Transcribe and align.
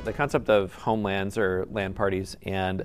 the 0.00 0.12
concept 0.12 0.48
of 0.48 0.74
home 0.74 1.02
LANs 1.02 1.38
or 1.38 1.66
LAN 1.70 1.94
parties 1.94 2.36
and 2.42 2.84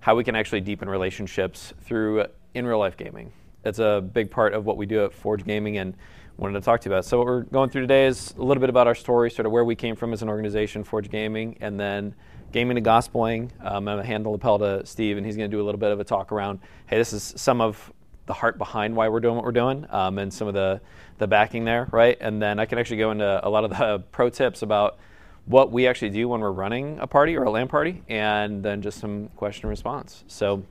how 0.00 0.14
we 0.14 0.24
can 0.24 0.34
actually 0.34 0.60
deepen 0.60 0.88
relationships 0.88 1.72
through 1.80 2.26
in 2.54 2.66
real 2.66 2.78
life 2.78 2.96
gaming. 2.96 3.32
It's 3.64 3.78
a 3.78 4.00
big 4.00 4.30
part 4.30 4.54
of 4.54 4.64
what 4.64 4.76
we 4.76 4.86
do 4.86 5.04
at 5.04 5.12
Forge 5.12 5.44
Gaming 5.44 5.78
and 5.78 5.94
wanted 6.36 6.54
to 6.54 6.64
talk 6.64 6.80
to 6.82 6.88
you 6.88 6.94
about. 6.94 7.04
So 7.04 7.18
what 7.18 7.26
we're 7.26 7.42
going 7.42 7.70
through 7.70 7.82
today 7.82 8.06
is 8.06 8.32
a 8.38 8.42
little 8.42 8.60
bit 8.60 8.70
about 8.70 8.86
our 8.86 8.94
story, 8.94 9.30
sort 9.30 9.46
of 9.46 9.52
where 9.52 9.64
we 9.64 9.74
came 9.74 9.96
from 9.96 10.12
as 10.12 10.22
an 10.22 10.28
organization, 10.28 10.84
Forge 10.84 11.10
Gaming, 11.10 11.58
and 11.60 11.78
then 11.78 12.14
gaming 12.52 12.76
to 12.76 12.80
gospeling. 12.80 13.50
Um, 13.60 13.76
I'm 13.76 13.84
going 13.84 13.98
to 13.98 14.04
hand 14.04 14.24
the 14.24 14.30
lapel 14.30 14.58
to 14.60 14.86
Steve, 14.86 15.16
and 15.16 15.26
he's 15.26 15.36
going 15.36 15.50
to 15.50 15.54
do 15.54 15.60
a 15.60 15.64
little 15.66 15.80
bit 15.80 15.90
of 15.90 16.00
a 16.00 16.04
talk 16.04 16.32
around, 16.32 16.60
hey, 16.86 16.96
this 16.96 17.12
is 17.12 17.34
some 17.36 17.60
of 17.60 17.92
the 18.26 18.32
heart 18.32 18.58
behind 18.58 18.94
why 18.94 19.08
we're 19.08 19.20
doing 19.20 19.34
what 19.34 19.44
we're 19.44 19.52
doing, 19.52 19.86
um, 19.90 20.18
and 20.18 20.32
some 20.32 20.46
of 20.48 20.54
the 20.54 20.80
the 21.18 21.26
backing 21.26 21.64
there, 21.64 21.88
right? 21.90 22.16
And 22.20 22.40
then 22.40 22.60
I 22.60 22.66
can 22.66 22.78
actually 22.78 22.98
go 22.98 23.10
into 23.10 23.46
a 23.46 23.48
lot 23.48 23.64
of 23.64 23.70
the 23.70 24.04
pro 24.12 24.30
tips 24.30 24.62
about 24.62 24.98
what 25.48 25.72
we 25.72 25.86
actually 25.86 26.10
do 26.10 26.28
when 26.28 26.40
we're 26.40 26.52
running 26.52 26.98
a 27.00 27.06
party 27.06 27.36
or 27.36 27.44
a 27.44 27.50
LAN 27.50 27.68
party, 27.68 28.02
and 28.08 28.62
then 28.62 28.82
just 28.82 29.00
some 29.00 29.28
question 29.28 29.64
and 29.64 29.70
response. 29.70 30.22
So 30.28 30.62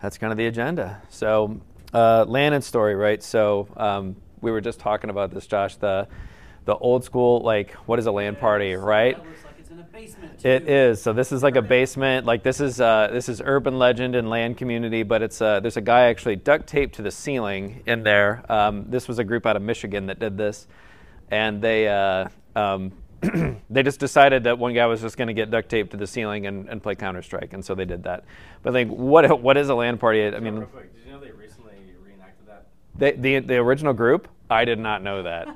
that's 0.00 0.18
kind 0.18 0.30
of 0.30 0.36
the 0.36 0.46
agenda. 0.46 1.00
So 1.08 1.58
uh, 1.92 2.26
LAN 2.28 2.52
and 2.52 2.62
story, 2.62 2.94
right? 2.94 3.22
So 3.22 3.68
um, 3.76 4.16
we 4.42 4.50
were 4.50 4.60
just 4.60 4.78
talking 4.78 5.10
about 5.10 5.32
this, 5.32 5.46
Josh. 5.46 5.76
The 5.76 6.06
the 6.64 6.76
old 6.76 7.02
school, 7.02 7.40
like, 7.40 7.72
what 7.86 7.98
is 7.98 8.06
a 8.06 8.12
LAN 8.12 8.36
party, 8.36 8.74
right? 8.74 9.18
It 10.44 10.68
is. 10.68 11.02
So 11.02 11.12
this 11.12 11.32
is 11.32 11.42
like 11.42 11.56
a 11.56 11.62
basement. 11.62 12.26
Like 12.26 12.42
this 12.42 12.60
is 12.60 12.80
uh, 12.80 13.08
this 13.10 13.28
is 13.28 13.40
urban 13.44 13.78
legend 13.78 14.14
and 14.14 14.28
LAN 14.28 14.54
community, 14.54 15.02
but 15.02 15.22
it's 15.22 15.40
uh, 15.40 15.60
there's 15.60 15.76
a 15.76 15.80
guy 15.80 16.02
actually 16.02 16.36
duct 16.36 16.66
taped 16.66 16.96
to 16.96 17.02
the 17.02 17.10
ceiling 17.10 17.82
in 17.86 18.02
there. 18.02 18.44
Um, 18.48 18.84
this 18.88 19.08
was 19.08 19.18
a 19.18 19.24
group 19.24 19.46
out 19.46 19.56
of 19.56 19.62
Michigan 19.62 20.06
that 20.06 20.18
did 20.18 20.36
this, 20.36 20.68
and 21.30 21.62
they 21.62 21.88
uh, 21.88 22.28
um, 22.54 22.92
they 23.70 23.82
just 23.82 24.00
decided 24.00 24.44
that 24.44 24.58
one 24.58 24.74
guy 24.74 24.86
was 24.86 25.00
just 25.00 25.16
going 25.16 25.28
to 25.28 25.34
get 25.34 25.50
duct 25.50 25.68
taped 25.68 25.92
to 25.92 25.96
the 25.96 26.06
ceiling 26.06 26.46
and, 26.46 26.68
and 26.68 26.82
play 26.82 26.94
Counter 26.94 27.22
Strike, 27.22 27.52
and 27.52 27.64
so 27.64 27.74
they 27.74 27.84
did 27.84 28.02
that. 28.04 28.24
But 28.62 28.74
like, 28.74 28.88
what 28.88 29.40
what 29.40 29.56
is 29.56 29.68
a 29.68 29.74
LAN 29.74 29.98
party? 29.98 30.26
I 30.26 30.40
mean, 30.40 30.66
quick, 30.66 30.94
did 30.94 31.06
you 31.06 31.12
know 31.12 31.20
they 31.20 31.30
recently 31.30 31.74
reenacted 32.04 32.46
that? 32.46 32.66
they, 32.96 33.12
the 33.12 33.46
the 33.46 33.56
original 33.56 33.92
group. 33.92 34.28
I 34.50 34.64
did 34.64 34.78
not 34.78 35.02
know 35.02 35.22
that. 35.22 35.48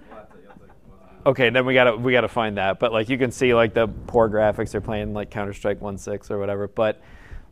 Okay, 1.26 1.50
then 1.50 1.66
we 1.66 1.74
gotta 1.74 1.96
we 1.96 2.12
gotta 2.12 2.28
find 2.28 2.56
that. 2.56 2.78
But 2.78 2.92
like 2.92 3.08
you 3.08 3.18
can 3.18 3.32
see 3.32 3.52
like 3.52 3.74
the 3.74 3.88
poor 4.06 4.28
graphics 4.28 4.70
they're 4.70 4.80
playing 4.80 5.12
like 5.12 5.28
Counter 5.28 5.52
Strike 5.52 5.80
1.6 5.80 6.30
or 6.30 6.38
whatever. 6.38 6.68
But 6.68 7.02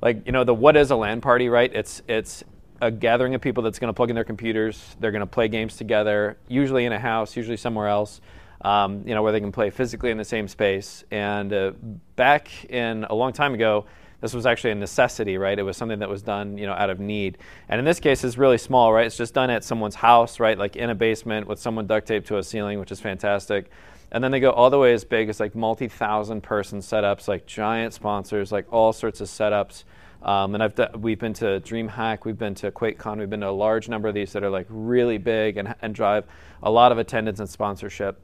like 0.01 0.25
you 0.27 0.33
know 0.33 0.45
the 0.45 0.55
what 0.55 0.77
is 0.77 0.93
a 0.93 0.97
LAN 0.97 1.21
party, 1.21 1.49
right? 1.49 1.75
It's 1.75 2.01
it's 2.07 2.45
a 2.81 2.91
gathering 2.91 3.35
of 3.35 3.41
people 3.41 3.65
that's 3.65 3.81
going 3.81 3.89
to 3.89 3.93
plug 3.93 4.11
in 4.11 4.15
their 4.15 4.25
computers. 4.25 4.95
They're 5.01 5.11
going 5.11 5.21
to 5.21 5.27
play 5.27 5.49
games 5.49 5.77
together, 5.77 6.37
usually 6.47 6.85
in 6.85 6.93
a 6.93 6.99
house, 6.99 7.37
usually 7.37 7.57
somewhere 7.57 7.89
else. 7.89 8.21
Um, 8.65 9.03
you 9.07 9.15
know 9.15 9.23
where 9.23 9.31
they 9.31 9.41
can 9.41 9.53
play 9.53 9.71
physically 9.71 10.11
in 10.11 10.17
the 10.17 10.25
same 10.25 10.49
space. 10.49 11.05
And 11.11 11.53
uh, 11.53 11.73
back 12.17 12.65
in 12.65 13.05
a 13.05 13.15
long 13.15 13.33
time 13.33 13.53
ago, 13.53 13.85
this 14.23 14.33
was 14.33 14.47
actually 14.47 14.71
a 14.71 14.75
necessity, 14.75 15.37
right? 15.37 15.59
It 15.59 15.63
was 15.65 15.77
something 15.77 15.99
that 15.99 16.09
was 16.09 16.23
done, 16.23 16.57
you 16.57 16.65
know, 16.67 16.73
out 16.73 16.89
of 16.89 16.99
need. 16.99 17.37
And 17.69 17.79
in 17.79 17.85
this 17.85 18.01
case, 18.01 18.25
it's 18.25 18.39
really 18.39 18.57
small, 18.57 18.91
right? 18.91 19.07
It's 19.07 19.19
just 19.19 19.35
done 19.35 19.51
at 19.51 19.65
someone's 19.65 19.97
house, 19.97 20.41
right? 20.41 20.57
Like 20.57 20.77
in 20.77 20.89
a 20.89 20.95
basement 20.95 21.47
with 21.47 21.59
someone 21.59 21.87
duct 21.87 22.09
taped 22.09 22.27
to 22.29 22.39
a 22.39 22.43
ceiling, 22.43 22.81
which 22.81 22.91
is 22.91 23.01
fantastic. 23.01 23.71
And 24.11 24.25
then 24.25 24.31
they 24.31 24.41
go 24.41 24.51
all 24.51 24.71
the 24.71 24.79
way 24.79 24.95
as 24.95 25.05
big 25.05 25.29
as 25.29 25.41
like 25.41 25.55
multi-thousand 25.55 26.43
person 26.43 26.79
setups, 26.79 27.29
like 27.29 27.45
giant 27.45 27.93
sponsors, 27.93 28.51
like 28.51 28.73
all 28.73 28.95
sorts 28.95 29.21
of 29.21 29.29
setups. 29.29 29.85
Um, 30.23 30.55
and 30.55 30.63
I've 30.63 31.03
we've 31.03 31.19
been 31.19 31.35
to 31.35 31.61
DreamHack, 31.61 32.25
we've 32.25 32.39
been 32.39 32.55
to 32.55 32.71
QuakeCon, 32.71 33.19
we've 33.19 33.29
been 33.29 33.43
to 33.43 33.51
a 33.51 33.51
large 33.51 33.91
number 33.91 34.09
of 34.09 34.15
these 34.15 34.33
that 34.33 34.43
are 34.43 34.49
like 34.49 34.67
really 34.71 35.19
big 35.19 35.59
and, 35.59 35.75
and 35.83 35.95
drive 35.95 36.25
a 36.63 36.71
lot 36.71 36.93
of 36.93 36.99
attendance 36.99 37.41
and 37.41 37.49
sponsorship. 37.49 38.19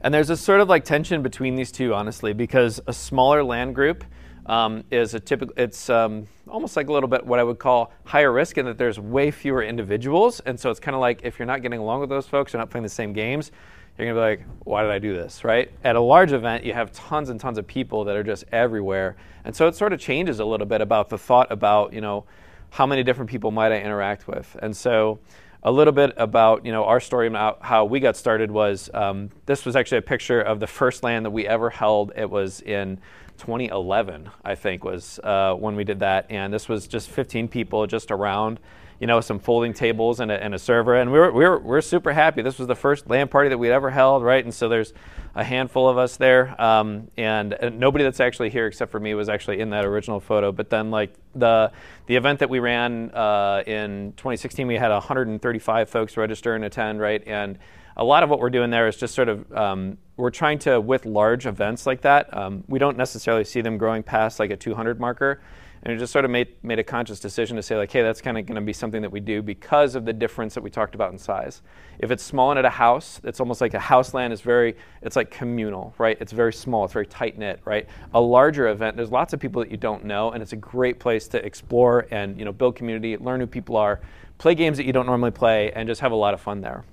And 0.00 0.12
there's 0.12 0.30
a 0.30 0.36
sort 0.36 0.60
of 0.60 0.68
like 0.68 0.84
tension 0.84 1.22
between 1.22 1.56
these 1.56 1.72
two, 1.72 1.94
honestly, 1.94 2.32
because 2.32 2.80
a 2.86 2.92
smaller 2.92 3.42
LAN 3.42 3.72
group 3.72 4.04
um, 4.46 4.84
is 4.90 5.14
a 5.14 5.20
typical. 5.20 5.54
It's 5.56 5.88
um, 5.88 6.26
almost 6.48 6.76
like 6.76 6.88
a 6.88 6.92
little 6.92 7.08
bit 7.08 7.24
what 7.24 7.38
I 7.38 7.44
would 7.44 7.58
call 7.58 7.92
higher 8.04 8.32
risk 8.32 8.58
in 8.58 8.66
that 8.66 8.78
there's 8.78 8.98
way 8.98 9.30
fewer 9.30 9.62
individuals, 9.62 10.40
and 10.40 10.58
so 10.58 10.70
it's 10.70 10.80
kind 10.80 10.94
of 10.94 11.00
like 11.00 11.20
if 11.24 11.38
you're 11.38 11.46
not 11.46 11.62
getting 11.62 11.80
along 11.80 12.00
with 12.00 12.10
those 12.10 12.26
folks, 12.26 12.52
you're 12.52 12.60
not 12.60 12.70
playing 12.70 12.82
the 12.82 12.88
same 12.88 13.12
games. 13.12 13.50
You're 13.96 14.08
gonna 14.08 14.18
be 14.18 14.38
like, 14.38 14.46
why 14.64 14.82
did 14.82 14.90
I 14.90 14.98
do 14.98 15.14
this, 15.14 15.44
right? 15.44 15.70
At 15.84 15.94
a 15.96 16.00
large 16.00 16.32
event, 16.32 16.64
you 16.64 16.72
have 16.72 16.92
tons 16.92 17.30
and 17.30 17.38
tons 17.38 17.58
of 17.58 17.66
people 17.66 18.04
that 18.04 18.16
are 18.16 18.24
just 18.24 18.44
everywhere, 18.52 19.16
and 19.44 19.54
so 19.54 19.68
it 19.68 19.74
sort 19.74 19.92
of 19.92 20.00
changes 20.00 20.40
a 20.40 20.44
little 20.44 20.66
bit 20.66 20.80
about 20.80 21.08
the 21.08 21.18
thought 21.18 21.50
about 21.50 21.92
you 21.92 22.00
know 22.00 22.24
how 22.70 22.86
many 22.86 23.04
different 23.04 23.30
people 23.30 23.50
might 23.50 23.72
I 23.72 23.80
interact 23.80 24.28
with, 24.28 24.56
and 24.60 24.76
so 24.76 25.20
a 25.64 25.72
little 25.72 25.92
bit 25.92 26.12
about 26.16 26.64
you 26.66 26.72
know 26.72 26.84
our 26.84 27.00
story 27.00 27.26
about 27.26 27.62
how 27.62 27.84
we 27.84 27.98
got 27.98 28.16
started 28.16 28.50
was 28.50 28.90
um, 28.92 29.30
this 29.46 29.64
was 29.64 29.76
actually 29.76 29.98
a 29.98 30.02
picture 30.02 30.40
of 30.40 30.60
the 30.60 30.66
first 30.66 31.02
LAN 31.02 31.22
that 31.22 31.30
we 31.30 31.46
ever 31.46 31.70
held. 31.70 32.12
It 32.16 32.28
was 32.28 32.60
in 32.60 32.98
2011, 33.38 34.30
I 34.44 34.54
think, 34.54 34.84
was 34.84 35.18
uh, 35.24 35.54
when 35.54 35.74
we 35.74 35.84
did 35.84 36.00
that, 36.00 36.26
and 36.30 36.52
this 36.52 36.68
was 36.68 36.86
just 36.86 37.08
15 37.08 37.48
people 37.48 37.86
just 37.86 38.10
around, 38.10 38.60
you 39.00 39.06
know, 39.06 39.20
some 39.20 39.38
folding 39.38 39.72
tables 39.72 40.20
and 40.20 40.30
a, 40.30 40.42
and 40.42 40.54
a 40.54 40.58
server, 40.58 40.94
and 40.94 41.10
we 41.10 41.18
were, 41.18 41.32
we 41.32 41.44
were 41.44 41.58
we 41.58 41.76
are 41.76 41.82
super 41.82 42.12
happy. 42.12 42.42
This 42.42 42.58
was 42.58 42.68
the 42.68 42.74
first 42.74 43.08
LAN 43.08 43.28
party 43.28 43.48
that 43.48 43.58
we'd 43.58 43.70
ever 43.70 43.90
held, 43.90 44.22
right? 44.22 44.44
And 44.44 44.54
so 44.54 44.68
there's 44.68 44.92
a 45.34 45.42
handful 45.42 45.88
of 45.88 45.98
us 45.98 46.16
there, 46.16 46.60
um, 46.60 47.08
and, 47.16 47.52
and 47.54 47.80
nobody 47.80 48.04
that's 48.04 48.20
actually 48.20 48.50
here 48.50 48.66
except 48.66 48.92
for 48.92 49.00
me 49.00 49.14
was 49.14 49.28
actually 49.28 49.60
in 49.60 49.70
that 49.70 49.84
original 49.84 50.20
photo. 50.20 50.52
But 50.52 50.70
then 50.70 50.90
like 50.90 51.12
the 51.34 51.72
the 52.06 52.16
event 52.16 52.38
that 52.38 52.50
we 52.50 52.60
ran 52.60 53.10
uh, 53.10 53.62
in 53.66 54.12
2016, 54.16 54.66
we 54.66 54.76
had 54.76 54.90
135 54.90 55.88
folks 55.88 56.16
register 56.16 56.54
and 56.54 56.64
attend, 56.64 57.00
right? 57.00 57.22
And 57.26 57.58
a 57.96 58.04
lot 58.04 58.22
of 58.22 58.30
what 58.30 58.40
we're 58.40 58.50
doing 58.50 58.70
there 58.70 58.88
is 58.88 58.96
just 58.96 59.14
sort 59.14 59.28
of 59.28 59.52
um, 59.52 59.98
we're 60.16 60.30
trying 60.30 60.58
to 60.60 60.80
with 60.80 61.06
large 61.06 61.46
events 61.46 61.86
like 61.86 62.00
that. 62.02 62.36
Um, 62.36 62.64
we 62.68 62.78
don't 62.78 62.96
necessarily 62.96 63.44
see 63.44 63.60
them 63.60 63.78
growing 63.78 64.02
past 64.02 64.38
like 64.38 64.50
a 64.50 64.56
200 64.56 65.00
marker, 65.00 65.40
and 65.84 65.92
we 65.92 65.98
just 65.98 66.12
sort 66.12 66.24
of 66.24 66.30
made 66.30 66.48
made 66.64 66.78
a 66.78 66.84
conscious 66.84 67.20
decision 67.20 67.56
to 67.56 67.62
say 67.62 67.76
like, 67.76 67.92
hey, 67.92 68.02
that's 68.02 68.20
kind 68.20 68.36
of 68.36 68.46
going 68.46 68.56
to 68.56 68.62
be 68.62 68.72
something 68.72 69.02
that 69.02 69.12
we 69.12 69.20
do 69.20 69.42
because 69.42 69.94
of 69.94 70.04
the 70.04 70.12
difference 70.12 70.54
that 70.54 70.62
we 70.62 70.70
talked 70.70 70.94
about 70.94 71.12
in 71.12 71.18
size. 71.18 71.62
If 71.98 72.10
it's 72.10 72.22
small 72.22 72.50
and 72.50 72.58
at 72.58 72.64
a 72.64 72.70
house, 72.70 73.20
it's 73.22 73.38
almost 73.38 73.60
like 73.60 73.74
a 73.74 73.78
house 73.78 74.14
LAN 74.14 74.32
is 74.32 74.40
very 74.40 74.76
it's 75.02 75.14
like 75.14 75.30
communal, 75.30 75.94
right? 75.98 76.16
It's 76.20 76.32
very 76.32 76.52
small, 76.52 76.84
it's 76.84 76.94
very 76.94 77.06
tight 77.06 77.38
knit, 77.38 77.60
right? 77.64 77.86
A 78.14 78.20
larger 78.20 78.68
event, 78.68 78.96
there's 78.96 79.12
lots 79.12 79.32
of 79.32 79.40
people 79.40 79.62
that 79.62 79.70
you 79.70 79.76
don't 79.76 80.04
know, 80.04 80.32
and 80.32 80.42
it's 80.42 80.52
a 80.52 80.56
great 80.56 80.98
place 80.98 81.28
to 81.28 81.44
explore 81.44 82.06
and 82.10 82.38
you 82.38 82.44
know 82.44 82.52
build 82.52 82.74
community, 82.74 83.16
learn 83.16 83.38
who 83.38 83.46
people 83.46 83.76
are, 83.76 84.00
play 84.38 84.54
games 84.54 84.78
that 84.78 84.86
you 84.86 84.92
don't 84.92 85.06
normally 85.06 85.30
play, 85.30 85.70
and 85.72 85.86
just 85.86 86.00
have 86.00 86.12
a 86.12 86.16
lot 86.16 86.34
of 86.34 86.40
fun 86.40 86.60
there 86.60 86.84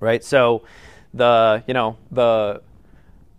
right? 0.00 0.22
So 0.22 0.62
the 1.14 1.62
you 1.66 1.74
know 1.74 1.96
the 2.10 2.62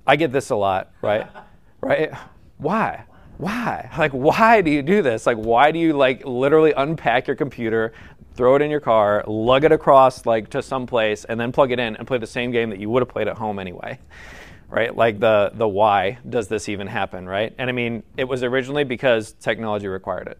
I 0.06 0.16
get 0.16 0.32
this 0.32 0.50
a 0.50 0.56
lot, 0.56 0.92
right? 1.02 1.28
right? 1.82 2.12
Why? 2.58 3.04
Why? 3.38 3.90
Like 3.98 4.12
why 4.12 4.62
do 4.62 4.72
you 4.72 4.82
do 4.82 5.02
this? 5.02 5.26
Like 5.26 5.38
why 5.38 5.72
do 5.72 5.80
you 5.80 5.94
like 5.94 6.26
literally 6.26 6.74
unpack 6.76 7.28
your 7.28 7.36
computer, 7.36 7.94
throw 8.36 8.56
it 8.56 8.62
in 8.62 8.72
your 8.72 8.80
car, 8.80 9.24
lug 9.28 9.64
it 9.64 9.72
across 9.72 10.26
like 10.26 10.50
to 10.52 10.62
some 10.62 10.86
place 10.88 11.26
and 11.26 11.40
then 11.40 11.52
plug 11.52 11.72
it 11.72 11.80
in 11.80 11.96
and 11.96 12.08
play 12.08 12.18
the 12.18 12.28
same 12.28 12.52
game 12.52 12.70
that 12.70 12.80
you 12.80 12.90
would 12.90 13.02
have 13.02 13.10
played 13.10 13.28
at 13.28 13.38
home 13.38 13.60
anyway? 13.60 14.00
Right? 14.70 14.94
Like 14.94 15.22
the 15.22 15.52
the 15.54 15.66
why 15.66 16.18
does 16.28 16.50
this 16.50 16.68
even 16.68 16.88
happen, 16.88 17.26
right? 17.26 17.56
And 17.58 17.70
I 17.70 17.72
mean, 17.72 18.04
it 18.18 18.26
was 18.26 18.44
originally 18.44 18.84
because 18.84 19.32
technology 19.32 19.88
required 19.88 20.28
it 20.28 20.40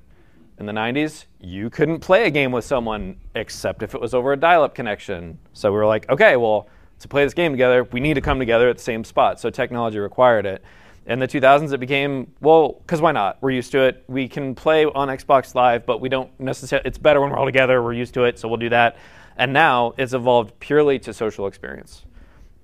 in 0.60 0.66
the 0.66 0.74
90s, 0.74 1.26
you 1.40 1.70
couldn't 1.70 2.00
play 2.00 2.26
a 2.26 2.32
game 2.32 2.52
with 2.52 2.66
someone 2.66 3.18
except 3.36 3.84
if 3.84 3.94
it 3.94 4.02
was 4.02 4.14
over 4.14 4.34
a 4.34 4.38
dial 4.38 4.64
up 4.64 4.74
connection. 4.74 5.38
So 5.54 5.72
we 5.72 5.78
were 5.78 5.86
like, 5.86 6.10
okay, 6.10 6.36
well, 6.36 6.68
to 7.00 7.08
play 7.08 7.24
this 7.24 7.36
game 7.36 7.52
together, 7.52 7.84
we 7.84 8.00
need 8.00 8.16
to 8.16 8.22
come 8.22 8.40
together 8.40 8.68
at 8.70 8.78
the 8.78 8.84
same 8.84 9.04
spot. 9.04 9.40
So 9.40 9.50
technology 9.50 10.00
required 10.00 10.46
it. 10.48 10.64
In 11.08 11.20
the 11.20 11.28
2000s, 11.28 11.72
it 11.72 11.80
became, 11.80 12.34
well, 12.42 12.82
because 12.82 13.02
why 13.02 13.14
not? 13.14 13.38
We're 13.42 13.52
used 13.52 13.72
to 13.72 13.80
it. 13.84 14.04
We 14.08 14.28
can 14.28 14.54
play 14.54 14.86
on 14.86 15.08
Xbox 15.08 15.56
Live, 15.56 15.86
but 15.86 16.02
we 16.02 16.10
don't 16.10 16.38
necessarily, 16.40 16.86
it's 16.86 16.98
better 16.98 17.22
when 17.22 17.30
we're 17.30 17.38
all 17.38 17.46
together. 17.46 17.82
We're 17.82 17.94
used 17.94 18.14
to 18.16 18.26
it, 18.26 18.38
so 18.38 18.50
we'll 18.50 18.58
do 18.58 18.70
that. 18.70 18.98
And 19.38 19.54
now 19.54 19.94
it's 19.98 20.14
evolved 20.14 20.60
purely 20.60 21.00
to 21.00 21.14
social 21.14 21.48
experience. 21.48 22.04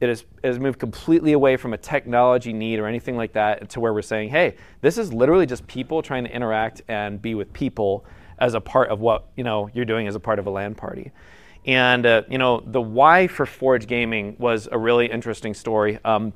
It 0.01 0.09
has, 0.09 0.25
it 0.43 0.47
has 0.47 0.59
moved 0.59 0.77
completely 0.77 1.31
away 1.31 1.55
from 1.55 1.73
a 1.73 1.77
technology 1.77 2.51
need 2.51 2.79
or 2.79 2.87
anything 2.87 3.15
like 3.15 3.31
that 3.33 3.69
to 3.69 3.79
where 3.79 3.93
we're 3.93 4.01
saying, 4.01 4.29
hey, 4.29 4.57
this 4.81 4.97
is 4.97 5.13
literally 5.13 5.45
just 5.45 5.65
people 5.67 6.01
trying 6.01 6.25
to 6.25 6.35
interact 6.35 6.81
and 6.89 7.21
be 7.21 7.35
with 7.35 7.53
people 7.53 8.03
as 8.39 8.55
a 8.55 8.59
part 8.59 8.89
of 8.89 8.99
what 8.99 9.27
you 9.37 9.43
know 9.43 9.69
you're 9.73 9.85
doing 9.85 10.07
as 10.07 10.15
a 10.15 10.19
part 10.19 10.39
of 10.39 10.47
a 10.47 10.49
LAN 10.49 10.75
party. 10.75 11.11
And 11.65 12.05
uh, 12.05 12.23
you 12.29 12.37
know 12.37 12.61
the 12.65 12.81
why 12.81 13.27
for 13.27 13.45
Forge 13.45 13.87
Gaming 13.87 14.35
was 14.37 14.67
a 14.69 14.77
really 14.77 15.09
interesting 15.09 15.53
story. 15.53 15.99
Um, 16.03 16.33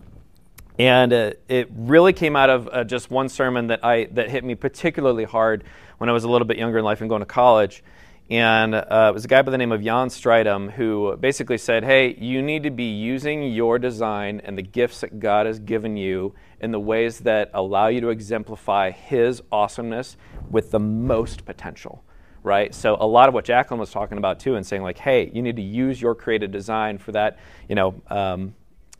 and 0.80 1.12
uh, 1.12 1.32
it 1.48 1.70
really 1.76 2.14
came 2.14 2.36
out 2.36 2.50
of 2.50 2.70
uh, 2.72 2.84
just 2.84 3.10
one 3.10 3.30
sermon 3.30 3.68
that 3.68 3.84
I 3.84 4.06
that 4.12 4.30
hit 4.30 4.44
me 4.44 4.56
particularly 4.56 5.24
hard 5.24 5.64
when 5.98 6.10
I 6.10 6.14
was 6.14 6.24
a 6.24 6.30
little 6.30 6.48
bit 6.48 6.58
younger 6.58 6.78
in 6.78 6.86
life 6.86 7.02
and 7.02 7.10
going 7.10 7.22
to 7.22 7.26
college. 7.26 7.84
And 8.30 8.76
uh, 8.76 9.08
it 9.10 9.14
was 9.14 9.24
a 9.24 9.28
guy 9.30 9.42
by 9.42 9.52
the 9.52 9.58
name 9.58 9.72
of 9.72 9.82
Jan 9.82 10.10
Stridham 10.10 10.72
who 10.74 11.16
basically 11.16 11.58
said, 11.58 11.86
Hey, 11.86 12.14
you 12.16 12.42
need 12.42 12.64
to 12.64 12.70
be 12.70 12.92
using 12.92 13.54
your 13.54 13.80
design 13.80 14.42
and 14.44 14.58
the 14.58 14.62
gifts 14.62 15.00
that 15.02 15.20
God 15.20 15.46
has 15.46 15.60
given 15.60 15.96
you 15.96 16.36
in 16.60 16.72
the 16.72 16.80
ways 16.80 17.20
that 17.20 17.50
allow 17.54 17.88
you 17.88 18.02
to 18.02 18.10
exemplify 18.10 18.92
His 18.92 19.42
awesomeness 19.50 20.18
with 20.52 20.72
the 20.72 20.80
most 20.80 21.46
potential, 21.46 22.04
right? 22.44 22.76
So, 22.76 22.98
a 23.00 23.08
lot 23.08 23.30
of 23.30 23.34
what 23.34 23.46
Jacqueline 23.46 23.80
was 23.80 23.92
talking 23.92 24.18
about 24.18 24.42
too, 24.42 24.56
and 24.56 24.66
saying, 24.66 24.84
like, 24.84 24.98
Hey, 24.98 25.32
you 25.34 25.42
need 25.42 25.56
to 25.56 25.62
use 25.62 26.02
your 26.02 26.14
creative 26.14 26.52
design 26.52 26.98
for 26.98 27.14
that, 27.14 27.40
you 27.70 27.76
know, 27.76 28.02
um, 28.08 28.56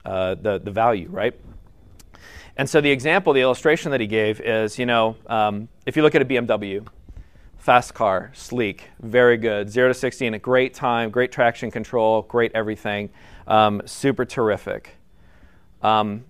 uh, 0.06 0.36
the, 0.36 0.58
the 0.60 0.72
value, 0.72 1.10
right? 1.10 1.38
And 2.58 2.68
so 2.68 2.82
the 2.82 2.90
example, 2.90 3.34
the 3.34 3.42
illustration 3.42 3.92
that 3.92 4.02
he 4.02 4.08
gave 4.08 4.42
is, 4.42 4.80
you 4.80 4.88
know, 4.88 5.16
um, 5.28 5.70
if 5.86 5.96
you 5.96 6.02
look 6.02 6.16
at 6.16 6.24
a 6.24 6.26
BMW, 6.26 6.86
fast 7.60 7.94
car, 7.94 8.32
sleek, 8.34 8.90
very 9.00 9.38
good, 9.38 9.70
zero 9.70 9.90
to 9.90 9.94
60 9.94 10.26
in 10.26 10.34
a 10.34 10.40
great 10.40 10.74
time, 10.74 11.12
great 11.12 11.32
traction 11.32 11.70
control, 11.70 12.24
great 12.24 12.52
everything, 12.56 13.12
um, 13.46 13.84
super 13.86 14.26
terrific. 14.26 14.96
Um, 15.84 16.26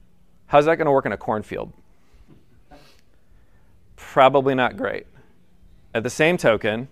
how's 0.47 0.65
that 0.65 0.75
going 0.75 0.88
to 0.88 0.91
work 0.91 1.06
in 1.06 1.13
a 1.13 1.18
cornfield? 1.18 1.71
Probably 3.95 4.53
not 4.53 4.75
great. 4.75 5.07
At 5.94 6.03
the 6.03 6.09
same 6.09 6.35
token, 6.35 6.89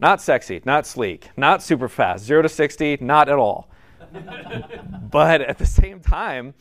not 0.00 0.22
sexy, 0.22 0.62
not 0.64 0.86
sleek, 0.86 1.28
not 1.36 1.62
super 1.62 1.88
fast, 1.88 2.24
zero 2.24 2.40
to 2.40 2.48
60, 2.48 2.96
not 3.02 3.28
at 3.28 3.36
all. 3.36 3.68
but 5.10 5.42
at 5.42 5.58
the 5.58 5.66
same 5.66 6.00
time, 6.00 6.54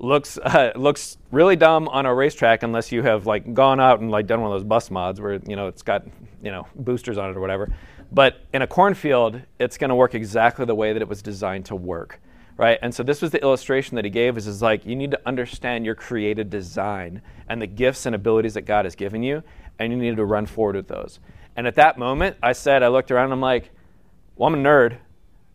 looks 0.00 0.38
uh, 0.42 0.72
looks 0.74 1.18
really 1.30 1.56
dumb 1.56 1.88
on 1.88 2.06
a 2.06 2.14
racetrack 2.14 2.62
unless 2.62 2.90
you 2.90 3.02
have 3.02 3.26
like 3.26 3.54
gone 3.54 3.80
out 3.80 4.00
and 4.00 4.10
like 4.10 4.26
done 4.26 4.40
one 4.40 4.50
of 4.50 4.54
those 4.54 4.66
bus 4.66 4.90
mods 4.90 5.20
where 5.20 5.40
you 5.46 5.56
know 5.56 5.68
it's 5.68 5.82
got 5.82 6.04
you 6.42 6.50
know 6.50 6.66
boosters 6.74 7.18
on 7.18 7.30
it 7.30 7.36
or 7.36 7.40
whatever. 7.40 7.72
But 8.12 8.40
in 8.52 8.62
a 8.62 8.66
cornfield, 8.66 9.40
it's 9.60 9.78
going 9.78 9.90
to 9.90 9.94
work 9.94 10.14
exactly 10.14 10.64
the 10.64 10.74
way 10.74 10.92
that 10.92 11.00
it 11.00 11.06
was 11.06 11.22
designed 11.22 11.66
to 11.66 11.76
work, 11.76 12.20
right? 12.56 12.76
And 12.82 12.92
so 12.92 13.04
this 13.04 13.22
was 13.22 13.30
the 13.30 13.40
illustration 13.40 13.94
that 13.94 14.04
he 14.04 14.10
gave. 14.10 14.36
Is 14.36 14.46
is 14.46 14.62
like 14.62 14.84
you 14.84 14.96
need 14.96 15.12
to 15.12 15.20
understand 15.26 15.84
your 15.84 15.94
created 15.94 16.50
design 16.50 17.22
and 17.48 17.62
the 17.62 17.68
gifts 17.68 18.06
and 18.06 18.14
abilities 18.14 18.54
that 18.54 18.62
God 18.62 18.84
has 18.84 18.96
given 18.96 19.22
you, 19.22 19.42
and 19.78 19.92
you 19.92 19.98
need 19.98 20.16
to 20.16 20.24
run 20.24 20.46
forward 20.46 20.76
with 20.76 20.88
those. 20.88 21.20
And 21.56 21.66
at 21.66 21.74
that 21.76 21.98
moment, 21.98 22.36
I 22.42 22.52
said, 22.52 22.82
I 22.82 22.88
looked 22.88 23.10
around, 23.10 23.32
I'm 23.32 23.40
like, 23.40 23.70
well, 24.36 24.46
I'm 24.46 24.54
a 24.54 24.56
nerd. 24.56 24.98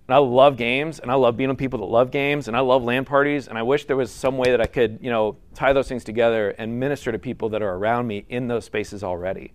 And 0.08 0.14
I 0.14 0.20
love 0.20 0.56
games, 0.56 1.00
and 1.00 1.10
I 1.10 1.16
love 1.16 1.36
being 1.36 1.50
with 1.50 1.58
people 1.58 1.80
that 1.80 1.86
love 1.86 2.12
games, 2.12 2.48
and 2.48 2.56
I 2.56 2.60
love 2.60 2.84
LAN 2.84 3.06
parties, 3.06 3.48
and 3.48 3.58
I 3.58 3.64
wish 3.64 3.86
there 3.86 3.96
was 3.96 4.12
some 4.12 4.38
way 4.38 4.52
that 4.52 4.62
I 4.62 4.68
could, 4.68 5.00
you 5.02 5.10
know, 5.10 5.38
tie 5.56 5.74
those 5.74 5.88
things 5.88 6.04
together 6.04 6.52
and 6.60 6.80
minister 6.80 7.12
to 7.12 7.18
people 7.18 7.50
that 7.50 7.64
are 7.64 7.74
around 7.74 8.06
me 8.06 8.26
in 8.30 8.48
those 8.48 8.66
spaces 8.66 9.04
already. 9.04 9.54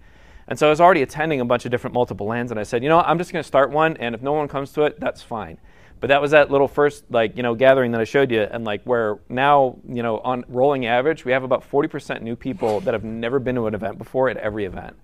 And 0.48 0.58
so 0.58 0.66
I 0.66 0.70
was 0.70 0.80
already 0.80 1.02
attending 1.02 1.40
a 1.40 1.44
bunch 1.44 1.64
of 1.64 1.70
different 1.70 1.94
multiple 1.94 2.26
LANs 2.26 2.50
and 2.50 2.58
I 2.58 2.64
said, 2.64 2.82
you 2.82 2.88
know, 2.88 2.98
I'm 2.98 3.18
just 3.18 3.32
going 3.32 3.44
to 3.44 3.46
start 3.46 3.70
one, 3.70 3.96
and 3.98 4.12
if 4.14 4.22
no 4.22 4.32
one 4.32 4.48
comes 4.48 4.72
to 4.72 4.82
it, 4.82 4.98
that's 4.98 5.22
fine. 5.22 5.58
But 6.00 6.08
that 6.08 6.20
was 6.20 6.32
that 6.32 6.50
little 6.50 6.66
first, 6.66 7.04
like, 7.10 7.36
you 7.36 7.44
know, 7.44 7.54
gathering 7.54 7.92
that 7.92 8.00
I 8.00 8.04
showed 8.04 8.32
you, 8.32 8.40
and 8.42 8.64
like 8.64 8.82
where 8.82 9.20
now, 9.28 9.76
you 9.86 10.02
know, 10.02 10.18
on 10.18 10.44
rolling 10.48 10.86
average, 10.86 11.24
we 11.24 11.30
have 11.30 11.44
about 11.44 11.62
40% 11.70 12.22
new 12.22 12.34
people 12.34 12.80
that 12.80 12.94
have 12.94 13.04
never 13.04 13.38
been 13.38 13.54
to 13.54 13.66
an 13.68 13.74
event 13.74 13.98
before 13.98 14.28
at 14.28 14.38
every 14.38 14.64
event. 14.64 14.96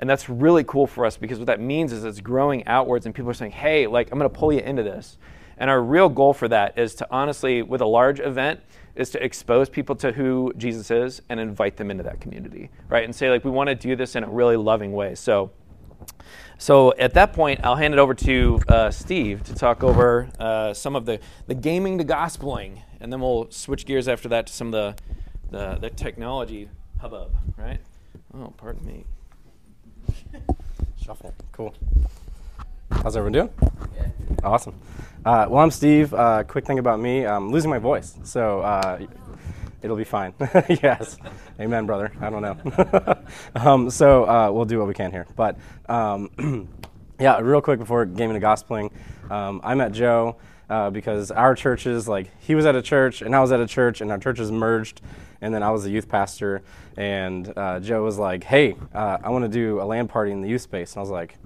And 0.00 0.10
that's 0.10 0.28
really 0.28 0.64
cool 0.64 0.86
for 0.86 1.06
us 1.06 1.16
because 1.16 1.38
what 1.38 1.46
that 1.46 1.60
means 1.60 1.92
is 1.92 2.04
it's 2.04 2.20
growing 2.20 2.66
outwards 2.66 3.06
and 3.06 3.14
people 3.14 3.30
are 3.30 3.34
saying, 3.34 3.52
hey, 3.52 3.86
like, 3.86 4.10
I'm 4.10 4.18
going 4.18 4.30
to 4.30 4.38
pull 4.38 4.52
you 4.52 4.60
into 4.60 4.82
this. 4.82 5.18
And 5.56 5.70
our 5.70 5.80
real 5.80 6.08
goal 6.08 6.32
for 6.32 6.48
that 6.48 6.78
is 6.78 6.94
to 6.96 7.06
honestly, 7.10 7.62
with 7.62 7.80
a 7.80 7.86
large 7.86 8.20
event, 8.20 8.60
is 8.96 9.10
to 9.10 9.24
expose 9.24 9.68
people 9.68 9.94
to 9.96 10.12
who 10.12 10.52
Jesus 10.56 10.90
is 10.90 11.22
and 11.28 11.40
invite 11.40 11.76
them 11.76 11.90
into 11.90 12.02
that 12.04 12.20
community, 12.20 12.70
right? 12.88 13.04
And 13.04 13.14
say, 13.14 13.30
like, 13.30 13.44
we 13.44 13.50
want 13.50 13.68
to 13.68 13.74
do 13.74 13.96
this 13.96 14.14
in 14.14 14.24
a 14.24 14.28
really 14.28 14.56
loving 14.56 14.92
way. 14.92 15.14
So, 15.14 15.50
so 16.58 16.94
at 16.98 17.14
that 17.14 17.32
point, 17.32 17.60
I'll 17.64 17.76
hand 17.76 17.94
it 17.94 18.00
over 18.00 18.14
to 18.14 18.60
uh, 18.68 18.90
Steve 18.90 19.42
to 19.44 19.54
talk 19.54 19.82
over 19.82 20.28
uh, 20.38 20.74
some 20.74 20.96
of 20.96 21.06
the, 21.06 21.20
the 21.46 21.54
gaming 21.54 21.98
to 21.98 22.04
gospeling, 22.04 22.82
and 23.00 23.12
then 23.12 23.20
we'll 23.20 23.50
switch 23.50 23.86
gears 23.86 24.06
after 24.06 24.28
that 24.28 24.46
to 24.46 24.52
some 24.52 24.72
of 24.72 24.72
the, 24.72 25.02
the, 25.50 25.78
the 25.80 25.90
technology 25.90 26.68
hubbub, 27.00 27.34
right? 27.56 27.80
Oh, 28.32 28.52
pardon 28.56 28.86
me. 28.86 29.04
Shuffle. 31.02 31.34
Cool. 31.52 31.74
How's 32.90 33.16
everyone 33.16 33.32
doing? 33.32 33.50
Yeah. 33.96 34.08
Awesome. 34.42 34.74
Uh, 35.24 35.46
well, 35.48 35.62
I'm 35.62 35.70
Steve. 35.70 36.12
Uh, 36.14 36.44
quick 36.44 36.64
thing 36.64 36.78
about 36.78 37.00
me 37.00 37.26
I'm 37.26 37.50
losing 37.50 37.70
my 37.70 37.78
voice, 37.78 38.14
so 38.24 38.60
uh, 38.60 38.98
it'll 39.82 39.96
be 39.96 40.04
fine. 40.04 40.34
yes. 40.68 41.16
Amen, 41.60 41.86
brother. 41.86 42.12
I 42.20 42.30
don't 42.30 42.42
know. 42.42 43.16
um, 43.54 43.90
so 43.90 44.24
uh, 44.24 44.50
we'll 44.50 44.64
do 44.64 44.78
what 44.78 44.88
we 44.88 44.94
can 44.94 45.10
here. 45.10 45.26
But 45.36 45.58
um, 45.88 46.68
yeah, 47.20 47.38
real 47.40 47.60
quick 47.60 47.78
before 47.78 48.04
gaming 48.06 48.40
to 48.40 48.46
gospeling, 48.46 48.90
um, 49.30 49.60
I 49.64 49.74
met 49.74 49.92
Joe. 49.92 50.36
Uh, 50.70 50.88
because 50.88 51.30
our 51.30 51.54
churches, 51.54 52.08
like 52.08 52.30
he 52.40 52.54
was 52.54 52.64
at 52.64 52.74
a 52.74 52.80
church 52.80 53.20
and 53.20 53.36
I 53.36 53.40
was 53.40 53.52
at 53.52 53.60
a 53.60 53.66
church, 53.66 54.00
and 54.00 54.10
our 54.10 54.18
churches 54.18 54.50
merged, 54.50 55.02
and 55.44 55.54
then 55.54 55.62
I 55.62 55.70
was 55.70 55.84
a 55.84 55.90
youth 55.90 56.08
pastor, 56.08 56.62
and 56.96 57.52
uh, 57.54 57.78
Joe 57.78 58.02
was 58.02 58.18
like, 58.18 58.44
"Hey, 58.44 58.76
uh, 58.94 59.18
I 59.22 59.28
want 59.28 59.44
to 59.44 59.50
do 59.50 59.80
a 59.80 59.84
LAN 59.84 60.08
party 60.08 60.32
in 60.32 60.40
the 60.40 60.48
youth 60.48 60.62
space," 60.62 60.92
and 60.92 61.00
I 61.00 61.02
was 61.02 61.10
like, 61.10 61.36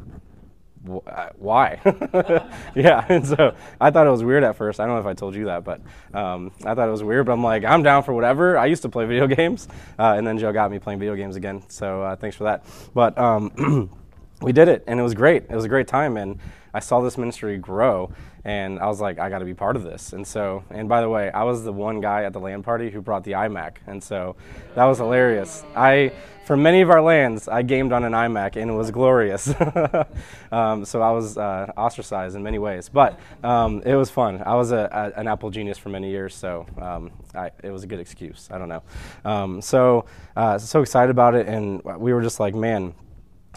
uh, 1.04 1.30
"Why?" 1.36 1.80
yeah, 2.76 3.04
and 3.08 3.26
so 3.26 3.56
I 3.80 3.90
thought 3.90 4.06
it 4.06 4.10
was 4.10 4.22
weird 4.22 4.44
at 4.44 4.54
first. 4.54 4.78
I 4.78 4.86
don't 4.86 4.94
know 4.94 5.00
if 5.00 5.06
I 5.06 5.14
told 5.14 5.34
you 5.34 5.46
that, 5.46 5.64
but 5.64 5.80
um, 6.14 6.52
I 6.64 6.76
thought 6.76 6.86
it 6.86 6.92
was 6.92 7.02
weird. 7.02 7.26
But 7.26 7.32
I'm 7.32 7.42
like, 7.42 7.64
I'm 7.64 7.82
down 7.82 8.04
for 8.04 8.12
whatever. 8.12 8.56
I 8.56 8.66
used 8.66 8.82
to 8.82 8.88
play 8.88 9.04
video 9.04 9.26
games, 9.36 9.66
uh, 9.98 10.14
and 10.16 10.24
then 10.24 10.38
Joe 10.38 10.52
got 10.52 10.70
me 10.70 10.78
playing 10.78 11.00
video 11.00 11.16
games 11.16 11.34
again. 11.34 11.64
So 11.68 12.02
uh, 12.02 12.14
thanks 12.14 12.36
for 12.36 12.44
that. 12.44 12.64
But 12.94 13.18
um, 13.18 13.90
we 14.42 14.52
did 14.52 14.68
it, 14.68 14.84
and 14.86 15.00
it 15.00 15.02
was 15.02 15.14
great. 15.14 15.42
It 15.50 15.56
was 15.56 15.64
a 15.64 15.68
great 15.68 15.88
time, 15.88 16.16
and 16.16 16.38
I 16.74 16.80
saw 16.80 17.00
this 17.00 17.18
ministry 17.18 17.58
grow 17.58 18.12
and 18.44 18.78
I 18.78 18.86
was 18.86 19.00
like, 19.00 19.18
I 19.18 19.28
got 19.28 19.40
to 19.40 19.44
be 19.44 19.54
part 19.54 19.76
of 19.76 19.82
this. 19.82 20.14
And 20.14 20.26
so, 20.26 20.64
and 20.70 20.88
by 20.88 21.00
the 21.00 21.08
way, 21.08 21.30
I 21.30 21.42
was 21.44 21.64
the 21.64 21.72
one 21.72 22.00
guy 22.00 22.24
at 22.24 22.32
the 22.32 22.40
LAN 22.40 22.62
party 22.62 22.90
who 22.90 23.02
brought 23.02 23.24
the 23.24 23.32
iMac, 23.32 23.76
and 23.86 24.02
so 24.02 24.36
that 24.74 24.84
was 24.84 24.98
hilarious. 24.98 25.64
I, 25.76 26.12
for 26.46 26.56
many 26.56 26.80
of 26.80 26.88
our 26.88 27.02
LANs, 27.02 27.46
I 27.46 27.60
gamed 27.60 27.92
on 27.92 28.04
an 28.04 28.12
iMac, 28.12 28.56
and 28.56 28.70
it 28.70 28.74
was 28.74 28.90
glorious. 28.90 29.52
um, 30.52 30.86
so 30.86 31.02
I 31.02 31.10
was 31.10 31.36
uh, 31.36 31.72
ostracized 31.76 32.36
in 32.36 32.42
many 32.42 32.58
ways, 32.58 32.88
but 32.88 33.20
um, 33.44 33.82
it 33.84 33.94
was 33.94 34.08
fun. 34.08 34.42
I 34.46 34.54
was 34.54 34.72
a, 34.72 34.88
a, 34.90 35.20
an 35.20 35.28
Apple 35.28 35.50
genius 35.50 35.76
for 35.76 35.90
many 35.90 36.08
years, 36.08 36.34
so 36.34 36.64
um, 36.80 37.10
I, 37.34 37.50
it 37.62 37.70
was 37.70 37.84
a 37.84 37.86
good 37.86 38.00
excuse. 38.00 38.48
I 38.50 38.56
don't 38.56 38.70
know. 38.70 38.82
Um, 39.26 39.60
so, 39.60 40.06
uh, 40.36 40.56
so 40.56 40.80
excited 40.80 41.10
about 41.10 41.34
it, 41.34 41.48
and 41.48 41.82
we 41.84 42.14
were 42.14 42.22
just 42.22 42.40
like, 42.40 42.54
man, 42.54 42.94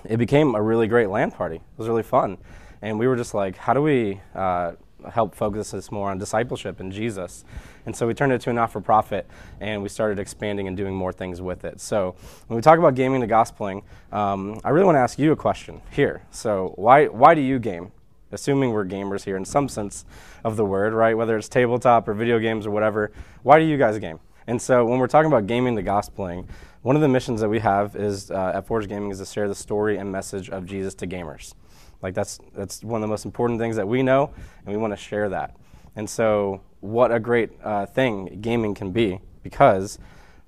it 0.04 0.18
became 0.18 0.56
a 0.56 0.62
really 0.62 0.88
great 0.88 1.08
LAN 1.08 1.32
party. 1.32 1.58
It 1.58 1.78
was 1.78 1.88
really 1.88 2.04
fun 2.04 2.38
and 2.82 2.98
we 2.98 3.08
were 3.08 3.16
just 3.16 3.34
like, 3.34 3.58
how 3.58 3.74
do 3.74 3.82
we 3.82 4.22
uh, 4.34 4.74
help 5.10 5.36
focus 5.36 5.72
this 5.72 5.92
more 5.92 6.10
on 6.10 6.18
discipleship 6.18 6.80
and 6.80 6.92
Jesus? 6.92 7.44
And 7.86 7.96
so 7.96 8.08
we 8.08 8.14
turned 8.14 8.32
it 8.32 8.42
to 8.42 8.50
a 8.50 8.54
not 8.54 8.72
for 8.72 8.82
profit 8.82 9.28
and 9.60 9.82
we 9.82 9.90
started 9.90 10.20
expanding 10.20 10.68
and 10.68 10.78
doing 10.78 10.96
more 10.96 11.12
things 11.12 11.42
with 11.42 11.66
it. 11.66 11.80
So 11.80 12.16
when 12.48 12.56
we 12.56 12.62
talk 12.62 12.78
about 12.80 12.96
gaming 12.96 13.22
to 13.22 13.28
gospeling, 13.28 13.84
um, 14.12 14.60
I 14.64 14.70
really 14.70 14.86
want 14.86 14.96
to 14.96 15.00
ask 15.00 15.18
you 15.18 15.32
a 15.32 15.36
question 15.36 15.82
here. 15.92 16.24
So, 16.32 16.74
why, 16.76 17.06
why 17.08 17.34
do 17.34 17.42
you 17.42 17.60
game? 17.60 17.92
Assuming 18.32 18.72
we're 18.72 18.86
gamers 18.86 19.26
here 19.26 19.36
in 19.36 19.44
some 19.44 19.68
sense 19.68 20.06
of 20.44 20.56
the 20.56 20.66
word, 20.66 20.94
right? 20.94 21.18
Whether 21.18 21.38
it's 21.38 21.50
tabletop 21.50 22.08
or 22.08 22.14
video 22.14 22.40
games 22.40 22.66
or 22.66 22.72
whatever, 22.72 23.12
why 23.44 23.60
do 23.60 23.66
you 23.66 23.78
guys 23.78 23.98
game? 24.00 24.20
And 24.48 24.62
so 24.62 24.86
when 24.86 25.00
we're 25.00 25.08
talking 25.08 25.32
about 25.32 25.48
gaming 25.48 25.76
to 25.76 25.84
gospeling, 25.84 26.48
one 26.82 26.96
of 26.96 27.02
the 27.02 27.08
missions 27.08 27.42
that 27.42 27.50
we 27.50 27.60
have 27.60 27.96
is 27.96 28.32
uh, 28.32 28.54
at 28.56 28.66
Forge 28.66 28.88
Gaming 28.88 29.12
is 29.12 29.20
to 29.20 29.26
share 29.26 29.48
the 29.48 29.56
story 29.56 29.98
and 29.98 30.12
message 30.12 30.50
of 30.50 30.66
Jesus 30.66 30.96
to 30.96 31.08
gamers. 31.08 31.54
Like 32.02 32.16
that's 32.16 32.40
that's 32.56 32.84
one 32.84 33.02
of 33.02 33.08
the 33.08 33.12
most 33.12 33.26
important 33.26 33.60
things 33.60 33.76
that 33.76 33.88
we 33.88 34.02
know, 34.02 34.32
and 34.66 34.74
we 34.74 34.78
want 34.78 34.92
to 34.92 34.98
share 34.98 35.30
that. 35.30 35.56
And 35.96 36.10
so, 36.10 36.62
what 36.80 37.12
a 37.12 37.20
great 37.20 37.52
uh, 37.64 37.86
thing 37.86 38.40
gaming 38.42 38.74
can 38.74 38.92
be 38.92 39.20
because 39.44 40.00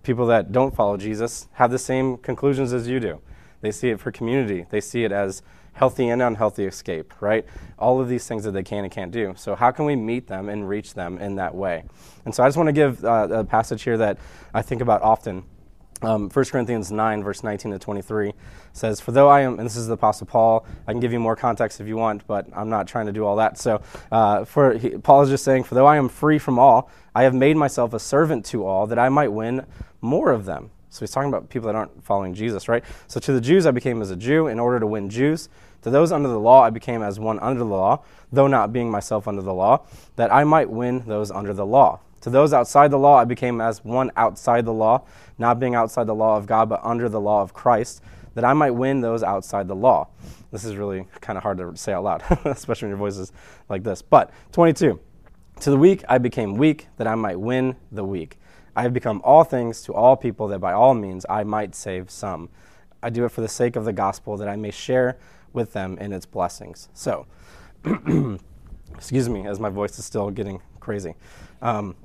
people 0.02 0.26
that 0.28 0.52
don't 0.52 0.76
follow 0.76 0.98
Jesus 0.98 1.48
have 1.54 1.70
the 1.70 1.78
same 1.78 2.18
conclusions 2.18 2.74
as 2.74 2.88
you 2.88 3.00
do. 3.00 3.22
They 3.62 3.72
see 3.72 3.90
it 3.90 4.00
for 4.00 4.12
community. 4.12 4.66
They 4.70 4.82
see 4.82 5.04
it 5.04 5.12
as 5.12 5.44
healthy 5.74 6.10
and 6.10 6.22
unhealthy 6.22 6.66
escape, 6.66 7.14
right? 7.22 7.46
All 7.78 8.00
of 8.00 8.10
these 8.10 8.28
things 8.28 8.44
that 8.44 8.52
they 8.52 8.64
can 8.64 8.84
and 8.84 8.92
can't 8.92 9.12
do. 9.12 9.34
So, 9.38 9.56
how 9.56 9.70
can 9.70 9.86
we 9.86 9.96
meet 9.96 10.28
them 10.28 10.50
and 10.50 10.68
reach 10.68 10.96
them 10.96 11.20
in 11.20 11.36
that 11.36 11.54
way? 11.54 11.84
And 12.26 12.34
so, 12.34 12.42
I 12.42 12.48
just 12.48 12.58
want 12.58 12.70
to 12.70 12.74
give 12.74 13.06
uh, 13.06 13.28
a 13.30 13.44
passage 13.44 13.84
here 13.84 13.98
that 13.98 14.18
I 14.54 14.64
think 14.64 14.82
about 14.82 15.04
often. 15.04 15.44
Um, 16.04 16.30
1 16.30 16.46
Corinthians 16.46 16.92
9, 16.92 17.24
verse 17.24 17.44
19 17.44 17.72
to 17.72 17.80
23 17.80 18.34
says, 18.74 19.00
For 19.00 19.14
though 19.14 19.30
I 19.30 19.42
am, 19.42 19.58
and 19.58 19.66
this 19.66 19.78
is 19.78 19.88
the 19.88 19.94
Apostle 19.94 20.28
Paul, 20.28 20.66
I 20.86 20.92
can 20.92 21.00
give 21.00 21.14
you 21.14 21.20
more 21.20 21.36
context 21.36 21.80
if 21.80 21.88
you 21.88 21.96
want, 21.96 22.28
but 22.28 22.46
I'm 22.54 22.70
not 22.70 22.88
trying 22.88 23.06
to 23.06 23.14
do 23.14 23.26
all 23.26 23.38
that. 23.38 23.58
So, 23.58 23.82
uh, 24.12 24.44
for 24.44 24.74
he, 24.74 24.98
Paul 24.98 25.22
is 25.22 25.30
just 25.30 25.46
saying, 25.46 25.64
For 25.64 25.76
though 25.76 25.86
I 25.86 25.96
am 25.96 26.10
free 26.10 26.40
from 26.40 26.60
all, 26.60 26.90
I 27.16 27.24
have 27.24 27.34
made 27.34 27.56
myself 27.56 27.94
a 27.94 28.00
servant 28.00 28.46
to 28.48 28.66
all, 28.66 28.86
that 28.88 29.00
I 29.00 29.08
might 29.08 29.32
win 29.32 29.66
more 30.02 30.32
of 30.32 30.44
them. 30.44 30.72
So 30.90 31.00
he's 31.00 31.12
talking 31.12 31.30
about 31.30 31.50
people 31.50 31.68
that 31.68 31.76
aren't 31.76 32.04
following 32.04 32.34
Jesus, 32.34 32.68
right? 32.68 32.84
So 33.08 33.20
to 33.22 33.34
the 33.34 33.42
Jews, 33.42 33.66
I 33.66 33.72
became 33.72 34.02
as 34.02 34.12
a 34.12 34.16
Jew 34.16 34.48
in 34.48 34.60
order 34.60 34.80
to 34.80 34.86
win 34.86 35.10
Jews. 35.10 35.50
To 35.84 35.90
those 35.90 36.12
under 36.12 36.30
the 36.30 36.40
law, 36.40 36.62
I 36.62 36.70
became 36.70 37.02
as 37.02 37.20
one 37.20 37.40
under 37.40 37.60
the 37.60 37.66
law, 37.66 38.04
though 38.32 38.48
not 38.48 38.72
being 38.72 38.92
myself 38.92 39.28
under 39.28 39.42
the 39.42 39.54
law, 39.54 39.86
that 40.18 40.32
I 40.32 40.44
might 40.44 40.70
win 40.70 41.04
those 41.08 41.32
under 41.32 41.54
the 41.54 41.66
law. 41.66 42.00
To 42.22 42.30
those 42.30 42.54
outside 42.54 42.90
the 42.90 43.00
law, 43.00 43.18
I 43.18 43.26
became 43.26 43.60
as 43.60 43.84
one 43.84 44.10
outside 44.16 44.64
the 44.64 44.72
law, 44.72 45.04
not 45.38 45.60
being 45.60 45.76
outside 45.76 46.08
the 46.08 46.16
law 46.16 46.38
of 46.38 46.46
God, 46.46 46.70
but 46.70 46.80
under 46.84 47.10
the 47.10 47.22
law 47.22 47.42
of 47.42 47.54
Christ, 47.54 48.02
that 48.36 48.44
I 48.44 48.54
might 48.54 48.72
win 48.72 49.02
those 49.02 49.24
outside 49.24 49.68
the 49.68 49.76
law. 49.76 50.08
This 50.52 50.66
is 50.66 50.76
really 50.76 51.08
kind 51.22 51.38
of 51.38 51.44
hard 51.44 51.58
to 51.58 51.76
say 51.76 51.94
out 51.94 52.04
loud, 52.04 52.24
especially 52.46 52.88
when 52.88 52.92
your 52.92 52.98
voice 52.98 53.18
is 53.18 53.32
like 53.70 53.84
this. 53.84 54.02
But 54.02 54.32
22. 54.52 55.00
To 55.62 55.70
the 55.70 55.78
weak, 55.78 56.04
I 56.10 56.18
became 56.18 56.56
weak, 56.56 56.88
that 56.98 57.08
I 57.08 57.16
might 57.16 57.40
win 57.40 57.76
the 57.92 58.04
weak. 58.04 58.40
I 58.76 58.82
have 58.82 58.94
become 58.94 59.22
all 59.24 59.44
things 59.44 59.84
to 59.84 59.94
all 59.94 60.16
people, 60.16 60.48
that 60.48 60.60
by 60.60 60.74
all 60.74 60.96
means 60.96 61.26
I 61.30 61.44
might 61.44 61.76
save 61.76 62.10
some. 62.10 62.50
I 63.04 63.10
do 63.10 63.24
it 63.26 63.30
for 63.30 63.42
the 63.42 63.48
sake 63.48 63.76
of 63.76 63.86
the 63.86 63.94
gospel, 63.94 64.36
that 64.38 64.48
I 64.48 64.56
may 64.56 64.72
share 64.72 65.18
with 65.54 65.74
them 65.74 65.98
in 66.00 66.12
its 66.12 66.26
blessings. 66.26 66.90
So, 66.94 67.28
excuse 68.96 69.30
me, 69.30 69.46
as 69.46 69.60
my 69.60 69.70
voice 69.70 70.00
is 70.00 70.06
still 70.06 70.32
getting 70.32 70.62
crazy. 70.80 71.16
Um, 71.62 71.96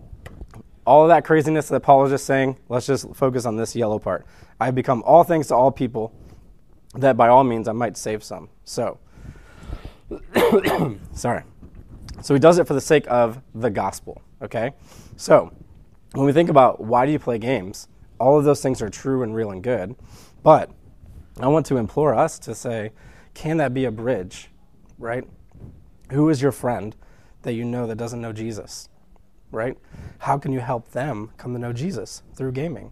all 0.88 1.02
of 1.02 1.11
that 1.11 1.23
craziness 1.23 1.68
that 1.68 1.80
Paul 1.80 2.00
was 2.00 2.11
just 2.11 2.25
saying, 2.25 2.59
let's 2.71 2.87
just 2.87 3.14
focus 3.14 3.45
on 3.45 3.57
this 3.57 3.76
yellow 3.76 3.99
part. 3.99 4.25
I've 4.59 4.75
become 4.75 5.02
all 5.04 5.23
things 5.23 5.49
to 5.49 5.54
all 5.54 5.71
people, 5.71 6.14
that 6.95 7.14
by 7.14 7.28
all 7.28 7.45
means 7.45 7.68
I 7.68 7.73
might 7.73 7.99
save 7.99 8.25
some. 8.25 8.49
So, 8.64 8.99
sorry. 11.12 11.42
So 12.23 12.33
he 12.33 12.40
does 12.40 12.59
it 12.59 12.66
for 12.66 12.73
the 12.73 12.80
sake 12.80 13.04
of 13.07 13.42
the 13.54 13.68
gospel, 13.68 14.23
okay? 14.40 14.73
So, 15.16 15.52
when 16.14 16.25
we 16.25 16.33
think 16.33 16.49
about 16.49 16.80
why 16.80 17.04
do 17.04 17.12
you 17.12 17.18
play 17.18 17.37
games, 17.37 17.88
all 18.18 18.38
of 18.38 18.45
those 18.45 18.62
things 18.62 18.80
are 18.80 18.88
true 18.88 19.23
and 19.23 19.35
real 19.35 19.50
and 19.50 19.62
good, 19.62 19.95
but 20.42 20.71
I 21.38 21.49
want 21.49 21.66
to 21.66 21.76
implore 21.76 22.14
us 22.14 22.38
to 22.40 22.54
say, 22.54 22.92
can 23.35 23.59
that 23.59 23.75
be 23.75 23.85
a 23.85 23.90
bridge, 23.90 24.49
right? 24.99 25.28
Who 26.12 26.30
is 26.30 26.40
your 26.40 26.52
friend 26.52 26.97
that 27.42 27.52
you 27.52 27.66
know 27.66 27.87
that 27.87 27.97
doesn't 27.97 28.23
know 28.23 28.33
Jesus, 28.33 28.88
right? 29.50 29.76
How 30.19 30.38
can 30.38 30.52
you 30.52 30.61
help 30.61 30.90
them 30.90 31.31
come 31.37 31.52
to 31.52 31.59
know 31.59 31.73
Jesus 31.73 32.23
through 32.35 32.52
gaming? 32.52 32.90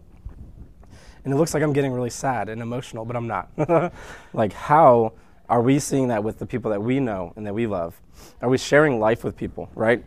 And 1.23 1.33
it 1.33 1.37
looks 1.37 1.53
like 1.53 1.61
I'm 1.61 1.73
getting 1.73 1.91
really 1.91 2.09
sad 2.09 2.47
and 2.47 2.61
emotional, 2.61 3.03
but 3.03 3.15
I'm 3.15 3.27
not. 3.27 3.49
like, 4.33 4.53
how 4.53 5.13
are 5.49 5.61
we 5.61 5.79
seeing 5.79 6.07
that 6.07 6.23
with 6.23 6.39
the 6.39 6.45
people 6.45 6.71
that 6.71 6.81
we 6.81 6.99
know 6.99 7.33
and 7.35 7.45
that 7.45 7.53
we 7.53 7.67
love? 7.67 7.99
Are 8.41 8.49
we 8.49 8.57
sharing 8.57 8.99
life 8.99 9.23
with 9.23 9.35
people, 9.35 9.69
right? 9.75 10.03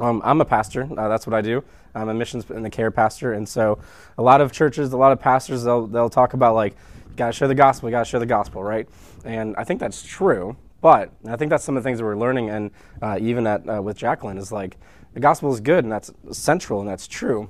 Um, 0.00 0.20
I'm 0.24 0.40
a 0.40 0.44
pastor. 0.44 0.88
Uh, 0.96 1.08
that's 1.08 1.26
what 1.26 1.34
I 1.34 1.40
do. 1.40 1.62
I'm 1.94 2.08
a 2.08 2.14
missions 2.14 2.48
and 2.50 2.64
the 2.64 2.70
care 2.70 2.90
pastor, 2.90 3.32
and 3.32 3.48
so 3.48 3.78
a 4.18 4.22
lot 4.22 4.40
of 4.40 4.52
churches, 4.52 4.92
a 4.92 4.96
lot 4.96 5.12
of 5.12 5.20
pastors, 5.20 5.64
they'll 5.64 5.86
they'll 5.86 6.10
talk 6.10 6.34
about 6.34 6.54
like, 6.54 6.76
gotta 7.16 7.32
share 7.32 7.48
the 7.48 7.54
gospel, 7.54 7.90
gotta 7.90 8.04
share 8.04 8.20
the 8.20 8.26
gospel, 8.26 8.62
right? 8.62 8.86
And 9.24 9.56
I 9.56 9.64
think 9.64 9.80
that's 9.80 10.02
true, 10.02 10.56
but 10.82 11.10
I 11.26 11.36
think 11.36 11.48
that's 11.50 11.64
some 11.64 11.76
of 11.76 11.82
the 11.82 11.88
things 11.88 11.98
that 11.98 12.04
we're 12.04 12.16
learning, 12.16 12.50
and 12.50 12.70
uh, 13.00 13.18
even 13.20 13.46
at 13.46 13.68
uh, 13.68 13.80
with 13.80 13.96
Jacqueline 13.96 14.36
is 14.36 14.52
like, 14.52 14.76
the 15.16 15.20
gospel 15.20 15.50
is 15.50 15.60
good 15.60 15.82
and 15.82 15.90
that's 15.90 16.12
central 16.30 16.78
and 16.80 16.86
that's 16.86 17.06
true, 17.06 17.48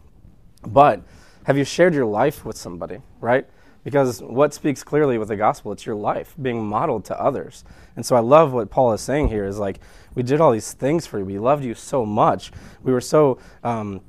but 0.64 1.02
have 1.46 1.58
you 1.58 1.64
shared 1.64 1.94
your 1.94 2.06
life 2.06 2.44
with 2.44 2.56
somebody, 2.56 3.00
right? 3.20 3.44
Because 3.82 4.23
what 4.23 4.54
speaks 4.54 4.85
clearly 4.85 5.18
with 5.18 5.26
the 5.26 5.37
gospel, 5.37 5.73
it's 5.73 5.85
your 5.85 5.96
life 5.96 6.37
being 6.40 6.64
modeled 6.64 7.04
to 7.06 7.20
others. 7.20 7.64
And 7.96 8.06
so 8.06 8.14
I 8.14 8.20
love 8.20 8.52
what 8.52 8.70
Paul 8.70 8.92
is 8.92 9.00
saying 9.00 9.30
here 9.30 9.44
is 9.44 9.58
like, 9.58 9.80
we 10.14 10.23
did 10.23 10.40
all 10.40 10.52
these 10.52 10.75
things 10.75 11.08
for 11.08 11.18
you. 11.18 11.25
We 11.25 11.40
loved 11.40 11.64
you 11.64 11.75
so 11.75 12.06
much. 12.06 12.52
We 12.85 12.92
were 12.92 13.00
so 13.00 13.40
um, 13.64 14.00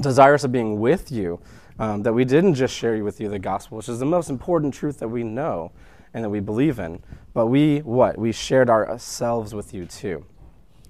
desirous 0.00 0.44
of 0.44 0.52
being 0.52 0.80
with 0.80 1.12
you 1.12 1.38
um, 1.78 2.04
that 2.04 2.14
we 2.14 2.24
didn't 2.24 2.54
just 2.54 2.74
share 2.74 3.04
with 3.04 3.20
you 3.20 3.28
the 3.28 3.38
gospel, 3.38 3.76
which 3.76 3.90
is 3.90 3.98
the 3.98 4.06
most 4.06 4.30
important 4.30 4.72
truth 4.72 5.00
that 5.00 5.08
we 5.08 5.22
know 5.22 5.70
and 6.14 6.24
that 6.24 6.30
we 6.30 6.40
believe 6.40 6.78
in. 6.78 7.02
But 7.34 7.48
we, 7.48 7.80
what? 7.80 8.16
We 8.16 8.32
shared 8.32 8.70
ourselves 8.70 9.54
with 9.54 9.74
you 9.74 9.84
too. 9.84 10.24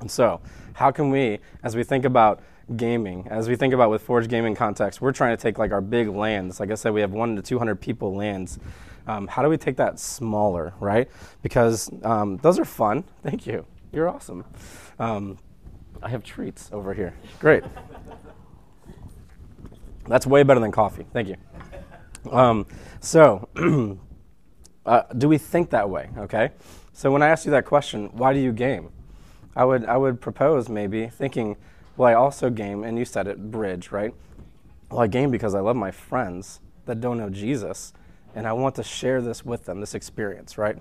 And 0.01 0.09
so, 0.09 0.41
how 0.75 0.91
can 0.91 1.11
we, 1.11 1.39
as 1.63 1.77
we 1.77 1.85
think 1.85 2.05
about 2.05 2.43
gaming. 2.77 3.27
As 3.31 3.49
we 3.49 3.57
think 3.57 3.75
about 3.75 3.91
with 3.91 4.03
Forge 4.03 4.29
Gaming 4.29 4.55
context, 4.55 5.01
we're 5.01 5.13
trying 5.13 5.37
to 5.37 5.43
take 5.43 5.59
like 5.59 5.73
our 5.73 5.81
big 5.81 6.09
LANs. 6.09 6.61
Like 6.61 6.71
I 6.71 6.75
said, 6.75 6.93
we 6.93 7.01
have 7.01 7.13
one 7.13 7.37
to 7.37 7.43
200 7.43 7.81
people 7.81 8.15
LANs. 8.15 8.59
Um, 9.07 9.27
how 9.27 9.43
do 9.43 9.49
we 9.49 9.57
take 9.57 9.77
that 9.77 9.99
smaller, 9.99 10.75
right? 10.81 11.11
Because 11.43 11.91
um, 12.05 12.37
those 12.39 12.59
are 12.59 12.65
fun. 12.65 13.05
Thank 13.23 13.47
you. 13.47 13.67
You're 13.93 14.09
awesome. 14.09 14.45
Um, 14.99 15.39
I 16.03 16.09
have 16.09 16.23
treats 16.23 16.71
over 16.73 16.95
here. 16.95 17.15
Great. 17.41 17.65
That's 20.07 20.27
way 20.27 20.43
better 20.43 20.61
than 20.61 20.73
coffee. 20.73 21.07
Thank 21.13 21.29
you. 21.29 21.37
Um, 22.31 22.67
so, 23.01 23.49
uh, 24.87 25.03
do 25.17 25.29
we 25.29 25.39
think 25.39 25.71
that 25.71 25.89
way? 25.91 26.11
Okay. 26.17 26.51
So 26.93 27.11
when 27.11 27.23
I 27.23 27.29
ask 27.29 27.45
you 27.45 27.51
that 27.53 27.65
question, 27.65 28.11
why 28.13 28.33
do 28.33 28.39
you 28.39 28.53
game? 28.53 28.91
I 29.55 29.65
would 29.65 29.85
I 29.85 29.97
would 29.97 30.21
propose 30.21 30.69
maybe 30.69 31.07
thinking 31.09 31.57
well, 31.97 32.09
I 32.09 32.15
also 32.15 32.49
game, 32.49 32.85
and 32.85 32.99
you 32.99 33.05
said 33.05 33.27
it, 33.27 33.51
bridge, 33.51 33.93
right? 33.93 34.15
Well, 34.91 35.01
I 35.01 35.07
game 35.07 35.31
because 35.31 35.55
I 35.55 35.61
love 35.61 35.77
my 35.77 35.91
friends 35.91 36.61
that 36.87 37.01
don't 37.01 37.19
know 37.19 37.29
Jesus, 37.29 37.93
and 38.35 38.47
I 38.47 38.55
want 38.55 38.75
to 38.77 38.83
share 38.83 39.21
this 39.21 39.45
with 39.45 39.67
them, 39.67 39.81
this 39.81 39.95
experience, 39.95 40.57
right? 40.57 40.77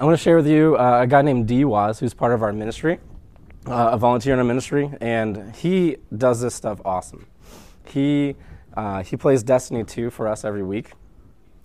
I 0.00 0.04
want 0.04 0.16
to 0.16 0.22
share 0.22 0.36
with 0.36 0.46
you 0.46 0.76
uh, 0.76 1.00
a 1.02 1.06
guy 1.06 1.20
named 1.22 1.46
D. 1.46 1.64
Waz, 1.64 1.98
who's 1.98 2.14
part 2.14 2.32
of 2.32 2.42
our 2.42 2.52
ministry, 2.52 2.98
uh, 3.66 3.90
a 3.92 3.98
volunteer 3.98 4.32
in 4.32 4.38
our 4.38 4.44
ministry, 4.44 4.90
and 5.00 5.54
he 5.56 5.98
does 6.16 6.40
this 6.40 6.54
stuff 6.54 6.80
awesome. 6.84 7.26
He, 7.86 8.36
uh, 8.74 9.02
he 9.02 9.16
plays 9.16 9.42
Destiny 9.42 9.84
2 9.84 10.10
for 10.10 10.28
us 10.28 10.44
every 10.44 10.62
week. 10.62 10.92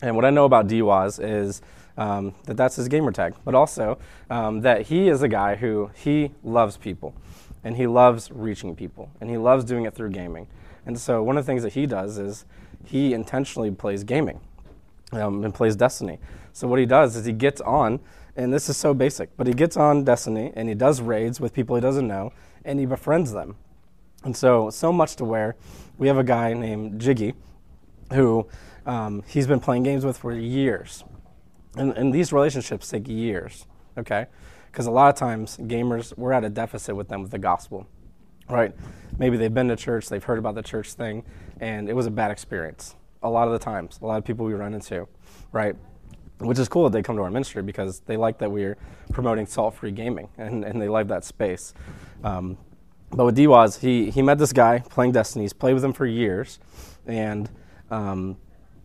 And 0.02 0.16
what 0.16 0.26
I 0.26 0.30
know 0.30 0.46
about 0.46 0.68
D. 0.68 0.82
Waz 0.82 1.20
is 1.20 1.62
um, 1.98 2.36
that 2.46 2.58
that's 2.58 2.76
his 2.76 2.88
gamer 2.88 3.12
tag, 3.12 3.36
but 3.44 3.56
also 3.56 3.98
um, 4.30 4.62
that 4.62 4.84
he 4.84 5.08
is 5.08 5.22
a 5.22 5.28
guy 5.28 5.56
who 5.56 5.92
he 5.96 6.32
loves 6.44 6.78
people 6.78 7.14
and 7.66 7.76
he 7.78 7.88
loves 7.88 8.32
reaching 8.32 8.76
people, 8.76 9.10
and 9.20 9.30
he 9.30 9.38
loves 9.38 9.66
doing 9.66 9.86
it 9.86 9.96
through 9.96 10.12
gaming. 10.12 10.48
And 10.86 10.98
so 11.00 11.24
one 11.24 11.36
of 11.36 11.44
the 11.44 11.52
things 11.52 11.64
that 11.64 11.74
he 11.74 11.88
does 11.88 12.20
is 12.20 12.46
he 12.86 13.12
intentionally 13.14 13.72
plays 13.72 14.04
gaming 14.04 14.40
um, 15.12 15.44
and 15.44 15.54
plays 15.54 15.76
Destiny. 15.76 16.20
So 16.54 16.68
what 16.68 16.80
he 16.80 16.86
does 16.86 17.16
is 17.16 17.26
he 17.26 17.34
gets 17.34 17.60
on, 17.62 18.00
and 18.36 18.54
this 18.54 18.70
is 18.70 18.78
so 18.78 18.94
basic, 18.94 19.36
but 19.36 19.48
he 19.48 19.54
gets 19.54 19.78
on 19.78 20.04
Destiny 20.04 20.54
and 20.56 20.70
he 20.70 20.76
does 20.76 21.02
raids 21.02 21.42
with 21.42 21.54
people 21.54 21.76
he 21.76 21.82
doesn't 21.82 22.08
know, 22.08 22.32
and 22.64 22.80
he 22.80 22.86
befriends 22.86 23.34
them. 23.34 23.56
And 24.24 24.38
so, 24.38 24.70
so 24.70 24.94
much 24.94 25.16
to 25.16 25.26
where 25.26 25.56
we 25.98 26.08
have 26.08 26.20
a 26.20 26.24
guy 26.24 26.54
named 26.54 27.02
Jiggy 27.02 27.34
who 28.14 28.48
um, 28.86 29.24
he's 29.28 29.48
been 29.48 29.60
playing 29.60 29.84
games 29.84 30.06
with 30.06 30.20
for 30.20 30.32
years. 30.34 31.04
And, 31.78 31.92
and 31.98 32.14
these 32.14 32.32
relationships 32.32 32.90
take 32.90 33.08
years, 33.08 33.66
okay? 33.98 34.28
Because 34.72 34.88
a 34.88 34.92
lot 34.92 35.10
of 35.10 35.16
times, 35.16 35.58
gamers, 35.58 36.18
we're 36.18 36.34
at 36.34 36.44
a 36.44 36.50
deficit 36.50 36.96
with 36.96 37.08
them 37.08 37.22
with 37.22 37.32
the 37.32 37.40
gospel, 37.40 37.88
right? 38.50 38.74
Maybe 39.18 39.38
they've 39.38 39.54
been 39.54 39.68
to 39.70 39.76
church, 39.76 40.10
they've 40.10 40.24
heard 40.24 40.40
about 40.40 40.56
the 40.56 40.64
church 40.64 40.94
thing, 40.94 41.24
and 41.60 41.90
it 41.90 41.94
was 41.94 42.06
a 42.06 42.12
bad 42.12 42.32
experience. 42.32 42.96
A 43.24 43.30
lot 43.30 43.48
of 43.48 43.54
the 43.54 43.60
times, 43.60 44.00
a 44.02 44.06
lot 44.06 44.18
of 44.18 44.26
people 44.26 44.46
we 44.46 44.54
run 44.54 44.74
into, 44.74 45.08
right? 45.52 45.76
Which 46.40 46.60
is 46.60 46.68
cool 46.68 46.84
that 46.84 46.92
they 46.92 47.02
come 47.02 47.16
to 47.16 47.22
our 47.22 47.32
ministry 47.32 47.64
because 47.64 48.02
they 48.02 48.18
like 48.18 48.38
that 48.40 48.52
we're 48.52 48.78
promoting 49.12 49.46
salt 49.46 49.74
free 49.74 49.92
gaming 49.92 50.28
and, 50.38 50.66
and 50.66 50.82
they 50.82 50.90
like 50.90 51.08
that 51.08 51.24
space. 51.24 51.74
Um, 52.24 52.58
but 53.12 53.26
with 53.26 53.38
DWAS, 53.38 53.80
he, 53.80 54.10
he 54.10 54.22
met 54.22 54.38
this 54.38 54.52
guy 54.52 54.80
playing 54.80 55.14
Destiny. 55.14 55.46
He's 55.46 55.54
played 55.54 55.74
with 55.74 55.86
him 55.86 55.94
for 55.94 56.06
years. 56.06 56.60
And 57.06 57.50
um, 57.90 58.38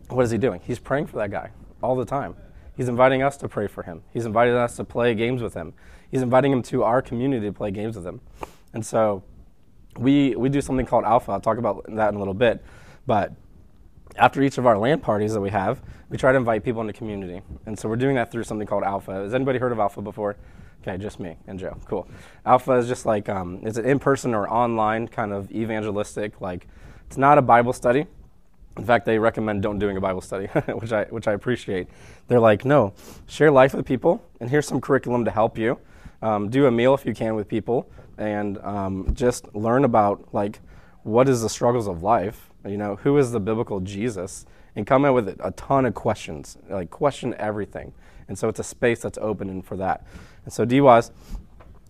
what 0.07 0.23
is 0.23 0.31
he 0.31 0.37
doing? 0.37 0.61
He's 0.63 0.79
praying 0.79 1.07
for 1.07 1.17
that 1.17 1.31
guy 1.31 1.49
all 1.81 1.95
the 1.95 2.05
time. 2.05 2.35
He's 2.81 2.87
inviting 2.87 3.21
us 3.21 3.37
to 3.37 3.47
pray 3.47 3.67
for 3.67 3.83
him. 3.83 4.01
He's 4.11 4.25
inviting 4.25 4.55
us 4.55 4.75
to 4.77 4.83
play 4.83 5.13
games 5.13 5.43
with 5.43 5.53
him. 5.53 5.73
He's 6.09 6.23
inviting 6.23 6.51
him 6.51 6.63
to 6.63 6.81
our 6.81 6.99
community 6.99 7.45
to 7.45 7.53
play 7.53 7.69
games 7.69 7.95
with 7.95 8.03
him. 8.03 8.21
And 8.73 8.83
so 8.83 9.21
we, 9.99 10.35
we 10.35 10.49
do 10.49 10.61
something 10.61 10.87
called 10.87 11.03
Alpha. 11.03 11.31
I'll 11.31 11.39
talk 11.39 11.59
about 11.59 11.85
that 11.89 12.09
in 12.09 12.15
a 12.15 12.17
little 12.17 12.33
bit. 12.33 12.65
But 13.05 13.35
after 14.15 14.41
each 14.41 14.57
of 14.57 14.65
our 14.65 14.79
LAN 14.79 14.99
parties 14.99 15.33
that 15.33 15.41
we 15.41 15.51
have, 15.51 15.83
we 16.09 16.17
try 16.17 16.31
to 16.31 16.37
invite 16.39 16.63
people 16.63 16.81
into 16.81 16.93
community. 16.93 17.43
And 17.67 17.77
so 17.77 17.87
we're 17.87 17.97
doing 17.97 18.15
that 18.15 18.31
through 18.31 18.45
something 18.45 18.65
called 18.65 18.83
Alpha. 18.83 19.13
Has 19.13 19.35
anybody 19.35 19.59
heard 19.59 19.71
of 19.71 19.77
Alpha 19.77 20.01
before? 20.01 20.37
Okay, 20.81 20.97
just 20.97 21.19
me 21.19 21.37
and 21.45 21.59
Joe. 21.59 21.77
Cool. 21.85 22.07
Alpha 22.47 22.71
is 22.77 22.87
just 22.87 23.05
like 23.05 23.29
um, 23.29 23.59
it's 23.61 23.77
an 23.77 23.85
in-person 23.85 24.33
or 24.33 24.49
online 24.49 25.07
kind 25.07 25.33
of 25.33 25.51
evangelistic. 25.51 26.41
Like 26.41 26.65
it's 27.05 27.17
not 27.17 27.37
a 27.37 27.43
Bible 27.43 27.73
study. 27.73 28.07
In 28.77 28.85
fact, 28.85 29.05
they 29.05 29.19
recommend 29.19 29.61
don't 29.61 29.79
doing 29.79 29.97
a 29.97 30.01
Bible 30.01 30.21
study, 30.21 30.47
which 30.73 30.91
I 30.91 31.03
which 31.05 31.27
I 31.27 31.33
appreciate. 31.33 31.87
They're 32.27 32.39
like, 32.39 32.63
no, 32.63 32.93
share 33.27 33.51
life 33.51 33.73
with 33.73 33.85
people, 33.85 34.23
and 34.39 34.49
here's 34.49 34.67
some 34.67 34.79
curriculum 34.79 35.25
to 35.25 35.31
help 35.31 35.57
you. 35.57 35.77
Um, 36.21 36.49
do 36.49 36.67
a 36.67 36.71
meal 36.71 36.93
if 36.93 37.05
you 37.05 37.13
can 37.13 37.35
with 37.35 37.47
people, 37.47 37.89
and 38.17 38.57
um, 38.59 39.13
just 39.13 39.53
learn 39.53 39.83
about 39.83 40.33
like 40.33 40.59
what 41.03 41.27
is 41.27 41.41
the 41.41 41.49
struggles 41.49 41.87
of 41.87 42.03
life. 42.03 42.49
You 42.65 42.77
know, 42.77 42.95
who 42.97 43.17
is 43.17 43.31
the 43.31 43.39
biblical 43.39 43.81
Jesus, 43.81 44.45
and 44.75 44.87
come 44.87 45.03
in 45.03 45.13
with 45.13 45.27
a 45.39 45.51
ton 45.51 45.85
of 45.85 45.93
questions. 45.93 46.57
Like 46.69 46.89
question 46.89 47.35
everything, 47.37 47.93
and 48.29 48.37
so 48.37 48.47
it's 48.47 48.59
a 48.59 48.63
space 48.63 49.01
that's 49.01 49.17
open 49.17 49.61
for 49.63 49.75
that. 49.77 50.05
And 50.45 50.53
so 50.53 50.65
DWAS, 50.65 51.11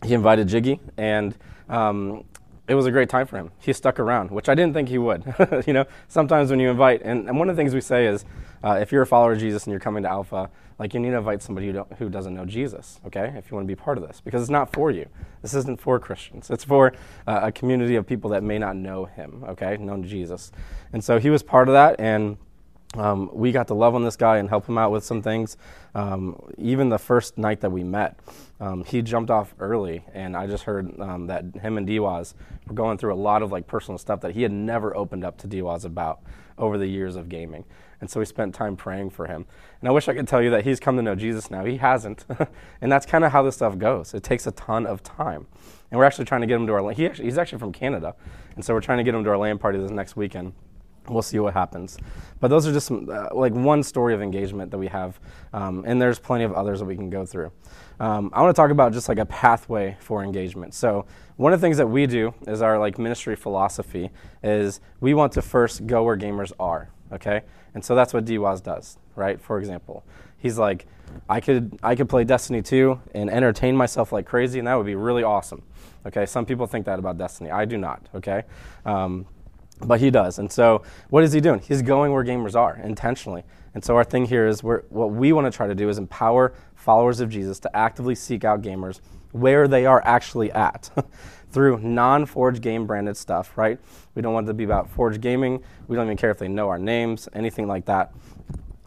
he 0.03 0.13
invited 0.13 0.47
Jiggy, 0.47 0.79
and 0.97 1.37
um, 1.69 2.23
it 2.71 2.75
was 2.75 2.85
a 2.85 2.91
great 2.91 3.09
time 3.09 3.27
for 3.27 3.35
him. 3.35 3.51
He 3.59 3.73
stuck 3.73 3.99
around, 3.99 4.31
which 4.31 4.47
I 4.47 4.55
didn't 4.55 4.73
think 4.73 4.87
he 4.87 4.97
would. 4.97 5.25
you 5.67 5.73
know, 5.73 5.85
sometimes 6.07 6.49
when 6.49 6.59
you 6.61 6.69
invite, 6.69 7.01
and, 7.03 7.27
and, 7.27 7.37
one 7.37 7.49
of 7.49 7.55
the 7.57 7.59
things 7.59 7.73
we 7.73 7.81
say 7.81 8.05
is, 8.05 8.23
uh, 8.63 8.77
if 8.79 8.93
you're 8.93 9.01
a 9.01 9.05
follower 9.05 9.33
of 9.33 9.39
Jesus 9.39 9.65
and 9.65 9.71
you're 9.71 9.79
coming 9.81 10.03
to 10.03 10.09
Alpha, 10.09 10.49
like 10.79 10.93
you 10.93 11.01
need 11.01 11.09
to 11.09 11.17
invite 11.17 11.41
somebody 11.41 11.69
who, 11.69 11.85
who 11.97 12.07
doesn't 12.07 12.33
know 12.33 12.45
Jesus, 12.45 13.01
okay? 13.05 13.33
If 13.35 13.51
you 13.51 13.55
want 13.55 13.67
to 13.67 13.67
be 13.67 13.75
part 13.75 13.97
of 13.97 14.07
this, 14.07 14.21
because 14.21 14.41
it's 14.41 14.49
not 14.49 14.71
for 14.71 14.89
you. 14.89 15.05
This 15.41 15.53
isn't 15.53 15.81
for 15.81 15.99
Christians. 15.99 16.49
It's 16.49 16.63
for 16.63 16.93
uh, 17.27 17.41
a 17.43 17.51
community 17.51 17.97
of 17.97 18.07
people 18.07 18.29
that 18.29 18.41
may 18.41 18.57
not 18.57 18.77
know 18.77 19.03
Him, 19.03 19.43
okay, 19.49 19.75
know 19.75 20.01
Jesus. 20.01 20.53
And 20.93 21.03
so 21.03 21.19
he 21.19 21.29
was 21.29 21.43
part 21.43 21.67
of 21.67 21.73
that, 21.73 21.99
and 21.99 22.37
um, 22.97 23.29
we 23.31 23.51
got 23.51 23.67
to 23.67 23.73
love 23.73 23.95
on 23.95 24.03
this 24.03 24.17
guy 24.17 24.37
and 24.37 24.49
help 24.49 24.67
him 24.67 24.77
out 24.77 24.91
with 24.91 25.03
some 25.03 25.21
things. 25.21 25.55
Um, 25.95 26.41
even 26.57 26.89
the 26.89 26.99
first 26.99 27.37
night 27.37 27.61
that 27.61 27.71
we 27.71 27.83
met, 27.83 28.19
um, 28.59 28.83
he 28.83 29.01
jumped 29.01 29.31
off 29.31 29.55
early, 29.59 30.03
and 30.13 30.35
I 30.35 30.47
just 30.47 30.63
heard 30.63 30.99
um, 30.99 31.27
that 31.27 31.45
him 31.61 31.77
and 31.77 31.87
Diwaz 31.87 32.33
were 32.67 32.75
going 32.75 32.97
through 32.97 33.13
a 33.13 33.15
lot 33.15 33.43
of 33.43 33.51
like 33.51 33.65
personal 33.65 33.97
stuff 33.97 34.21
that 34.21 34.33
he 34.33 34.41
had 34.41 34.51
never 34.51 34.95
opened 34.95 35.23
up 35.23 35.37
to 35.39 35.47
Diwaz 35.47 35.85
about 35.85 36.21
over 36.57 36.77
the 36.77 36.87
years 36.87 37.15
of 37.15 37.29
gaming. 37.29 37.63
And 38.01 38.09
so 38.09 38.19
we 38.19 38.25
spent 38.25 38.55
time 38.55 38.75
praying 38.75 39.11
for 39.11 39.27
him. 39.27 39.45
And 39.79 39.87
I 39.87 39.91
wish 39.91 40.07
I 40.07 40.13
could 40.13 40.27
tell 40.27 40.41
you 40.41 40.49
that 40.49 40.63
he's 40.63 40.79
come 40.79 40.95
to 40.97 41.03
know 41.03 41.15
Jesus 41.15 41.51
now. 41.51 41.63
He 41.63 41.77
hasn't. 41.77 42.25
and 42.81 42.91
that's 42.91 43.05
kind 43.05 43.23
of 43.23 43.31
how 43.31 43.43
this 43.43 43.55
stuff 43.55 43.77
goes. 43.77 44.13
It 44.13 44.23
takes 44.23 44.47
a 44.47 44.51
ton 44.51 44.87
of 44.87 45.03
time. 45.03 45.45
And 45.91 45.99
we're 45.99 46.05
actually 46.05 46.25
trying 46.25 46.41
to 46.41 46.47
get 46.47 46.55
him 46.55 46.65
to 46.67 46.73
our, 46.73 46.91
he 46.91 47.05
actually, 47.05 47.25
he's 47.25 47.37
actually 47.37 47.59
from 47.59 47.71
Canada. 47.71 48.15
And 48.55 48.65
so 48.65 48.73
we're 48.73 48.81
trying 48.81 48.97
to 48.97 49.03
get 49.03 49.13
him 49.13 49.23
to 49.23 49.29
our 49.29 49.37
LAN 49.37 49.59
party 49.59 49.77
this 49.77 49.91
next 49.91 50.15
weekend. 50.15 50.53
We'll 51.09 51.21
see 51.21 51.39
what 51.39 51.53
happens. 51.53 51.97
But 52.39 52.49
those 52.49 52.67
are 52.67 52.73
just 52.73 52.87
some, 52.87 53.09
uh, 53.09 53.27
like 53.33 53.53
one 53.53 53.83
story 53.83 54.13
of 54.13 54.21
engagement 54.21 54.71
that 54.71 54.77
we 54.77 54.87
have. 54.87 55.19
Um, 55.53 55.83
and 55.87 56.01
there's 56.01 56.19
plenty 56.19 56.43
of 56.43 56.53
others 56.53 56.79
that 56.79 56.85
we 56.85 56.95
can 56.95 57.09
go 57.09 57.25
through. 57.25 57.51
Um, 57.99 58.29
I 58.33 58.41
want 58.41 58.55
to 58.55 58.59
talk 58.59 58.71
about 58.71 58.93
just 58.93 59.09
like 59.09 59.19
a 59.19 59.25
pathway 59.25 59.97
for 59.99 60.23
engagement. 60.23 60.73
So 60.73 61.05
one 61.37 61.53
of 61.53 61.61
the 61.61 61.65
things 61.65 61.77
that 61.77 61.87
we 61.87 62.05
do 62.05 62.33
is 62.47 62.61
our 62.61 62.79
like 62.79 62.97
ministry 62.97 63.35
philosophy 63.35 64.09
is 64.43 64.79
we 64.99 65.13
want 65.13 65.33
to 65.33 65.41
first 65.41 65.87
go 65.87 66.03
where 66.03 66.17
gamers 66.17 66.51
are. 66.59 66.89
Okay, 67.11 67.41
and 67.73 67.83
so 67.83 67.93
that's 67.93 68.13
what 68.13 68.23
DWAS 68.23 68.63
does, 68.63 68.97
right? 69.15 69.39
For 69.39 69.59
example, 69.59 70.05
he's 70.37 70.57
like, 70.57 70.85
I 71.29 71.41
could 71.41 71.77
I 71.83 71.95
could 71.95 72.07
play 72.07 72.23
Destiny 72.23 72.61
2 72.61 72.99
and 73.13 73.29
entertain 73.29 73.75
myself 73.75 74.11
like 74.11 74.25
crazy, 74.25 74.59
and 74.59 74.67
that 74.67 74.75
would 74.75 74.85
be 74.85 74.95
really 74.95 75.23
awesome. 75.23 75.61
Okay, 76.05 76.25
some 76.25 76.45
people 76.45 76.67
think 76.67 76.85
that 76.85 76.99
about 76.99 77.17
Destiny. 77.17 77.51
I 77.51 77.65
do 77.65 77.77
not. 77.77 78.07
Okay. 78.15 78.43
Um, 78.85 79.25
but 79.85 79.99
he 79.99 80.09
does. 80.09 80.39
And 80.39 80.51
so, 80.51 80.83
what 81.09 81.23
is 81.23 81.33
he 81.33 81.41
doing? 81.41 81.59
He's 81.59 81.81
going 81.81 82.11
where 82.11 82.23
gamers 82.23 82.55
are 82.55 82.79
intentionally. 82.83 83.43
And 83.73 83.83
so, 83.83 83.95
our 83.95 84.03
thing 84.03 84.25
here 84.25 84.47
is 84.47 84.63
what 84.63 84.89
we 84.91 85.33
want 85.33 85.51
to 85.51 85.55
try 85.55 85.67
to 85.67 85.75
do 85.75 85.89
is 85.89 85.97
empower 85.97 86.53
followers 86.75 87.19
of 87.19 87.29
Jesus 87.29 87.59
to 87.59 87.75
actively 87.75 88.15
seek 88.15 88.43
out 88.43 88.61
gamers 88.61 88.99
where 89.31 89.67
they 89.67 89.85
are 89.85 90.01
actually 90.05 90.51
at 90.51 90.89
through 91.51 91.79
non 91.79 92.25
Forge 92.25 92.61
game 92.61 92.85
branded 92.85 93.17
stuff, 93.17 93.57
right? 93.57 93.79
We 94.15 94.21
don't 94.21 94.33
want 94.33 94.47
it 94.47 94.49
to 94.49 94.53
be 94.53 94.63
about 94.63 94.89
Forge 94.89 95.21
gaming. 95.21 95.63
We 95.87 95.95
don't 95.95 96.05
even 96.05 96.17
care 96.17 96.31
if 96.31 96.37
they 96.37 96.47
know 96.47 96.69
our 96.69 96.79
names, 96.79 97.29
anything 97.33 97.67
like 97.67 97.85
that. 97.85 98.13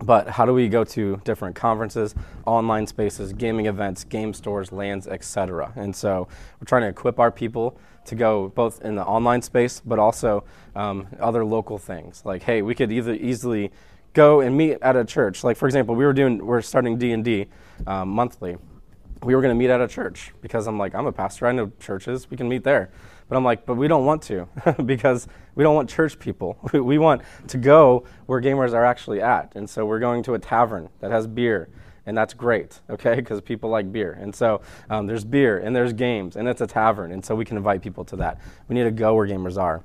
But 0.04 0.28
how 0.28 0.44
do 0.44 0.52
we 0.52 0.68
go 0.68 0.84
to 0.84 1.20
different 1.24 1.56
conferences, 1.56 2.14
online 2.44 2.86
spaces, 2.86 3.32
gaming 3.32 3.66
events, 3.66 4.04
game 4.04 4.34
stores, 4.34 4.70
LANs 4.70 5.06
etc.? 5.06 5.72
And 5.76 5.96
so 5.96 6.28
we're 6.60 6.66
trying 6.66 6.82
to 6.82 6.88
equip 6.88 7.18
our 7.18 7.30
people 7.30 7.78
to 8.04 8.14
go 8.14 8.48
both 8.48 8.82
in 8.82 8.96
the 8.96 9.04
online 9.04 9.40
space, 9.40 9.80
but 9.80 9.98
also 9.98 10.44
um, 10.76 11.06
other 11.20 11.42
local 11.42 11.78
things. 11.78 12.22
Like, 12.24 12.42
hey, 12.42 12.60
we 12.60 12.74
could 12.74 12.92
either 12.92 13.14
easily 13.14 13.72
go 14.12 14.40
and 14.40 14.54
meet 14.56 14.76
at 14.82 14.94
a 14.94 15.06
church. 15.06 15.42
Like, 15.42 15.56
for 15.56 15.66
example, 15.66 15.94
we 15.94 16.04
were 16.04 16.12
doing, 16.12 16.44
we're 16.44 16.60
starting 16.60 16.98
D 16.98 17.12
and 17.12 17.24
D 17.24 17.46
um, 17.86 18.10
monthly. 18.10 18.56
We 19.22 19.34
were 19.34 19.40
going 19.40 19.54
to 19.54 19.58
meet 19.58 19.70
at 19.70 19.80
a 19.80 19.88
church 19.88 20.32
because 20.42 20.66
I'm 20.66 20.78
like, 20.78 20.94
I'm 20.94 21.06
a 21.06 21.12
pastor. 21.12 21.46
I 21.46 21.52
know 21.52 21.72
churches. 21.80 22.30
We 22.30 22.36
can 22.36 22.46
meet 22.46 22.62
there. 22.62 22.90
But 23.28 23.36
I'm 23.36 23.44
like, 23.44 23.66
but 23.66 23.76
we 23.76 23.88
don't 23.88 24.04
want 24.04 24.22
to 24.24 24.48
because 24.84 25.28
we 25.54 25.64
don't 25.64 25.74
want 25.74 25.88
church 25.88 26.18
people. 26.18 26.58
we 26.72 26.98
want 26.98 27.22
to 27.48 27.58
go 27.58 28.04
where 28.26 28.40
gamers 28.40 28.72
are 28.72 28.84
actually 28.84 29.20
at. 29.20 29.52
And 29.54 29.68
so 29.68 29.86
we're 29.86 29.98
going 29.98 30.22
to 30.24 30.34
a 30.34 30.38
tavern 30.38 30.88
that 31.00 31.10
has 31.10 31.26
beer 31.26 31.68
and 32.06 32.16
that's 32.16 32.34
great, 32.34 32.80
okay, 32.90 33.16
because 33.16 33.40
people 33.40 33.70
like 33.70 33.90
beer. 33.90 34.16
And 34.20 34.34
so 34.34 34.60
um, 34.90 35.06
there's 35.06 35.24
beer 35.24 35.58
and 35.58 35.74
there's 35.74 35.92
games 35.92 36.36
and 36.36 36.48
it's 36.48 36.60
a 36.60 36.66
tavern, 36.66 37.12
and 37.12 37.24
so 37.24 37.34
we 37.34 37.44
can 37.44 37.56
invite 37.56 37.82
people 37.82 38.04
to 38.06 38.16
that. 38.16 38.40
We 38.68 38.74
need 38.74 38.84
to 38.84 38.90
go 38.90 39.14
where 39.14 39.26
gamers 39.26 39.60
are. 39.60 39.82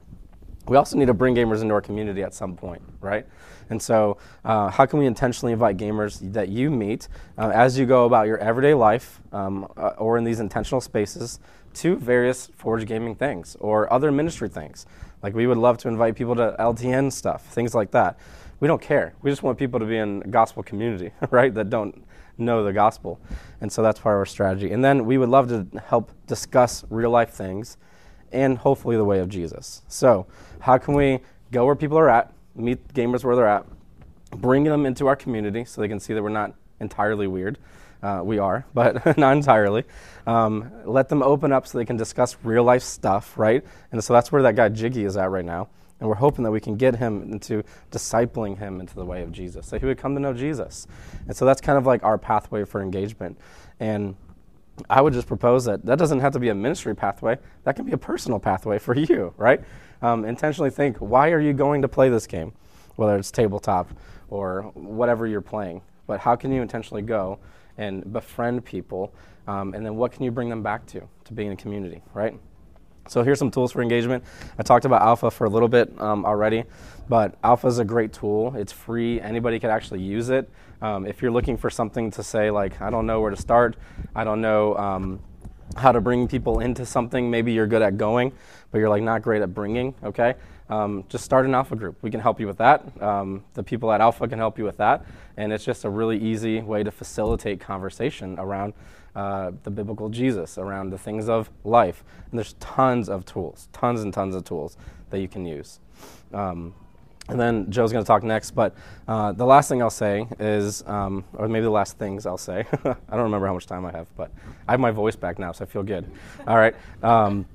We 0.68 0.78
also 0.78 0.98
need 0.98 1.08
to 1.08 1.14
bring 1.14 1.36
gamers 1.36 1.62
into 1.62 1.74
our 1.74 1.82
community 1.82 2.22
at 2.22 2.34
some 2.34 2.56
point, 2.56 2.82
right? 3.02 3.26
And 3.70 3.82
so, 3.82 4.18
uh, 4.44 4.70
how 4.70 4.86
can 4.86 5.00
we 5.00 5.06
intentionally 5.06 5.54
invite 5.54 5.78
gamers 5.78 6.20
that 6.34 6.50
you 6.50 6.72
meet 6.72 7.08
uh, 7.38 7.52
as 7.54 7.78
you 7.78 7.86
go 7.86 8.06
about 8.06 8.28
your 8.28 8.38
everyday 8.38 8.74
life 8.74 9.22
um, 9.32 9.72
uh, 9.78 9.90
or 9.98 10.18
in 10.18 10.24
these 10.24 10.40
intentional 10.40 10.82
spaces 10.82 11.40
to 11.76 11.96
various 11.98 12.48
Forge 12.56 12.86
gaming 12.86 13.16
things 13.16 13.56
or 13.60 13.92
other 13.92 14.12
ministry 14.12 14.50
things? 14.50 14.86
Like, 15.22 15.36
we 15.36 15.48
would 15.48 15.58
love 15.58 15.78
to 15.80 15.88
invite 15.88 16.16
people 16.16 16.36
to 16.36 16.56
LTN 16.60 17.12
stuff, 17.12 17.46
things 17.46 17.76
like 17.76 17.92
that. 17.92 18.18
We 18.60 18.68
don't 18.68 18.82
care. 18.82 19.14
We 19.22 19.30
just 19.30 19.44
want 19.44 19.58
people 19.58 19.80
to 19.80 19.86
be 19.86 19.98
in 19.98 20.22
gospel 20.32 20.64
community, 20.64 21.12
right? 21.30 21.54
That 21.54 21.70
don't 21.70 22.06
know 22.38 22.64
the 22.64 22.74
gospel. 22.74 23.20
And 23.62 23.72
so 23.72 23.84
that's 23.84 24.00
part 24.00 24.16
of 24.16 24.20
our 24.20 24.26
strategy. 24.26 24.72
And 24.72 24.84
then 24.84 25.06
we 25.06 25.18
would 25.18 25.30
love 25.30 25.50
to 25.50 25.68
help 25.86 26.12
discuss 26.28 26.84
real 26.90 27.10
life 27.10 27.32
things 27.32 27.78
and 28.32 28.58
hopefully 28.58 28.96
the 28.96 29.06
way 29.06 29.20
of 29.20 29.30
Jesus. 29.30 29.82
So, 29.88 30.28
how 30.60 30.78
can 30.78 30.94
we 30.94 31.20
go 31.52 31.66
where 31.66 31.76
people 31.76 31.98
are 31.98 32.10
at, 32.10 32.32
meet 32.56 32.88
gamers 32.94 33.24
where 33.24 33.36
they're 33.36 33.48
at, 33.48 33.66
bring 34.32 34.64
them 34.64 34.86
into 34.86 35.08
our 35.08 35.16
community 35.16 35.66
so 35.66 35.82
they 35.82 35.88
can 35.88 36.00
see 36.00 36.14
that 36.14 36.24
we're 36.24 36.30
not 36.30 36.54
entirely 36.80 37.28
weird? 37.28 37.58
Uh, 38.02 38.22
we 38.24 38.40
are, 38.40 38.66
but 38.74 39.06
not 39.18 39.36
entirely. 39.36 39.84
Um, 40.26 40.72
let 40.86 41.10
them 41.10 41.22
open 41.22 41.52
up 41.52 41.68
so 41.68 41.78
they 41.78 41.86
can 41.86 41.98
discuss 41.98 42.38
real 42.44 42.64
life 42.64 42.84
stuff, 42.84 43.38
right? 43.38 43.64
And 43.92 44.04
so 44.04 44.14
that's 44.14 44.32
where 44.32 44.42
that 44.44 44.56
guy 44.56 44.70
Jiggy 44.70 45.04
is 45.04 45.18
at 45.18 45.30
right 45.30 45.46
now. 45.46 45.70
And 46.00 46.08
we're 46.08 46.16
hoping 46.16 46.46
that 46.46 46.52
we 46.52 46.62
can 46.62 46.78
get 46.78 46.96
him 46.96 47.34
into 47.34 47.62
discipling 47.92 48.58
him 48.58 48.80
into 48.80 48.96
the 48.96 49.04
way 49.04 49.22
of 49.22 49.34
Jesus, 49.34 49.68
so 49.68 49.78
he 49.78 49.86
would 49.86 49.98
come 49.98 50.16
to 50.16 50.22
know 50.22 50.34
Jesus. 50.34 50.88
And 51.28 51.36
so 51.36 51.46
that's 51.46 51.60
kind 51.60 51.78
of 51.78 51.86
like 51.86 52.04
our 52.04 52.18
pathway 52.18 52.64
for 52.64 52.82
engagement. 52.82 53.38
And 53.82 54.16
I 54.90 55.02
would 55.02 55.14
just 55.14 55.28
propose 55.28 55.66
that 55.66 55.86
that 55.86 55.98
doesn't 56.00 56.22
have 56.22 56.34
to 56.34 56.40
be 56.40 56.50
a 56.50 56.56
ministry 56.56 56.96
pathway, 56.96 57.38
that 57.64 57.76
can 57.76 57.86
be 57.86 57.92
a 57.92 57.98
personal 57.98 58.40
pathway 58.40 58.80
for 58.80 58.96
you, 58.98 59.34
right? 59.36 59.62
Um, 60.02 60.26
intentionally 60.26 60.70
think 60.70 60.98
why 60.98 61.32
are 61.32 61.42
you 61.42 61.54
going 61.54 61.82
to 61.82 61.88
play 61.88 62.10
this 62.10 62.28
game, 62.28 62.54
whether 62.96 63.18
it's 63.18 63.32
tabletop 63.32 63.90
or 64.30 64.64
whatever 64.74 65.28
you're 65.28 65.42
playing. 65.42 65.82
But 66.08 66.20
how 66.20 66.36
can 66.36 66.52
you 66.52 66.62
intentionally 66.62 67.02
go 67.02 67.40
and 67.78 68.12
befriend 68.12 68.66
people? 68.66 69.14
Um, 69.48 69.74
and 69.74 69.86
then 69.86 69.96
what 69.96 70.12
can 70.12 70.24
you 70.24 70.32
bring 70.32 70.50
them 70.50 70.64
back 70.64 70.86
to, 70.88 71.02
to 71.26 71.34
being 71.34 71.48
in 71.48 71.54
a 71.54 71.58
community, 71.58 72.02
right? 72.14 72.40
So 73.08 73.24
here's 73.24 73.40
some 73.40 73.50
tools 73.50 73.72
for 73.72 73.82
engagement. 73.82 74.24
I 74.60 74.64
talked 74.64 74.86
about 74.86 75.02
Alpha 75.02 75.32
for 75.32 75.46
a 75.46 75.50
little 75.50 75.68
bit 75.68 76.00
um, 76.00 76.26
already, 76.26 76.64
but 77.08 77.36
Alpha 77.44 77.66
is 77.68 77.80
a 77.80 77.86
great 77.86 78.14
tool. 78.14 78.54
It's 78.56 78.72
free. 78.72 79.20
Anybody 79.20 79.60
could 79.60 79.72
actually 79.72 80.02
use 80.02 80.30
it. 80.30 80.48
Um, 80.82 81.08
if 81.08 81.22
you're 81.22 81.32
looking 81.32 81.58
for 81.58 81.72
something 81.72 82.12
to 82.12 82.24
say, 82.24 82.52
like, 82.52 82.80
I 82.82 82.92
don't 82.92 83.08
know 83.08 83.20
where 83.20 83.32
to 83.32 83.38
start, 83.38 83.78
I 84.16 84.24
don't 84.24 84.42
know 84.42 84.76
um, 84.78 85.20
how 85.80 85.92
to 85.92 86.02
bring 86.02 86.28
people 86.28 86.60
into 86.60 86.86
something, 86.86 87.30
maybe 87.30 87.52
you're 87.52 87.68
good 87.68 87.82
at 87.82 87.98
going, 87.98 88.32
but 88.72 88.80
you're 88.80 88.90
like 88.90 89.04
not 89.04 89.22
great 89.22 89.42
at 89.42 89.54
bringing, 89.54 89.96
okay? 90.04 90.36
Um, 90.70 91.04
just 91.10 91.26
start 91.26 91.46
an 91.46 91.56
Alpha 91.56 91.76
group. 91.76 91.98
We 92.02 92.12
can 92.12 92.20
help 92.20 92.40
you 92.40 92.46
with 92.46 92.58
that. 92.58 93.02
Um, 93.02 93.44
the 93.56 93.64
people 93.64 93.92
at 93.92 94.02
Alpha 94.02 94.28
can 94.28 94.38
help 94.38 94.60
you 94.60 94.64
with 94.64 94.78
that. 94.78 95.04
And 95.38 95.52
it's 95.52 95.66
just 95.66 95.84
a 95.84 95.90
really 95.90 96.18
easy 96.18 96.62
way 96.62 96.84
to 96.84 96.92
facilitate 96.92 97.60
conversation 97.60 98.38
around 98.38 98.74
uh, 99.16 99.52
the 99.64 99.72
biblical 99.72 100.10
Jesus, 100.10 100.58
around 100.58 100.92
the 100.92 100.98
things 100.98 101.28
of 101.28 101.50
life. 101.64 102.04
And 102.30 102.38
there's 102.38 102.54
tons 102.60 103.10
of 103.10 103.26
tools, 103.26 103.68
tons 103.74 104.02
and 104.02 104.14
tons 104.14 104.36
of 104.36 104.44
tools 104.44 104.78
that 105.10 105.20
you 105.20 105.28
can 105.28 105.46
use. 105.46 105.80
Um, 106.34 106.76
and 107.30 107.40
then 107.40 107.72
Joe's 107.72 107.92
going 107.92 108.04
to 108.04 108.08
talk 108.08 108.24
next, 108.24 108.52
but 108.52 108.76
uh, 109.08 109.32
the 109.32 109.46
last 109.46 109.70
thing 109.70 109.82
I'll 109.82 109.90
say 109.90 110.28
is, 110.40 110.84
um, 110.88 111.24
or 111.34 111.48
maybe 111.48 111.64
the 111.64 111.70
last 111.70 111.98
things 111.98 112.26
I'll 112.26 112.38
say. 112.38 112.66
I 112.74 112.96
don't 113.12 113.24
remember 113.24 113.48
how 113.48 113.54
much 113.54 113.68
time 113.68 113.86
I 113.86 113.92
have, 113.92 114.08
but 114.16 114.32
I 114.68 114.72
have 114.72 114.80
my 114.80 114.92
voice 114.92 115.16
back 115.16 115.40
now, 115.40 115.52
so 115.52 115.64
I 115.64 115.68
feel 115.68 115.84
good. 115.84 116.10
All 116.48 116.58
right. 116.58 116.76
Um, 117.04 117.46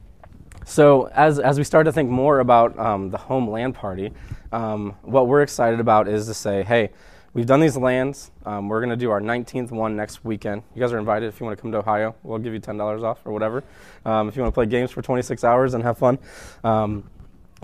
so 0.64 1.08
as, 1.08 1.38
as 1.38 1.58
we 1.58 1.64
start 1.64 1.86
to 1.86 1.92
think 1.92 2.08
more 2.08 2.40
about 2.40 2.78
um, 2.78 3.10
the 3.10 3.18
home 3.18 3.50
LAN 3.50 3.72
party, 3.72 4.12
um, 4.52 4.96
what 5.02 5.26
we're 5.26 5.42
excited 5.42 5.80
about 5.80 6.08
is 6.08 6.26
to 6.26 6.34
say, 6.34 6.62
hey, 6.62 6.90
We've 7.34 7.46
done 7.46 7.58
these 7.58 7.76
LANs. 7.76 8.30
Um, 8.46 8.68
we're 8.68 8.78
going 8.78 8.90
to 8.90 8.96
do 8.96 9.10
our 9.10 9.20
19th 9.20 9.72
one 9.72 9.96
next 9.96 10.24
weekend. 10.24 10.62
You 10.72 10.80
guys 10.80 10.92
are 10.92 10.98
invited 10.98 11.26
if 11.26 11.40
you 11.40 11.46
want 11.46 11.58
to 11.58 11.60
come 11.60 11.72
to 11.72 11.78
Ohio. 11.78 12.14
We'll 12.22 12.38
give 12.38 12.54
you 12.54 12.60
$10 12.60 13.02
off 13.02 13.18
or 13.24 13.32
whatever. 13.32 13.64
Um, 14.04 14.28
if 14.28 14.36
you 14.36 14.42
want 14.42 14.52
to 14.52 14.54
play 14.54 14.66
games 14.66 14.92
for 14.92 15.02
26 15.02 15.42
hours 15.42 15.74
and 15.74 15.82
have 15.82 15.98
fun. 15.98 16.20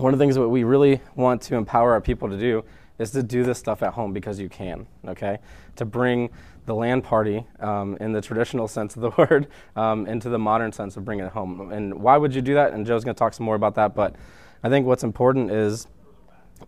One 0.01 0.13
of 0.13 0.19
the 0.19 0.23
things 0.23 0.33
that 0.35 0.49
we 0.49 0.63
really 0.63 0.99
want 1.15 1.43
to 1.43 1.55
empower 1.55 1.91
our 1.91 2.01
people 2.01 2.27
to 2.29 2.37
do 2.37 2.63
is 2.97 3.11
to 3.11 3.21
do 3.21 3.43
this 3.43 3.59
stuff 3.59 3.83
at 3.83 3.93
home 3.93 4.13
because 4.13 4.39
you 4.39 4.49
can, 4.49 4.87
okay? 5.07 5.37
To 5.75 5.85
bring 5.85 6.31
the 6.65 6.73
LAN 6.73 7.03
party 7.03 7.45
um, 7.59 7.97
in 7.99 8.11
the 8.11 8.21
traditional 8.21 8.67
sense 8.67 8.95
of 8.95 9.01
the 9.03 9.09
word 9.17 9.47
um, 9.75 10.07
into 10.07 10.29
the 10.29 10.39
modern 10.39 10.71
sense 10.71 10.97
of 10.97 11.05
bringing 11.05 11.25
it 11.25 11.31
home. 11.31 11.71
And 11.71 11.93
why 12.01 12.17
would 12.17 12.33
you 12.33 12.41
do 12.41 12.55
that? 12.55 12.73
And 12.73 12.85
Joe's 12.85 13.03
going 13.03 13.13
to 13.13 13.19
talk 13.19 13.33
some 13.33 13.45
more 13.45 13.55
about 13.55 13.75
that. 13.75 13.93
But 13.93 14.15
I 14.63 14.69
think 14.69 14.87
what's 14.87 15.03
important 15.03 15.51
is 15.51 15.87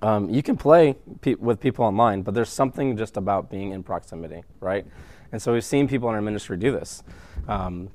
um, 0.02 0.30
you 0.30 0.44
can 0.44 0.56
play 0.56 0.96
pe- 1.22 1.36
with 1.36 1.60
people 1.60 1.86
online, 1.86 2.22
but 2.22 2.36
there's 2.36 2.50
something 2.50 2.96
just 2.98 3.18
about 3.18 3.50
being 3.50 3.72
in 3.72 3.82
proximity, 3.82 4.44
right? 4.60 4.86
And 5.32 5.42
so 5.42 5.54
we've 5.54 5.66
seen 5.66 5.88
people 5.88 6.08
in 6.10 6.16
our 6.16 6.22
ministry 6.22 6.58
do 6.58 6.72
this. 6.72 7.04
Um, 7.48 7.90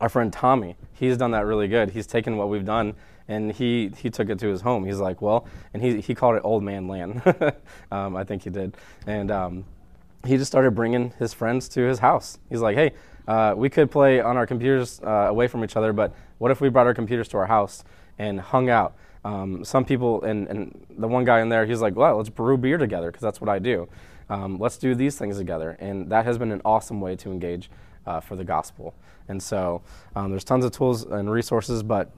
our 0.00 0.08
friend 0.08 0.32
Tommy, 0.32 0.76
he's 0.92 1.16
done 1.16 1.30
that 1.30 1.46
really 1.46 1.68
good. 1.68 1.90
He's 1.90 2.06
taken 2.06 2.36
what 2.36 2.48
we've 2.48 2.64
done 2.64 2.94
and 3.28 3.52
he, 3.52 3.90
he 3.96 4.10
took 4.10 4.28
it 4.28 4.38
to 4.40 4.48
his 4.48 4.60
home. 4.60 4.84
He's 4.84 4.98
like, 4.98 5.22
well, 5.22 5.46
and 5.72 5.82
he, 5.82 6.00
he 6.00 6.14
called 6.14 6.36
it 6.36 6.42
old 6.44 6.62
man 6.62 6.88
LAN. 6.88 7.22
um, 7.90 8.16
I 8.16 8.24
think 8.24 8.44
he 8.44 8.50
did. 8.50 8.76
And 9.06 9.30
um, 9.30 9.64
he 10.26 10.36
just 10.36 10.50
started 10.50 10.72
bringing 10.72 11.12
his 11.18 11.32
friends 11.32 11.68
to 11.70 11.82
his 11.82 11.98
house. 11.98 12.38
He's 12.50 12.60
like, 12.60 12.76
hey, 12.76 12.92
uh, 13.26 13.54
we 13.56 13.70
could 13.70 13.90
play 13.90 14.20
on 14.20 14.36
our 14.36 14.46
computers 14.46 15.00
uh, 15.02 15.26
away 15.28 15.48
from 15.48 15.64
each 15.64 15.76
other, 15.76 15.92
but 15.92 16.14
what 16.38 16.50
if 16.50 16.60
we 16.60 16.68
brought 16.68 16.86
our 16.86 16.94
computers 16.94 17.28
to 17.28 17.38
our 17.38 17.46
house 17.46 17.84
and 18.18 18.40
hung 18.40 18.70
out. 18.70 18.94
Um, 19.24 19.64
some 19.64 19.84
people, 19.84 20.22
and, 20.22 20.46
and 20.48 20.86
the 20.98 21.08
one 21.08 21.24
guy 21.24 21.40
in 21.40 21.48
there, 21.48 21.64
he's 21.64 21.80
like, 21.80 21.96
well, 21.96 22.16
let's 22.16 22.28
brew 22.28 22.56
beer 22.56 22.78
together 22.78 23.10
because 23.10 23.22
that's 23.22 23.40
what 23.40 23.48
I 23.48 23.58
do. 23.58 23.88
Um, 24.28 24.58
let's 24.58 24.76
do 24.76 24.94
these 24.94 25.18
things 25.18 25.38
together. 25.38 25.76
And 25.80 26.10
that 26.10 26.24
has 26.24 26.38
been 26.38 26.52
an 26.52 26.62
awesome 26.64 27.00
way 27.00 27.16
to 27.16 27.30
engage 27.30 27.70
uh, 28.06 28.20
for 28.20 28.36
the 28.36 28.44
gospel. 28.44 28.94
And 29.28 29.42
so 29.42 29.82
um, 30.14 30.30
there's 30.30 30.44
tons 30.44 30.64
of 30.64 30.72
tools 30.72 31.04
and 31.04 31.30
resources, 31.30 31.82
but 31.82 32.10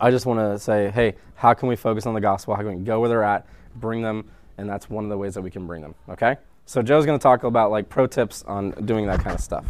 I 0.00 0.10
just 0.10 0.26
want 0.26 0.40
to 0.40 0.58
say, 0.58 0.90
hey, 0.90 1.14
how 1.34 1.54
can 1.54 1.68
we 1.68 1.76
focus 1.76 2.06
on 2.06 2.14
the 2.14 2.20
gospel? 2.20 2.54
How 2.54 2.62
can 2.62 2.78
we 2.78 2.84
go 2.84 3.00
where 3.00 3.08
they're 3.08 3.24
at, 3.24 3.46
bring 3.76 4.02
them, 4.02 4.30
and 4.58 4.68
that's 4.68 4.90
one 4.90 5.04
of 5.04 5.10
the 5.10 5.16
ways 5.16 5.34
that 5.34 5.42
we 5.42 5.50
can 5.50 5.66
bring 5.66 5.82
them. 5.82 5.94
Okay. 6.08 6.36
So 6.66 6.82
Joe's 6.82 7.06
going 7.06 7.18
to 7.18 7.22
talk 7.22 7.44
about 7.44 7.70
like 7.70 7.88
pro 7.88 8.06
tips 8.06 8.42
on 8.42 8.72
doing 8.84 9.06
that 9.06 9.20
kind 9.20 9.34
of 9.34 9.40
stuff. 9.40 9.64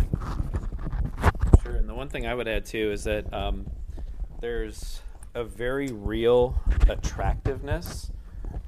Sure. 1.63 1.77
And 1.77 1.89
the 1.89 1.95
one 1.95 2.09
thing 2.09 2.27
I 2.27 2.35
would 2.35 2.49
add 2.49 2.65
too 2.65 2.91
is 2.91 3.05
that 3.05 3.33
um, 3.33 3.67
there's 4.41 5.01
a 5.35 5.45
very 5.45 5.93
real 5.93 6.61
attractiveness 6.89 8.11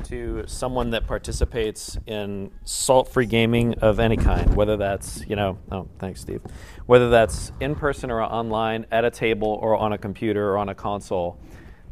to 0.05 0.45
someone 0.47 0.91
that 0.91 1.07
participates 1.07 1.99
in 2.07 2.51
salt-free 2.65 3.27
gaming 3.27 3.75
of 3.75 4.01
any 4.01 4.17
kind, 4.17 4.55
whether 4.55 4.77
that's 4.77 5.25
you 5.29 5.37
know, 5.37 5.59
oh, 5.71 5.89
thanks, 5.99 6.21
Steve, 6.21 6.41
whether 6.87 7.11
that's 7.11 7.53
in 7.61 7.75
person 7.75 8.11
or 8.11 8.23
online, 8.23 8.87
at 8.91 9.05
a 9.05 9.11
table 9.11 9.59
or 9.63 9.77
on 9.77 9.93
a 9.93 9.99
computer 9.99 10.51
or 10.51 10.59
on 10.59 10.69
a 10.69 10.75
console. 10.75 11.39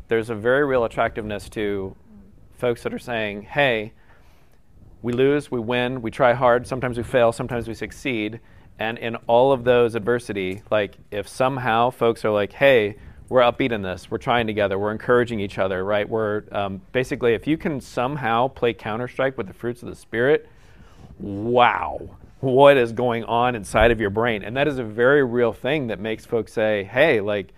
There's 0.08 0.30
a 0.30 0.34
very 0.34 0.64
real 0.64 0.84
attractiveness 0.84 1.48
to 1.50 1.94
folks 2.54 2.82
that 2.82 2.94
are 2.94 2.98
saying, 2.98 3.42
"Hey, 3.42 3.92
we 5.02 5.12
lose, 5.12 5.50
we 5.50 5.60
win, 5.60 6.02
we 6.02 6.10
try 6.10 6.32
hard. 6.32 6.66
Sometimes 6.66 6.96
we 6.96 7.04
fail, 7.04 7.30
sometimes 7.32 7.68
we 7.68 7.74
succeed." 7.74 8.40
And 8.80 8.96
in 8.98 9.16
all 9.26 9.52
of 9.52 9.64
those 9.64 9.94
adversity, 9.94 10.62
like 10.70 10.96
if 11.10 11.28
somehow 11.28 11.90
folks 11.90 12.24
are 12.24 12.30
like, 12.30 12.52
"Hey," 12.52 12.96
we're 13.28 13.42
upbeat 13.42 13.72
in 13.72 13.82
this. 13.82 14.10
We're 14.10 14.18
trying 14.18 14.46
together. 14.46 14.78
We're 14.78 14.92
encouraging 14.92 15.40
each 15.40 15.58
other, 15.58 15.84
right? 15.84 16.08
We're 16.08 16.44
um, 16.52 16.80
basically, 16.92 17.34
if 17.34 17.46
you 17.46 17.58
can 17.58 17.80
somehow 17.80 18.48
play 18.48 18.72
Counter 18.72 19.08
Strike 19.08 19.36
with 19.36 19.46
the 19.46 19.52
fruits 19.52 19.82
of 19.82 19.88
the 19.88 19.94
Spirit, 19.94 20.48
wow, 21.18 22.00
what 22.40 22.76
is 22.76 22.92
going 22.92 23.24
on 23.24 23.54
inside 23.54 23.90
of 23.90 24.00
your 24.00 24.10
brain? 24.10 24.42
And 24.42 24.56
that 24.56 24.66
is 24.66 24.78
a 24.78 24.84
very 24.84 25.24
real 25.24 25.52
thing 25.52 25.88
that 25.88 26.00
makes 26.00 26.24
folks 26.24 26.52
say, 26.52 26.84
hey, 26.84 27.20
like, 27.20 27.52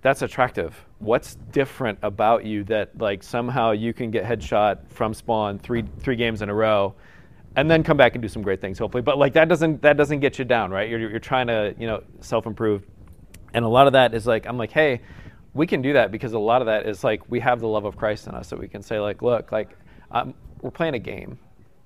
that's 0.00 0.22
attractive. 0.22 0.74
What's 0.98 1.36
different 1.52 1.98
about 2.02 2.44
you 2.44 2.64
that, 2.64 2.98
like, 2.98 3.22
somehow 3.22 3.72
you 3.72 3.92
can 3.92 4.10
get 4.10 4.24
headshot 4.24 4.88
from 4.88 5.14
spawn 5.14 5.58
three 5.58 5.84
three 6.00 6.16
games 6.16 6.42
in 6.42 6.48
a 6.48 6.54
row? 6.54 6.94
and 7.54 7.70
then 7.70 7.82
come 7.82 7.98
back 7.98 8.14
and 8.14 8.22
do 8.22 8.28
some 8.28 8.40
great 8.40 8.62
things 8.62 8.78
hopefully 8.78 9.02
but 9.02 9.18
like 9.18 9.34
that 9.34 9.48
doesn't 9.48 9.82
that 9.82 9.96
doesn't 9.96 10.20
get 10.20 10.38
you 10.38 10.44
down 10.44 10.70
right 10.70 10.88
you're, 10.88 10.98
you're 10.98 11.20
trying 11.20 11.46
to 11.46 11.74
you 11.78 11.86
know 11.86 12.02
self 12.20 12.46
improve 12.46 12.82
and 13.54 13.64
a 13.64 13.68
lot 13.68 13.86
of 13.86 13.92
that 13.94 14.14
is 14.14 14.26
like, 14.26 14.46
I'm 14.46 14.58
like, 14.58 14.72
hey, 14.72 15.00
we 15.54 15.66
can 15.66 15.82
do 15.82 15.92
that 15.92 16.10
because 16.10 16.32
a 16.32 16.38
lot 16.38 16.62
of 16.62 16.66
that 16.66 16.86
is 16.86 17.04
like 17.04 17.30
we 17.30 17.40
have 17.40 17.60
the 17.60 17.68
love 17.68 17.84
of 17.84 17.96
Christ 17.96 18.26
in 18.26 18.34
us 18.34 18.48
that 18.50 18.58
we 18.58 18.68
can 18.68 18.82
say 18.82 18.98
like, 18.98 19.22
look, 19.22 19.52
like 19.52 19.76
um, 20.10 20.34
we're 20.60 20.70
playing 20.70 20.94
a 20.94 20.98
game, 20.98 21.38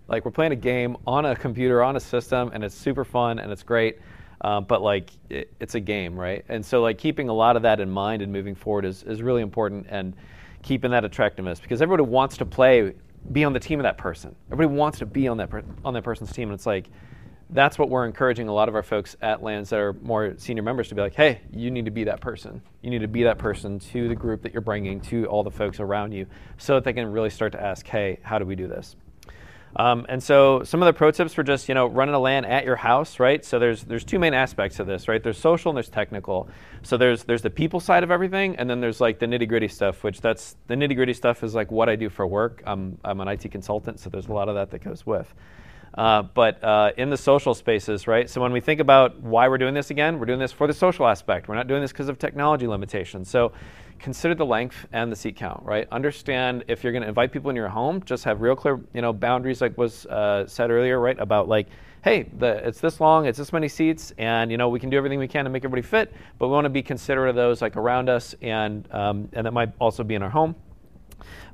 like 0.09 0.25
we're 0.25 0.31
playing 0.31 0.53
a 0.53 0.57
game 0.57 0.97
on 1.07 1.27
a 1.27 1.35
computer 1.35 1.83
on 1.83 1.97
a 1.97 2.01
system, 2.01 2.51
and 2.55 2.63
it's 2.63 2.75
super 2.75 3.05
fun 3.05 3.39
and 3.39 3.51
it's 3.51 3.63
great, 3.63 3.99
um, 4.43 4.65
but 4.65 4.83
like 4.83 5.11
it, 5.31 5.53
it's 5.59 5.75
a 5.75 5.81
game, 5.81 6.19
right? 6.19 6.45
And 6.49 6.65
so 6.65 6.83
like 6.83 6.99
keeping 6.99 7.29
a 7.29 7.33
lot 7.33 7.57
of 7.57 7.63
that 7.63 7.81
in 7.81 7.91
mind 7.91 8.23
and 8.23 8.33
moving 8.33 8.55
forward 8.55 8.85
is 8.85 9.03
is 9.03 9.23
really 9.23 9.43
important, 9.43 9.87
and 9.89 10.15
keeping 10.63 10.91
that 10.93 11.05
attractiveness 11.05 11.61
because 11.61 11.83
everybody 11.83 12.09
wants 12.09 12.37
to 12.37 12.47
play, 12.47 12.93
be 13.33 13.45
on 13.45 13.53
the 13.53 13.61
team 13.61 13.81
of 13.81 13.85
that 13.85 13.99
person. 13.99 14.35
Everybody 14.53 14.77
wants 14.77 14.99
to 14.99 15.07
be 15.07 15.27
on 15.27 15.39
that 15.39 15.51
per- 15.51 15.65
on 15.85 15.95
that 15.95 16.05
person's 16.05 16.33
team, 16.33 16.51
and 16.51 16.55
it's 16.55 16.67
like 16.67 16.89
that's 17.51 17.79
what 17.79 17.89
we're 17.89 18.07
encouraging 18.07 18.49
a 18.49 18.53
lot 18.53 18.69
of 18.69 18.75
our 18.75 18.83
folks 18.83 19.17
at 19.23 19.43
LANs 19.43 19.71
that 19.71 19.79
are 19.79 19.93
more 19.93 20.35
senior 20.39 20.63
members 20.63 20.89
to 20.89 20.95
be 20.95 21.01
like, 21.01 21.15
hey, 21.15 21.41
you 21.53 21.71
need 21.71 21.85
to 21.85 21.91
be 21.91 22.05
that 22.05 22.21
person. 22.21 22.61
You 22.83 22.91
need 22.91 23.03
to 23.03 23.09
be 23.09 23.23
that 23.25 23.39
person 23.39 23.79
to 23.79 24.09
the 24.09 24.15
group 24.15 24.43
that 24.43 24.53
you're 24.53 24.63
bringing, 24.63 25.01
to 25.03 25.27
all 25.27 25.45
the 25.45 25.51
folks 25.51 25.79
around 25.79 26.13
you, 26.13 26.27
so 26.59 26.75
that 26.75 26.85
they 26.85 26.93
can 26.93 27.11
really 27.11 27.31
start 27.31 27.53
to 27.53 27.63
ask, 27.63 27.87
hey, 27.87 28.19
how 28.23 28.39
do 28.39 28.45
we 28.45 28.57
do 28.57 28.67
this? 28.67 28.97
Um, 29.79 30.07
and 30.09 30.23
so 30.23 30.63
some 30.63 30.83
of 30.83 30.87
the 30.87 30.95
pro 30.95 31.11
tips 31.11 31.35
for 31.35 31.43
just 31.43 31.69
you 31.69 31.75
know 31.75 31.87
running 31.87 32.15
a 32.15 32.19
LAN 32.19 32.47
at 32.47 32.65
your 32.65 32.77
house, 32.77 33.21
right? 33.21 33.45
So 33.45 33.59
there's 33.59 33.85
there's 33.85 34.05
two 34.05 34.19
main 34.19 34.33
aspects 34.33 34.81
of 34.81 34.87
this, 34.87 35.07
right? 35.07 35.23
There's 35.23 35.37
social 35.37 35.71
and 35.71 35.77
there's 35.77 35.91
technical. 35.91 36.49
So 36.83 36.97
there's 36.97 37.25
there's 37.25 37.43
the 37.43 37.51
people 37.51 37.79
side 37.79 38.03
of 38.03 38.11
everything, 38.11 38.57
and 38.57 38.71
then 38.71 38.81
there's 38.81 39.03
like 39.03 39.19
the 39.19 39.27
nitty 39.27 39.47
gritty 39.47 39.69
stuff, 39.69 40.03
which 40.03 40.23
that's 40.23 40.57
the 40.67 40.75
nitty 40.77 40.97
gritty 40.97 41.13
stuff 41.13 41.45
is 41.45 41.55
like 41.55 41.71
what 41.71 41.91
I 41.91 41.97
do 41.97 42.09
for 42.09 42.27
work. 42.27 42.63
I'm 42.67 42.99
I'm 43.05 43.21
an 43.21 43.29
IT 43.29 43.51
consultant, 43.51 44.01
so 44.01 44.09
there's 44.09 44.29
a 44.29 44.33
lot 44.33 44.49
of 44.49 44.55
that 44.55 44.71
that 44.71 44.83
goes 44.83 45.05
with. 45.05 45.33
Uh, 45.97 46.23
but 46.23 46.63
uh, 46.63 46.93
in 46.99 47.09
the 47.09 47.17
social 47.17 47.55
spaces, 47.55 48.07
right? 48.07 48.29
So 48.29 48.41
when 48.41 48.53
we 48.53 48.61
think 48.61 48.81
about 48.81 49.19
why 49.21 49.49
we're 49.49 49.59
doing 49.59 49.75
this 49.75 49.91
again, 49.91 50.19
we're 50.19 50.27
doing 50.27 50.39
this 50.39 50.53
for 50.53 50.67
the 50.67 50.75
social 50.75 51.07
aspect. 51.07 51.49
We're 51.49 51.55
not 51.55 51.69
doing 51.69 51.81
this 51.81 51.93
because 51.93 52.09
of 52.09 52.19
technology 52.19 52.67
limitations. 52.67 53.31
So 53.31 53.53
consider 53.99 54.35
the 54.35 54.45
length 54.45 54.87
and 54.93 55.11
the 55.11 55.17
seat 55.17 55.37
count, 55.37 55.63
right? 55.65 55.89
Understand 55.91 56.65
if 56.69 56.85
you're 56.85 56.93
going 56.93 57.03
to 57.03 57.09
invite 57.09 57.33
people 57.33 57.49
in 57.49 57.57
your 57.57 57.69
home, 57.69 58.03
just 58.05 58.25
have 58.25 58.43
real 58.43 58.55
clear, 58.55 58.79
you 58.93 59.01
know, 59.01 59.13
boundaries, 59.13 59.61
like 59.61 59.77
was 59.79 60.05
uh, 60.07 60.47
said 60.47 60.71
earlier, 60.71 61.01
right? 61.01 61.19
About 61.19 61.49
like, 61.49 61.67
hey, 62.05 62.25
the, 62.39 62.67
it's 62.67 62.81
this 62.81 63.01
long, 63.01 63.27
it's 63.27 63.39
this 63.39 63.53
many 63.53 63.69
seats, 63.69 64.13
and 64.19 64.51
you 64.51 64.59
know, 64.59 64.69
we 64.69 64.79
can 64.79 64.91
do 64.91 64.97
everything 64.97 65.19
we 65.19 65.27
can 65.27 65.45
to 65.45 65.51
make 65.51 65.65
everybody 65.65 65.83
fit, 65.83 66.13
but 66.39 66.49
we 66.49 66.53
want 66.53 66.67
to 66.67 66.71
be 66.71 66.83
considerate 66.83 67.31
of 67.31 67.37
those 67.37 67.63
like 67.63 67.77
around 67.77 68.09
us, 68.09 68.35
and 68.43 68.87
um, 68.93 69.29
and 69.33 69.47
that 69.47 69.53
might 69.53 69.73
also 69.81 70.05
be 70.05 70.15
in 70.15 70.23
our 70.23 70.31
home. 70.31 70.55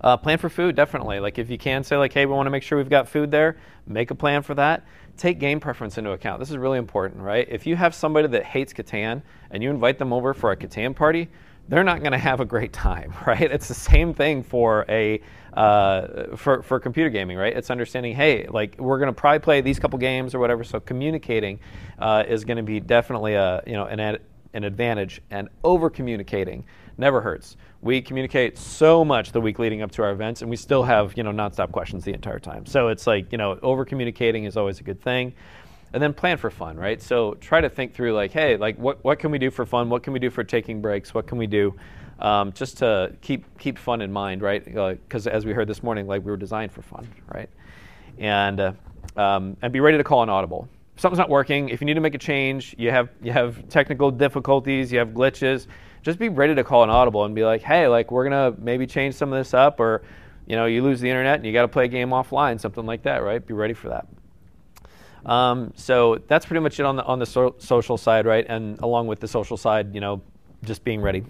Uh, 0.03 0.17
plan 0.17 0.38
for 0.38 0.49
food, 0.49 0.75
definitely. 0.75 1.21
Like 1.21 1.38
if 1.38 1.49
you 1.49 1.59
can 1.59 1.85
say 1.85 1.97
like, 1.97 2.12
hey, 2.12 2.27
we 2.27 2.33
want 2.33 2.47
to 2.47 2.51
make 2.51 2.62
sure 2.62 2.79
we've 2.79 2.91
got 2.91 3.09
food 3.09 3.31
there, 3.31 3.57
make 3.87 4.11
a 4.11 4.15
plan 4.15 4.43
for 4.43 4.55
that. 4.55 4.85
Take 5.17 5.38
game 5.38 5.61
preference 5.61 5.99
into 5.99 6.11
account. 6.11 6.41
This 6.41 6.51
is 6.51 6.57
really 6.57 6.79
important, 6.79 7.23
right? 7.23 7.47
If 7.49 7.67
you 7.67 7.77
have 7.77 7.95
somebody 7.95 8.29
that 8.29 8.45
hates 8.45 8.73
Catan 8.73 9.23
and 9.51 9.62
you 9.62 9.71
invite 9.71 9.99
them 9.99 10.12
over 10.12 10.35
for 10.35 10.51
a 10.51 10.57
Catan 10.57 10.97
party, 10.97 11.29
they're 11.69 11.85
not 11.85 12.01
going 12.01 12.12
to 12.19 12.19
have 12.19 12.41
a 12.41 12.45
great 12.45 12.73
time, 12.73 13.15
right? 13.27 13.43
It's 13.43 13.69
the 13.69 13.75
same 13.75 14.15
thing 14.15 14.43
for 14.43 14.85
a 14.88 15.21
uh, 15.53 16.35
for 16.37 16.62
for 16.62 16.81
computer 16.81 17.11
gaming, 17.11 17.37
right? 17.37 17.55
It's 17.55 17.71
understanding, 17.71 18.15
hey, 18.15 18.47
like 18.49 18.77
we're 18.79 18.99
going 18.99 19.09
to 19.09 19.12
probably 19.12 19.41
play 19.41 19.61
these 19.61 19.79
couple 19.79 19.99
games 19.99 20.35
or 20.35 20.38
whatever. 20.38 20.65
So 20.65 20.81
communicating 20.81 21.61
uh, 21.99 22.25
is 22.27 22.45
going 22.45 22.57
to 22.57 22.62
be 22.62 22.81
definitely 22.81 23.35
a 23.35 23.62
you 23.67 23.75
know 23.75 23.85
an 23.85 24.01
ad, 24.01 24.23
an 24.55 24.65
advantage, 24.65 25.21
and 25.31 25.49
over 25.62 25.91
communicating 25.91 26.65
never 26.98 27.20
hurts. 27.20 27.57
We 27.81 28.00
communicate 28.00 28.59
so 28.59 29.05
much 29.05 29.33
the 29.33 29.40
week 29.40 29.59
leading 29.59 29.83
up 29.83 29.90
to 29.92 30.02
our 30.02 30.12
events, 30.12 30.42
and 30.42 30.50
we 30.50 30.57
still 30.57 30.83
have 30.83 31.16
you 31.16 31.22
know 31.22 31.33
nonstop 31.33 31.72
questions 31.72 32.05
the 32.05 32.12
entire 32.12 32.38
time. 32.38 32.66
So 32.66 32.88
it's 32.88 33.07
like 33.07 33.33
you 33.33 33.38
know 33.38 33.59
over 33.62 33.85
communicating 33.85 34.44
is 34.44 34.57
always 34.57 34.81
a 34.81 34.83
good 34.83 35.00
thing. 35.00 35.35
And 35.94 36.02
then 36.02 36.14
plan 36.14 36.38
for 36.38 36.50
fun, 36.50 36.78
right? 36.78 37.02
So 37.02 37.35
try 37.35 37.61
to 37.61 37.68
think 37.68 37.92
through 37.92 38.14
like, 38.14 38.33
hey, 38.33 38.57
like 38.57 38.78
what, 38.78 39.05
what 39.05 39.18
can 39.18 39.31
we 39.31 39.38
do 39.38 39.50
for 39.50 39.66
fun? 39.66 39.90
What 39.90 40.02
can 40.02 40.14
we 40.14 40.18
do 40.18 40.31
for 40.31 40.42
taking 40.42 40.81
breaks? 40.81 41.12
What 41.12 41.26
can 41.26 41.37
we 41.37 41.46
do 41.46 41.74
um, 42.18 42.52
just 42.52 42.78
to 42.78 43.12
keep 43.20 43.44
keep 43.59 43.76
fun 43.76 44.00
in 44.00 44.11
mind, 44.11 44.42
right? 44.42 44.64
Because 44.64 45.26
uh, 45.26 45.31
as 45.31 45.44
we 45.44 45.52
heard 45.52 45.68
this 45.68 45.83
morning, 45.83 46.07
like 46.07 46.24
we 46.24 46.31
were 46.31 46.37
designed 46.37 46.72
for 46.72 46.81
fun, 46.81 47.07
right? 47.35 47.50
And 48.18 48.61
uh, 48.61 48.72
um, 49.16 49.57
and 49.61 49.72
be 49.72 49.81
ready 49.81 49.98
to 49.98 50.05
call 50.05 50.22
an 50.22 50.28
audible. 50.28 50.68
If 50.94 51.00
something's 51.00 51.18
not 51.18 51.31
working, 51.31 51.68
if 51.68 51.81
you 51.81 51.87
need 51.87 51.94
to 51.94 52.00
make 52.00 52.14
a 52.14 52.18
change, 52.18 52.74
you 52.78 52.90
have 52.90 53.11
you 53.22 53.33
have 53.33 53.68
technical 53.68 54.11
difficulties, 54.11 54.92
you 54.92 54.98
have 54.98 55.09
glitches 55.09 55.66
just 56.03 56.19
be 56.19 56.29
ready 56.29 56.55
to 56.55 56.65
call 56.65 56.83
an 56.83 56.91
audible 56.91 57.25
and 57.25 57.35
be 57.35 57.45
like, 57.45 57.62
hey, 57.62 57.88
like 57.88 58.11
we're 58.11 58.25
gonna 58.25 58.55
maybe 58.59 58.87
change 58.87 59.15
some 59.15 59.33
of 59.33 59.38
this 59.38 59.55
up, 59.55 59.81
or 59.81 60.03
you 60.47 60.57
know, 60.57 60.67
you 60.67 60.83
lose 60.83 61.01
the 61.01 61.09
internet 61.09 61.37
and 61.37 61.47
you 61.47 61.53
got 61.53 61.62
to 61.62 61.69
play 61.69 61.85
a 61.85 61.88
game 61.88 62.11
offline, 62.11 62.61
something 62.61 62.85
like 62.85 63.03
that, 63.05 63.23
right? 63.23 63.45
Be 63.45 63.55
ready 63.55 63.75
for 63.75 63.88
that. 63.91 64.07
Um, 65.25 65.73
so 65.77 66.21
that's 66.27 66.47
pretty 66.47 66.61
much 66.61 66.81
it 66.81 66.87
on 66.87 66.97
the 66.97 67.05
on 67.05 67.19
the 67.19 67.27
so- 67.27 67.55
social 67.59 67.97
side, 67.97 68.27
right? 68.27 68.45
And 68.49 68.79
along 68.81 69.07
with 69.07 69.21
the 69.21 69.29
social 69.29 69.57
side, 69.57 69.95
you 69.95 70.01
know, 70.01 70.21
just 70.65 70.85
being 70.85 71.01
ready 71.01 71.25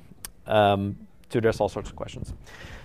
um, 0.47 0.97
to 1.29 1.39
address 1.39 1.61
all 1.61 1.69
sorts 1.69 1.91
of 1.91 1.97
questions. 1.97 2.33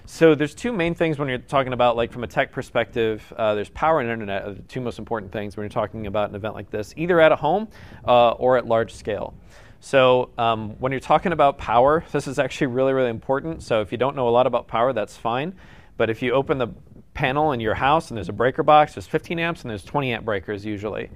So 0.06 0.36
there's 0.36 0.56
two 0.56 0.72
main 0.72 0.96
things 0.96 1.20
when 1.20 1.28
you're 1.28 1.38
talking 1.38 1.74
about 1.74 1.98
like 1.98 2.12
from 2.14 2.24
a 2.24 2.28
tech 2.28 2.52
perspective. 2.52 3.22
Uh, 3.36 3.56
there's 3.56 3.70
power 3.70 4.00
and 4.00 4.10
internet 4.10 4.44
are 4.44 4.54
the 4.54 4.62
two 4.64 4.80
most 4.80 5.00
important 5.00 5.32
things 5.32 5.58
when 5.58 5.64
you're 5.64 5.70
talking 5.70 6.08
about 6.08 6.30
an 6.30 6.36
event 6.36 6.56
like 6.56 6.70
this, 6.70 6.94
either 6.98 7.20
at 7.20 7.34
a 7.34 7.36
home 7.36 7.68
uh, 8.06 8.32
or 8.32 8.58
at 8.58 8.66
large 8.66 8.94
scale. 8.94 9.34
So 9.80 10.30
um, 10.38 10.72
when 10.80 10.92
you're 10.92 11.00
talking 11.00 11.32
about 11.32 11.58
power, 11.58 12.04
this 12.12 12.28
is 12.28 12.40
actually 12.40 12.68
really, 12.68 12.94
really 12.94 13.10
important. 13.10 13.64
So 13.64 13.82
if 13.82 13.92
you 13.92 13.98
don't 13.98 14.16
know 14.16 14.28
a 14.28 14.32
lot 14.32 14.48
about 14.48 14.68
power, 14.68 14.94
that's 14.94 15.16
fine. 15.16 15.56
But 15.98 16.10
if 16.10 16.22
you 16.22 16.34
open 16.34 16.58
the 16.58 16.68
panel 17.14 17.52
in 17.52 17.60
your 17.60 17.74
house 17.74 18.10
and 18.10 18.18
there's 18.18 18.30
a 18.30 18.34
breaker 18.34 18.64
box, 18.64 18.94
there's 18.94 19.08
15 19.08 19.40
amps 19.40 19.62
and 19.62 19.70
there's 19.70 19.84
20 19.84 20.14
amp 20.14 20.26
breakers 20.26 20.66
usually. 20.66 21.10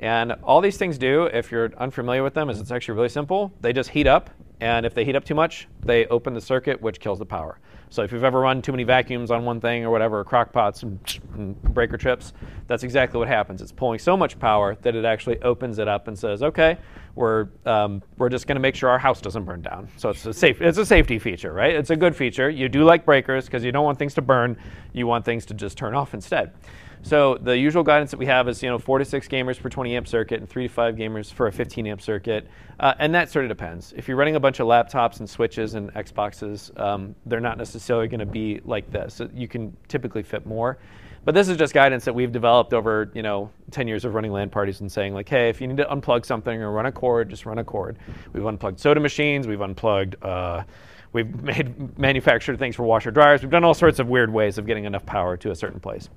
And 0.00 0.32
all 0.42 0.60
these 0.60 0.78
things 0.78 0.96
do, 0.96 1.24
if 1.24 1.50
you're 1.50 1.72
unfamiliar 1.76 2.22
with 2.22 2.34
them, 2.34 2.48
is 2.48 2.60
it's 2.60 2.70
actually 2.70 2.94
really 2.94 3.08
simple. 3.10 3.52
They 3.60 3.72
just 3.72 3.90
heat 3.90 4.06
up, 4.06 4.30
and 4.60 4.86
if 4.86 4.94
they 4.94 5.04
heat 5.04 5.14
up 5.14 5.24
too 5.24 5.34
much, 5.34 5.68
they 5.84 6.06
open 6.06 6.32
the 6.32 6.40
circuit, 6.40 6.80
which 6.80 7.00
kills 7.00 7.18
the 7.18 7.26
power. 7.26 7.58
So 7.90 8.04
if 8.04 8.12
you've 8.12 8.24
ever 8.24 8.40
run 8.40 8.62
too 8.62 8.70
many 8.70 8.84
vacuums 8.84 9.32
on 9.32 9.44
one 9.44 9.60
thing 9.60 9.84
or 9.84 9.90
whatever, 9.90 10.22
crock 10.22 10.52
pots 10.52 10.84
and, 10.84 10.98
and 11.34 11.60
breaker 11.62 11.96
trips, 11.96 12.32
that's 12.68 12.84
exactly 12.84 13.18
what 13.18 13.26
happens. 13.26 13.60
It's 13.60 13.72
pulling 13.72 13.98
so 13.98 14.16
much 14.16 14.38
power 14.38 14.76
that 14.82 14.94
it 14.94 15.04
actually 15.04 15.42
opens 15.42 15.80
it 15.80 15.88
up 15.88 16.06
and 16.06 16.16
says, 16.16 16.44
okay, 16.44 16.78
we're, 17.16 17.48
um, 17.66 18.00
we're 18.16 18.28
just 18.28 18.46
going 18.46 18.54
to 18.54 18.60
make 18.60 18.76
sure 18.76 18.88
our 18.88 18.98
house 18.98 19.20
doesn't 19.20 19.44
burn 19.44 19.60
down. 19.60 19.88
So 19.96 20.10
it's 20.10 20.24
a, 20.24 20.32
safe, 20.32 20.62
it's 20.62 20.78
a 20.78 20.86
safety 20.86 21.18
feature, 21.18 21.52
right? 21.52 21.74
It's 21.74 21.90
a 21.90 21.96
good 21.96 22.14
feature. 22.14 22.48
You 22.48 22.68
do 22.68 22.84
like 22.84 23.04
breakers 23.04 23.46
because 23.46 23.64
you 23.64 23.72
don't 23.72 23.84
want 23.84 23.98
things 23.98 24.14
to 24.14 24.22
burn. 24.22 24.56
You 24.92 25.08
want 25.08 25.24
things 25.24 25.44
to 25.46 25.54
just 25.54 25.76
turn 25.76 25.94
off 25.94 26.14
instead. 26.14 26.52
So 27.02 27.38
the 27.40 27.56
usual 27.56 27.82
guidance 27.82 28.10
that 28.10 28.18
we 28.18 28.26
have 28.26 28.48
is 28.48 28.62
you 28.62 28.68
know 28.68 28.78
four 28.78 28.98
to 28.98 29.04
six 29.04 29.26
gamers 29.26 29.58
per 29.58 29.68
20 29.68 29.96
amp 29.96 30.06
circuit 30.06 30.40
and 30.40 30.48
three 30.48 30.68
to 30.68 30.72
five 30.72 30.96
gamers 30.96 31.32
for 31.32 31.46
a 31.46 31.52
15 31.52 31.86
amp 31.86 32.00
circuit, 32.00 32.46
uh, 32.78 32.94
and 32.98 33.14
that 33.14 33.30
sort 33.30 33.44
of 33.44 33.48
depends. 33.48 33.94
If 33.96 34.06
you're 34.06 34.16
running 34.16 34.36
a 34.36 34.40
bunch 34.40 34.60
of 34.60 34.66
laptops 34.66 35.20
and 35.20 35.28
switches 35.28 35.74
and 35.74 35.92
Xboxes, 35.94 36.78
um, 36.78 37.14
they're 37.26 37.40
not 37.40 37.58
necessarily 37.58 38.06
going 38.08 38.20
to 38.20 38.26
be 38.26 38.60
like 38.64 38.90
this. 38.90 39.20
You 39.34 39.48
can 39.48 39.76
typically 39.88 40.22
fit 40.22 40.46
more. 40.46 40.78
But 41.24 41.34
this 41.34 41.48
is 41.48 41.58
just 41.58 41.74
guidance 41.74 42.06
that 42.06 42.14
we've 42.14 42.32
developed 42.32 42.72
over, 42.72 43.10
you 43.14 43.22
know, 43.22 43.50
10 43.72 43.86
years 43.86 44.06
of 44.06 44.14
running 44.14 44.32
LAN 44.32 44.48
parties 44.48 44.80
and 44.80 44.90
saying 44.90 45.12
like, 45.12 45.28
hey, 45.28 45.50
if 45.50 45.60
you 45.60 45.66
need 45.66 45.76
to 45.76 45.84
unplug 45.84 46.24
something 46.24 46.62
or 46.62 46.72
run 46.72 46.86
a 46.86 46.92
cord, 46.92 47.28
just 47.28 47.44
run 47.44 47.58
a 47.58 47.64
cord. 47.64 47.98
We've 48.32 48.46
unplugged 48.46 48.80
soda 48.80 49.00
machines. 49.00 49.46
We've 49.46 49.60
unplugged. 49.60 50.16
Uh, 50.22 50.62
we've 51.12 51.42
made 51.42 51.98
manufactured 51.98 52.58
things 52.58 52.74
for 52.74 52.84
washer 52.84 53.10
dryers. 53.10 53.42
We've 53.42 53.50
done 53.50 53.64
all 53.64 53.74
sorts 53.74 53.98
of 53.98 54.08
weird 54.08 54.32
ways 54.32 54.56
of 54.56 54.66
getting 54.66 54.84
enough 54.84 55.04
power 55.04 55.36
to 55.36 55.50
a 55.50 55.54
certain 55.54 55.78
place. 55.80 56.08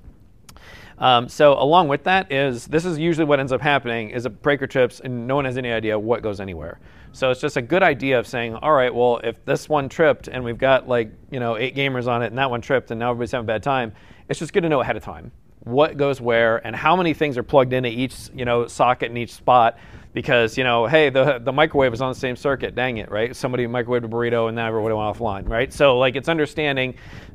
Um, 0.98 1.28
so 1.28 1.54
along 1.54 1.88
with 1.88 2.04
that 2.04 2.30
is 2.30 2.66
this 2.66 2.84
is 2.84 2.98
usually 2.98 3.24
what 3.24 3.40
ends 3.40 3.52
up 3.52 3.60
happening 3.60 4.10
is 4.10 4.26
it 4.26 4.42
breaker 4.42 4.66
trips 4.66 5.00
and 5.00 5.26
no 5.26 5.34
one 5.34 5.44
has 5.44 5.58
any 5.58 5.72
idea 5.72 5.98
what 5.98 6.22
goes 6.22 6.40
anywhere. 6.40 6.78
So 7.12 7.30
it's 7.30 7.40
just 7.40 7.56
a 7.56 7.62
good 7.62 7.82
idea 7.82 8.18
of 8.18 8.26
saying, 8.26 8.54
all 8.56 8.72
right, 8.72 8.94
well 8.94 9.20
if 9.24 9.44
this 9.44 9.68
one 9.68 9.88
tripped 9.88 10.28
and 10.28 10.44
we've 10.44 10.58
got 10.58 10.88
like 10.88 11.10
you 11.30 11.40
know 11.40 11.56
eight 11.56 11.74
gamers 11.74 12.06
on 12.06 12.22
it 12.22 12.26
and 12.26 12.38
that 12.38 12.50
one 12.50 12.60
tripped 12.60 12.90
and 12.90 13.00
now 13.00 13.10
everybody's 13.10 13.32
having 13.32 13.44
a 13.44 13.46
bad 13.46 13.62
time, 13.62 13.92
it's 14.28 14.38
just 14.38 14.52
good 14.52 14.62
to 14.62 14.68
know 14.68 14.80
ahead 14.80 14.96
of 14.96 15.02
time 15.02 15.32
what 15.64 15.96
goes 15.96 16.20
where 16.20 16.64
and 16.66 16.76
how 16.76 16.94
many 16.94 17.14
things 17.14 17.38
are 17.38 17.42
plugged 17.42 17.72
into 17.72 17.88
each 17.88 18.28
you 18.34 18.44
know 18.44 18.66
socket 18.66 19.10
in 19.10 19.16
each 19.16 19.32
spot 19.32 19.78
because 20.14 20.56
you 20.56 20.64
know 20.64 20.86
hey 20.86 21.10
the 21.10 21.38
the 21.40 21.52
microwave 21.52 21.92
is 21.92 22.00
on 22.00 22.10
the 22.10 22.18
same 22.18 22.36
circuit 22.36 22.74
dang 22.74 22.96
it 22.96 23.10
right 23.10 23.36
somebody 23.36 23.66
microwaved 23.66 24.04
a 24.04 24.08
burrito 24.08 24.48
and 24.48 24.56
now 24.56 24.66
everybody 24.66 24.94
went 24.94 25.14
offline 25.14 25.46
right 25.48 25.72
so 25.72 25.98
like 25.98 26.16
it's 26.16 26.28
understanding 26.28 26.94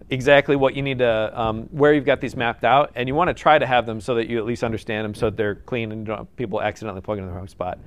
exactly 0.09 0.55
what 0.55 0.73
you 0.73 0.81
need 0.81 0.97
to 0.97 1.39
um, 1.39 1.63
where 1.65 1.93
you've 1.93 2.05
got 2.05 2.19
these 2.19 2.35
mapped 2.35 2.63
out 2.63 2.91
and 2.95 3.07
you 3.07 3.13
want 3.13 3.27
to 3.27 3.33
try 3.33 3.59
to 3.59 3.67
have 3.67 3.85
them 3.85 4.01
so 4.01 4.15
that 4.15 4.27
you 4.27 4.39
at 4.39 4.45
least 4.45 4.63
understand 4.63 5.05
them 5.05 5.13
so 5.13 5.27
that 5.27 5.37
they're 5.37 5.55
clean 5.55 5.91
and 5.91 6.35
people 6.35 6.59
accidentally 6.59 7.01
plug 7.01 7.19
in 7.19 7.27
the 7.27 7.31
wrong 7.31 7.47
spot 7.47 7.77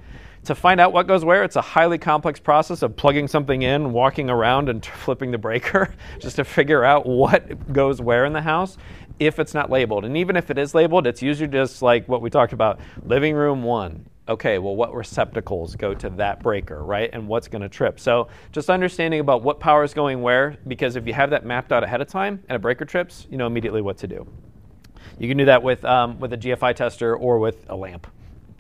to 0.45 0.57
find 0.57 0.81
out 0.81 0.93
what 0.93 1.07
goes 1.07 1.25
where, 1.25 1.45
it's 1.45 1.55
a 1.55 1.63
highly 1.63 1.99
complex 1.99 2.41
process 2.41 2.83
of 2.83 2.97
plugging 2.97 3.29
something 3.29 3.63
in, 3.63 3.93
walking 3.93 4.29
around, 4.29 4.69
and 4.69 4.85
flipping 5.05 5.31
the 5.31 5.39
breaker 5.39 5.95
just 6.19 6.37
to 6.37 6.45
figure 6.45 6.85
out 6.85 7.07
what 7.07 7.73
goes 7.73 8.01
where 8.01 8.25
in 8.25 8.33
the 8.33 8.43
house 8.43 8.77
if 9.21 9.39
it's 9.39 9.55
not 9.55 9.71
labeled. 9.71 10.05
And 10.05 10.17
even 10.17 10.37
if 10.37 10.51
it 10.51 10.59
is 10.59 10.75
labeled, 10.75 11.07
it's 11.07 11.23
usually 11.23 11.49
just 11.49 11.81
like 11.81 12.09
what 12.09 12.23
we 12.23 12.31
talked 12.31 12.53
about 12.53 12.81
living 13.05 13.37
room 13.37 13.63
one. 13.63 14.07
Okay, 14.29 14.59
well, 14.59 14.77
what 14.77 14.95
receptacles 14.95 15.75
go 15.75 15.95
to 15.95 16.09
that 16.11 16.45
breaker, 16.45 16.85
right? 16.85 17.11
And 17.13 17.27
what's 17.27 17.49
going 17.49 17.63
to 17.63 17.69
trip? 17.69 17.99
So, 17.99 18.29
just 18.53 18.71
understanding 18.71 19.19
about 19.19 19.43
what 19.43 19.59
power 19.59 19.83
is 19.83 19.95
going 19.95 20.23
where, 20.23 20.59
because 20.69 20.95
if 20.95 21.09
you 21.09 21.13
have 21.13 21.31
that 21.31 21.45
mapped 21.45 21.73
out 21.73 21.83
ahead 21.83 22.01
of 22.01 22.07
time 22.07 22.41
and 22.49 22.55
a 22.55 22.59
breaker 22.61 22.85
trips, 22.85 23.27
you 23.31 23.37
know 23.37 23.49
immediately 23.49 23.83
what 23.83 23.99
to 23.99 24.07
do. 24.07 24.25
You 25.19 25.27
can 25.27 25.39
do 25.39 25.45
that 25.47 25.65
with, 25.65 25.85
um, 25.85 26.21
with 26.21 26.33
a 26.33 26.39
GFI 26.39 26.77
tester 26.77 27.17
or 27.17 27.41
with 27.41 27.67
a 27.69 27.75
lamp. 27.75 28.07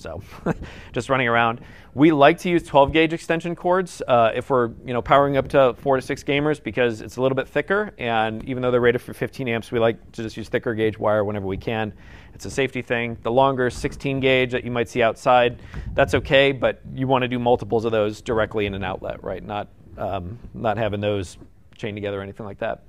So 0.03 0.23
just 0.93 1.09
running 1.09 1.29
around. 1.29 1.61
We 1.95 2.11
like 2.11 2.38
to 2.38 2.51
use 2.51 2.62
12 2.65 2.93
gauge 2.93 3.12
extension 3.12 3.55
cords 3.55 4.03
uh, 4.09 4.33
if 4.35 4.51
we're 4.51 4.69
you 4.85 4.93
know 4.93 5.03
powering 5.03 5.37
up 5.37 5.49
to 5.49 5.75
four 5.75 5.97
to 5.97 6.03
six 6.03 6.25
gamers 6.25 6.62
because 6.62 7.01
it's 7.01 7.17
a 7.17 7.23
little 7.23 7.37
bit 7.37 7.49
thicker. 7.49 7.93
And 7.99 8.45
even 8.45 8.62
though 8.62 8.71
they're 8.71 8.81
rated 8.81 9.01
for 9.01 9.15
15 9.15 9.49
amps, 9.49 9.71
we 9.71 9.79
like 9.79 10.12
to 10.12 10.23
just 10.23 10.37
use 10.37 10.49
thicker 10.49 10.75
gauge 10.75 10.99
wire 10.99 11.25
whenever 11.25 11.47
we 11.47 11.57
can. 11.57 11.93
It's 12.35 12.47
a 12.47 12.51
safety 12.51 12.83
thing. 12.83 13.17
The 13.23 13.31
longer 13.31 13.71
16 13.71 14.21
gauge 14.21 14.53
that 14.53 14.65
you 14.65 14.71
might 14.71 14.88
see 14.88 15.03
outside, 15.03 15.61
that's 15.95 16.15
okay, 16.15 16.51
but 16.53 16.81
you 16.95 17.07
want 17.07 17.23
to 17.23 17.29
do 17.29 17.38
multiples 17.38 17.85
of 17.85 17.93
those 17.93 18.21
directly 18.23 18.67
in 18.67 18.75
an 18.75 18.83
outlet, 18.83 19.23
right? 19.23 19.45
Not 19.45 19.69
um, 19.99 20.38
not 20.55 20.79
having 20.79 21.01
those 21.01 21.37
chained 21.77 21.97
together 21.97 22.19
or 22.19 22.23
anything 22.23 22.47
like 22.47 22.59
that. 22.59 22.83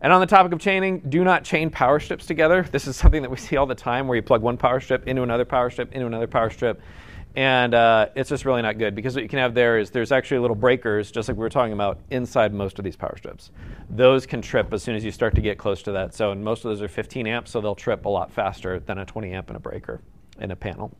And 0.00 0.12
on 0.12 0.20
the 0.20 0.26
topic 0.26 0.52
of 0.52 0.60
chaining, 0.60 1.00
do 1.08 1.24
not 1.24 1.44
chain 1.44 1.70
power 1.70 1.98
strips 1.98 2.26
together. 2.26 2.66
This 2.70 2.86
is 2.86 2.96
something 2.96 3.22
that 3.22 3.30
we 3.30 3.36
see 3.38 3.56
all 3.56 3.66
the 3.66 3.74
time 3.74 4.06
where 4.06 4.16
you 4.16 4.22
plug 4.22 4.42
one 4.42 4.56
power 4.56 4.80
strip 4.80 5.06
into 5.08 5.22
another 5.22 5.44
power 5.44 5.70
strip 5.70 5.92
into 5.92 6.06
another 6.06 6.26
power 6.26 6.50
strip. 6.50 6.80
And 7.36 7.74
uh, 7.74 8.08
it's 8.16 8.30
just 8.30 8.44
really 8.44 8.62
not 8.62 8.78
good 8.78 8.94
because 8.94 9.14
what 9.14 9.22
you 9.22 9.28
can 9.28 9.38
have 9.38 9.54
there 9.54 9.78
is 9.78 9.90
there's 9.90 10.10
actually 10.10 10.38
little 10.38 10.56
breakers, 10.56 11.10
just 11.10 11.28
like 11.28 11.36
we 11.36 11.42
were 11.42 11.50
talking 11.50 11.72
about, 11.72 12.00
inside 12.10 12.52
most 12.52 12.78
of 12.78 12.84
these 12.84 12.96
power 12.96 13.16
strips. 13.16 13.52
Those 13.90 14.26
can 14.26 14.42
trip 14.42 14.72
as 14.72 14.82
soon 14.82 14.96
as 14.96 15.04
you 15.04 15.12
start 15.12 15.34
to 15.36 15.40
get 15.40 15.56
close 15.56 15.82
to 15.82 15.92
that. 15.92 16.14
So, 16.14 16.32
and 16.32 16.42
most 16.42 16.64
of 16.64 16.70
those 16.70 16.82
are 16.82 16.88
15 16.88 17.26
amps, 17.26 17.50
so 17.50 17.60
they'll 17.60 17.76
trip 17.76 18.06
a 18.06 18.08
lot 18.08 18.32
faster 18.32 18.80
than 18.80 18.98
a 18.98 19.04
20 19.04 19.32
amp 19.32 19.50
in 19.50 19.56
a 19.56 19.60
breaker 19.60 20.00
in 20.40 20.50
a 20.50 20.56
panel. 20.56 20.90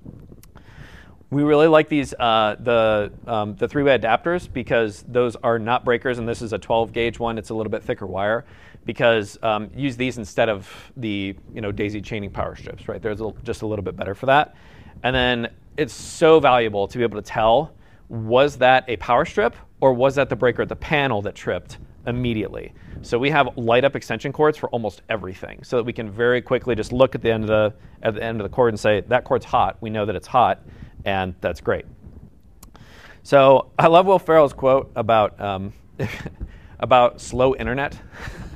We 1.30 1.42
really 1.42 1.66
like 1.66 1.88
these 1.88 2.14
uh, 2.14 2.56
the 2.61 3.12
um, 3.26 3.56
the 3.56 3.68
three-way 3.68 3.98
adapters 3.98 4.50
because 4.50 5.04
those 5.08 5.34
are 5.37 5.58
not 5.58 5.84
breakers, 5.84 6.18
and 6.18 6.28
this 6.28 6.40
is 6.40 6.52
a 6.52 6.58
12 6.58 6.92
gauge 6.92 7.18
one. 7.18 7.37
It's 7.37 7.50
a 7.50 7.54
little 7.54 7.70
bit 7.70 7.82
thicker 7.82 8.06
wire 8.06 8.44
because 8.88 9.37
um, 9.42 9.70
use 9.77 9.98
these 9.98 10.16
instead 10.16 10.48
of 10.48 10.66
the 10.96 11.37
you 11.53 11.61
know 11.61 11.70
daisy 11.70 12.01
chaining 12.01 12.31
power 12.31 12.57
strips. 12.57 12.88
Right, 12.88 13.03
there's 13.03 13.20
a, 13.20 13.31
just 13.44 13.61
a 13.61 13.66
little 13.66 13.85
bit 13.85 13.96
better 13.96 14.14
for 14.14 14.24
that. 14.24 14.57
And 15.03 15.14
then 15.14 15.53
it's 15.77 15.92
so 15.92 16.40
valuable 16.40 16.88
to 16.88 16.96
be 16.96 17.05
able 17.05 17.20
to 17.20 17.31
tell 17.31 17.74
was 18.09 18.57
that 18.57 18.87
a 18.88 18.96
power 18.96 19.27
strip 19.27 19.55
or 19.83 19.92
was 19.92 20.14
that 20.14 20.31
the 20.31 20.37
breaker 20.37 20.62
at 20.62 20.70
the 20.70 20.77
panel 20.77 21.20
that 21.20 21.35
tripped 21.35 21.77
immediately. 22.07 22.72
So 23.03 23.18
we 23.18 23.29
have 23.29 23.59
light 23.59 23.85
up 23.85 23.94
extension 23.94 24.33
cords 24.33 24.57
for 24.57 24.70
almost 24.70 25.03
everything, 25.11 25.62
so 25.62 25.77
that 25.77 25.85
we 25.85 25.92
can 25.92 26.11
very 26.11 26.40
quickly 26.40 26.74
just 26.74 26.90
look 26.90 27.14
at 27.14 27.20
the 27.20 27.31
end 27.31 27.44
of 27.44 27.48
the 27.48 27.74
at 28.03 28.14
the 28.14 28.22
end 28.22 28.40
of 28.40 28.51
the 28.51 28.55
cord 28.55 28.72
and 28.72 28.81
say 28.81 29.03
that 29.03 29.24
cord's 29.24 29.44
hot. 29.44 29.77
We 29.83 29.90
know 29.90 30.07
that 30.07 30.16
it's 30.16 30.27
hot 30.27 30.62
and 31.05 31.35
that's 31.42 31.61
great. 31.61 31.85
So 33.22 33.70
I 33.79 33.88
love 33.88 34.07
Will 34.07 34.18
Ferrell's 34.18 34.55
quote 34.55 34.90
about 34.96 35.38
um, 35.38 35.74
about 36.81 37.20
slow 37.20 37.55
internet 37.55 37.94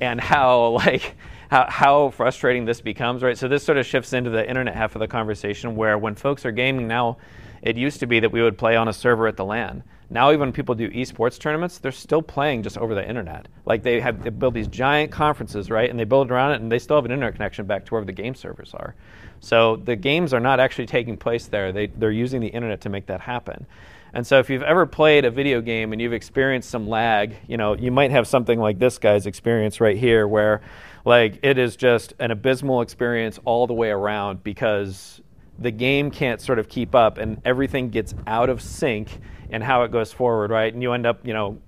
and 0.00 0.20
how 0.20 0.68
like 0.84 1.16
how, 1.50 1.66
how 1.68 2.10
frustrating 2.10 2.64
this 2.64 2.80
becomes, 2.80 3.22
right? 3.22 3.36
So 3.36 3.48
this 3.48 3.64
sort 3.64 3.78
of 3.78 3.86
shifts 3.86 4.12
into 4.12 4.30
the 4.30 4.46
internet 4.46 4.74
half 4.74 4.94
of 4.94 5.00
the 5.00 5.08
conversation, 5.08 5.76
where 5.76 5.96
when 5.96 6.14
folks 6.14 6.44
are 6.44 6.52
gaming 6.52 6.86
now, 6.86 7.16
it 7.62 7.76
used 7.76 8.00
to 8.00 8.06
be 8.06 8.20
that 8.20 8.30
we 8.30 8.42
would 8.42 8.58
play 8.58 8.76
on 8.76 8.88
a 8.88 8.92
server 8.92 9.26
at 9.26 9.36
the 9.36 9.44
LAN. 9.44 9.82
Now, 10.10 10.32
even 10.32 10.52
people 10.52 10.74
do 10.74 10.88
esports 10.90 11.38
tournaments, 11.38 11.78
they're 11.78 11.92
still 11.92 12.22
playing 12.22 12.62
just 12.62 12.78
over 12.78 12.94
the 12.94 13.06
internet. 13.06 13.46
Like 13.66 13.82
they 13.82 14.00
have 14.00 14.22
they 14.22 14.30
build 14.30 14.54
these 14.54 14.68
giant 14.68 15.10
conferences, 15.10 15.70
right? 15.70 15.90
And 15.90 15.98
they 15.98 16.04
build 16.04 16.30
around 16.30 16.52
it, 16.52 16.60
and 16.60 16.72
they 16.72 16.78
still 16.78 16.96
have 16.96 17.04
an 17.04 17.10
internet 17.10 17.34
connection 17.34 17.66
back 17.66 17.84
to 17.86 17.90
wherever 17.92 18.06
the 18.06 18.12
game 18.12 18.34
servers 18.34 18.72
are. 18.74 18.94
So 19.40 19.76
the 19.76 19.96
games 19.96 20.32
are 20.32 20.40
not 20.40 20.60
actually 20.60 20.86
taking 20.86 21.16
place 21.16 21.46
there. 21.46 21.72
They, 21.72 21.86
they're 21.86 22.10
using 22.10 22.40
the 22.40 22.48
internet 22.48 22.80
to 22.82 22.88
make 22.88 23.06
that 23.06 23.20
happen. 23.20 23.66
And 24.14 24.26
so 24.26 24.38
if 24.38 24.48
you've 24.48 24.62
ever 24.62 24.86
played 24.86 25.24
a 25.24 25.30
video 25.30 25.60
game 25.60 25.92
and 25.92 26.00
you've 26.00 26.12
experienced 26.12 26.70
some 26.70 26.88
lag, 26.88 27.36
you 27.46 27.56
know, 27.56 27.74
you 27.74 27.90
might 27.90 28.10
have 28.10 28.26
something 28.26 28.58
like 28.58 28.78
this 28.78 28.98
guy's 28.98 29.26
experience 29.26 29.80
right 29.80 29.96
here 29.96 30.26
where 30.26 30.62
like 31.04 31.38
it 31.42 31.58
is 31.58 31.76
just 31.76 32.14
an 32.18 32.30
abysmal 32.30 32.80
experience 32.80 33.38
all 33.44 33.66
the 33.66 33.74
way 33.74 33.90
around 33.90 34.42
because 34.42 35.20
the 35.58 35.70
game 35.70 36.10
can't 36.10 36.40
sort 36.40 36.58
of 36.58 36.68
keep 36.68 36.94
up 36.94 37.18
and 37.18 37.40
everything 37.44 37.90
gets 37.90 38.14
out 38.26 38.48
of 38.48 38.62
sync 38.62 39.18
and 39.50 39.62
how 39.62 39.82
it 39.82 39.90
goes 39.90 40.12
forward, 40.12 40.50
right? 40.50 40.72
And 40.72 40.82
you 40.82 40.92
end 40.92 41.06
up, 41.06 41.26
you 41.26 41.32
know, 41.32 41.58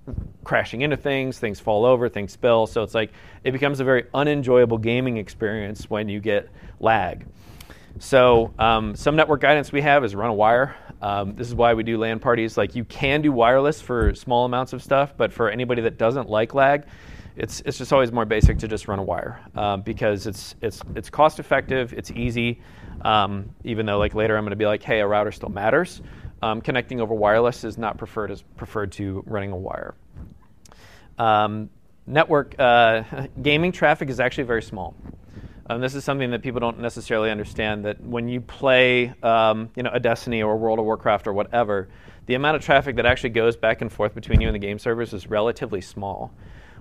crashing 0.43 0.81
into 0.81 0.97
things, 0.97 1.39
things 1.39 1.59
fall 1.59 1.85
over, 1.85 2.07
things 2.07 2.31
spill. 2.31 2.67
So 2.67 2.83
it's 2.83 2.93
like 2.93 3.11
it 3.43 3.51
becomes 3.51 3.79
a 3.79 3.83
very 3.83 4.05
unenjoyable 4.13 4.77
gaming 4.77 5.17
experience 5.17 5.89
when 5.89 6.07
you 6.07 6.19
get 6.19 6.49
lag. 6.79 7.25
So 7.99 8.53
um, 8.57 8.95
some 8.95 9.15
network 9.15 9.41
guidance 9.41 9.71
we 9.71 9.81
have 9.81 10.03
is 10.05 10.15
run 10.15 10.29
a 10.29 10.33
wire. 10.33 10.75
Um, 11.01 11.35
this 11.35 11.47
is 11.47 11.55
why 11.55 11.73
we 11.73 11.83
do 11.83 11.97
LAN 11.97 12.19
parties. 12.19 12.57
Like 12.57 12.75
you 12.75 12.85
can 12.85 13.21
do 13.21 13.31
wireless 13.31 13.81
for 13.81 14.13
small 14.13 14.45
amounts 14.45 14.73
of 14.73 14.83
stuff, 14.83 15.13
but 15.17 15.33
for 15.33 15.49
anybody 15.49 15.81
that 15.81 15.97
doesn't 15.97 16.29
like 16.29 16.53
lag, 16.53 16.85
it's 17.35 17.61
it's 17.61 17.77
just 17.77 17.93
always 17.93 18.11
more 18.11 18.25
basic 18.25 18.59
to 18.59 18.67
just 18.67 18.87
run 18.87 18.99
a 18.99 19.03
wire 19.03 19.39
um, 19.55 19.81
because 19.81 20.27
it's 20.27 20.55
it's 20.61 20.81
it's 20.95 21.09
cost 21.09 21.39
effective, 21.39 21.93
it's 21.93 22.11
easy. 22.11 22.61
Um, 23.01 23.49
even 23.63 23.85
though 23.85 23.97
like 23.97 24.13
later 24.13 24.37
I'm 24.37 24.43
going 24.43 24.51
to 24.51 24.55
be 24.55 24.65
like, 24.65 24.83
hey, 24.83 24.99
a 24.99 25.07
router 25.07 25.31
still 25.31 25.49
matters. 25.49 26.01
Um, 26.43 26.61
connecting 26.61 26.99
over 27.01 27.13
wireless 27.13 27.63
is 27.63 27.77
not 27.77 27.97
preferred 27.97 28.31
as 28.31 28.41
preferred 28.57 28.91
to 28.93 29.23
running 29.25 29.51
a 29.51 29.57
wire. 29.57 29.95
Um, 31.17 31.69
network 32.05 32.55
uh, 32.59 33.03
gaming 33.41 33.71
traffic 33.71 34.09
is 34.09 34.19
actually 34.19 34.45
very 34.45 34.63
small. 34.63 34.95
Um, 35.71 35.79
this 35.79 35.95
is 35.95 36.03
something 36.03 36.31
that 36.31 36.41
people 36.41 36.59
don't 36.59 36.79
necessarily 36.79 37.31
understand. 37.31 37.85
That 37.85 38.01
when 38.01 38.27
you 38.27 38.41
play, 38.41 39.13
um, 39.23 39.69
you 39.73 39.83
know, 39.83 39.91
a 39.93 40.01
Destiny 40.01 40.43
or 40.43 40.57
World 40.57 40.79
of 40.79 40.85
Warcraft 40.85 41.27
or 41.27 41.33
whatever, 41.33 41.87
the 42.25 42.35
amount 42.35 42.57
of 42.57 42.61
traffic 42.61 42.97
that 42.97 43.05
actually 43.05 43.29
goes 43.29 43.55
back 43.55 43.81
and 43.81 43.89
forth 43.89 44.13
between 44.13 44.41
you 44.41 44.49
and 44.49 44.55
the 44.55 44.59
game 44.59 44.79
servers 44.79 45.13
is 45.13 45.27
relatively 45.27 45.79
small. 45.79 46.33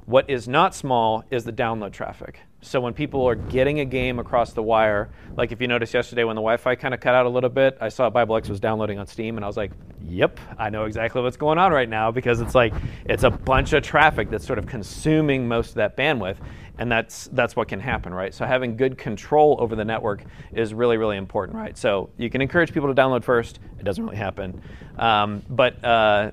What 0.06 0.28
is 0.28 0.48
not 0.48 0.74
small 0.74 1.22
is 1.30 1.44
the 1.44 1.52
download 1.52 1.92
traffic. 1.92 2.40
So 2.62 2.80
when 2.80 2.94
people 2.94 3.28
are 3.28 3.36
getting 3.36 3.78
a 3.78 3.84
game 3.84 4.18
across 4.18 4.54
the 4.54 4.62
wire, 4.62 5.10
like 5.36 5.52
if 5.52 5.60
you 5.60 5.68
noticed 5.68 5.94
yesterday 5.94 6.24
when 6.24 6.34
the 6.34 6.42
Wi-Fi 6.42 6.74
kind 6.74 6.92
of 6.92 6.98
cut 6.98 7.14
out 7.14 7.26
a 7.26 7.28
little 7.28 7.48
bit, 7.48 7.78
I 7.80 7.90
saw 7.90 8.10
BibleX 8.10 8.48
was 8.48 8.58
downloading 8.58 8.98
on 8.98 9.06
Steam, 9.06 9.36
and 9.36 9.44
I 9.44 9.46
was 9.46 9.56
like, 9.56 9.70
"Yep, 10.08 10.40
I 10.58 10.68
know 10.68 10.86
exactly 10.86 11.22
what's 11.22 11.36
going 11.36 11.58
on 11.58 11.70
right 11.70 11.88
now," 11.88 12.10
because 12.10 12.40
it's 12.40 12.56
like 12.56 12.74
it's 13.04 13.22
a 13.22 13.30
bunch 13.30 13.72
of 13.72 13.84
traffic 13.84 14.30
that's 14.30 14.44
sort 14.44 14.58
of 14.58 14.66
consuming 14.66 15.46
most 15.46 15.70
of 15.70 15.74
that 15.76 15.96
bandwidth, 15.96 16.38
and 16.80 16.90
that's 16.90 17.28
that's 17.32 17.54
what 17.54 17.68
can 17.68 17.78
happen, 17.78 18.12
right? 18.12 18.34
So 18.34 18.46
having 18.46 18.74
good 18.74 18.96
control 18.96 19.56
over 19.60 19.76
the 19.76 19.84
network 19.84 20.24
is 20.52 20.74
really 20.74 20.96
really 20.96 21.18
important, 21.18 21.56
right? 21.56 21.76
So 21.78 22.08
you 22.16 22.30
can 22.30 22.40
encourage 22.40 22.72
people 22.72 22.92
to 22.92 23.00
download 23.00 23.22
first. 23.22 23.60
It 23.78 23.84
doesn't 23.84 24.02
really 24.02 24.16
happen, 24.16 24.60
um, 24.98 25.42
but 25.50 25.84
uh, 25.84 26.30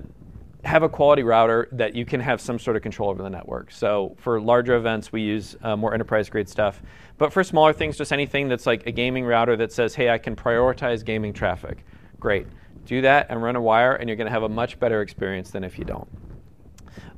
have 0.64 0.82
a 0.82 0.88
quality 0.88 1.22
router 1.22 1.68
that 1.72 1.94
you 1.94 2.06
can 2.06 2.18
have 2.20 2.40
some 2.40 2.58
sort 2.58 2.76
of 2.76 2.82
control 2.82 3.10
over 3.10 3.22
the 3.22 3.30
network. 3.30 3.70
So 3.70 4.16
for 4.18 4.40
larger 4.40 4.74
events, 4.74 5.12
we 5.12 5.20
use 5.20 5.54
uh, 5.62 5.76
more 5.76 5.92
enterprise 5.92 6.30
grade 6.30 6.48
stuff. 6.48 6.82
But 7.18 7.32
for 7.32 7.44
smaller 7.44 7.72
things, 7.72 7.98
just 7.98 8.12
anything 8.12 8.48
that's 8.48 8.66
like 8.66 8.86
a 8.86 8.90
gaming 8.90 9.24
router 9.24 9.56
that 9.56 9.70
says, 9.70 9.94
hey, 9.94 10.08
I 10.08 10.18
can 10.18 10.34
prioritize 10.34 11.04
gaming 11.04 11.32
traffic. 11.32 11.84
Great. 12.18 12.46
Do 12.86 13.02
that 13.02 13.26
and 13.28 13.42
run 13.42 13.54
a 13.54 13.60
wire, 13.60 13.94
and 13.96 14.08
you're 14.08 14.16
going 14.16 14.26
to 14.26 14.32
have 14.32 14.44
a 14.44 14.48
much 14.48 14.80
better 14.80 15.02
experience 15.02 15.50
than 15.50 15.62
if 15.62 15.78
you 15.78 15.84
don't. 15.84 16.08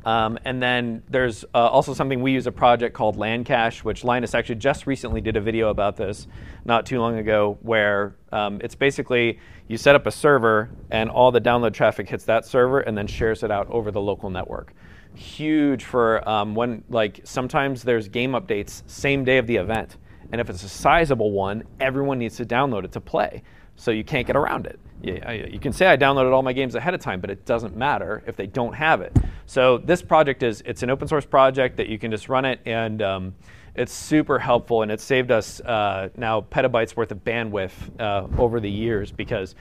Um, 0.05 0.39
and 0.45 0.63
then 0.63 1.03
there's 1.09 1.45
uh, 1.55 1.59
also 1.59 1.93
something 1.93 2.23
we 2.23 2.33
use 2.33 2.47
a 2.47 2.53
project 2.53 2.95
called 2.95 3.17
LAN 3.17 3.45
Cache, 3.45 3.85
which 3.85 4.03
Linus 4.03 4.35
actually 4.35 4.55
just 4.57 4.87
recently 4.87 5.21
did 5.21 5.37
a 5.37 5.41
video 5.41 5.69
about 5.69 5.97
this 5.97 6.27
not 6.65 6.87
too 6.87 6.99
long 7.01 7.19
ago, 7.19 7.59
where 7.61 8.17
um, 8.33 8.61
it's 8.63 8.75
basically 8.75 9.39
you 9.69 9.77
set 9.77 9.95
up 9.95 10.07
a 10.07 10.11
server 10.11 10.71
and 10.91 11.11
all 11.11 11.31
the 11.31 11.41
download 11.41 11.75
traffic 11.75 12.09
hits 12.09 12.25
that 12.25 12.47
server 12.47 12.81
and 12.81 12.97
then 12.97 13.07
shares 13.07 13.43
it 13.43 13.51
out 13.51 13.69
over 13.71 13.91
the 13.91 14.01
local 14.01 14.31
network. 14.31 14.73
Huge 15.15 15.85
for 15.85 16.27
um, 16.29 16.55
when, 16.55 16.85
like, 16.89 17.21
sometimes 17.25 17.83
there's 17.83 18.09
game 18.09 18.33
updates 18.33 18.83
same 18.87 19.25
day 19.25 19.39
of 19.39 19.47
the 19.47 19.57
event. 19.57 19.97
And 20.33 20.41
if 20.41 20.49
it's 20.49 20.63
a 20.63 20.69
sizable 20.69 21.33
one, 21.33 21.65
everyone 21.81 22.19
needs 22.19 22.37
to 22.37 22.47
download 22.47 22.85
it 22.85 22.93
to 22.93 23.01
play. 23.01 23.43
So 23.81 23.93
you 23.93 24.05
can't 24.05 24.27
get 24.27 24.37
around 24.37 24.67
it. 24.67 24.79
You, 25.03 25.59
can 25.59 25.73
say 25.73 25.87
I 25.87 25.97
downloaded 25.97 26.35
all 26.35 26.43
my 26.43 26.53
games 26.53 26.75
ahead 26.75 26.93
of 26.93 27.01
time, 27.01 27.19
but 27.19 27.31
it 27.31 27.47
doesn't 27.47 27.75
matter 27.75 28.23
if 28.27 28.37
they 28.37 28.47
don't 28.47 28.75
have 28.75 29.01
it. 29.01 29.17
So 29.47 29.79
this 29.79 30.03
project 30.03 30.43
is 30.43 30.63
it's 30.67 30.83
an 30.83 30.91
open 30.91 31.09
source 31.09 31.25
project 31.25 31.79
that 31.79 31.89
you 31.89 31.99
can 31.99 32.11
just 32.11 32.29
run 32.29 32.45
it, 32.45 32.61
and 32.67 33.01
um, 33.01 33.35
it's 33.75 33.95
super 33.95 34.39
helpful, 34.39 34.83
and 34.83 34.93
it's 34.93 35.03
saved 35.03 35.31
us 35.31 35.61
uh, 35.63 36.11
now 36.19 36.43
petabytes 36.43 36.95
worth 36.95 37.11
of 37.11 37.25
bandwidth 37.25 37.73
uh, 37.99 38.27
over 38.37 38.61
the 38.61 38.71
years 38.71 39.11
because 39.11 39.55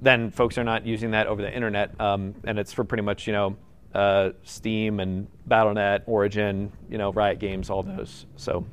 then 0.00 0.30
folks 0.30 0.58
are 0.58 0.64
not 0.64 0.86
using 0.86 1.10
that 1.10 1.26
over 1.26 1.42
the 1.42 1.52
internet, 1.52 2.00
um, 2.00 2.36
and 2.44 2.60
it's 2.60 2.72
for 2.72 2.84
pretty 2.84 3.02
much 3.02 3.26
you 3.26 3.32
know 3.32 3.56
uh, 3.96 4.30
Steam 4.44 5.00
and 5.00 5.26
Battle.net, 5.46 6.04
Origin, 6.06 6.70
you 6.88 6.98
know 6.98 7.12
Riot 7.12 7.40
Games, 7.40 7.68
all 7.68 7.82
those. 7.82 8.26
So 8.36 8.64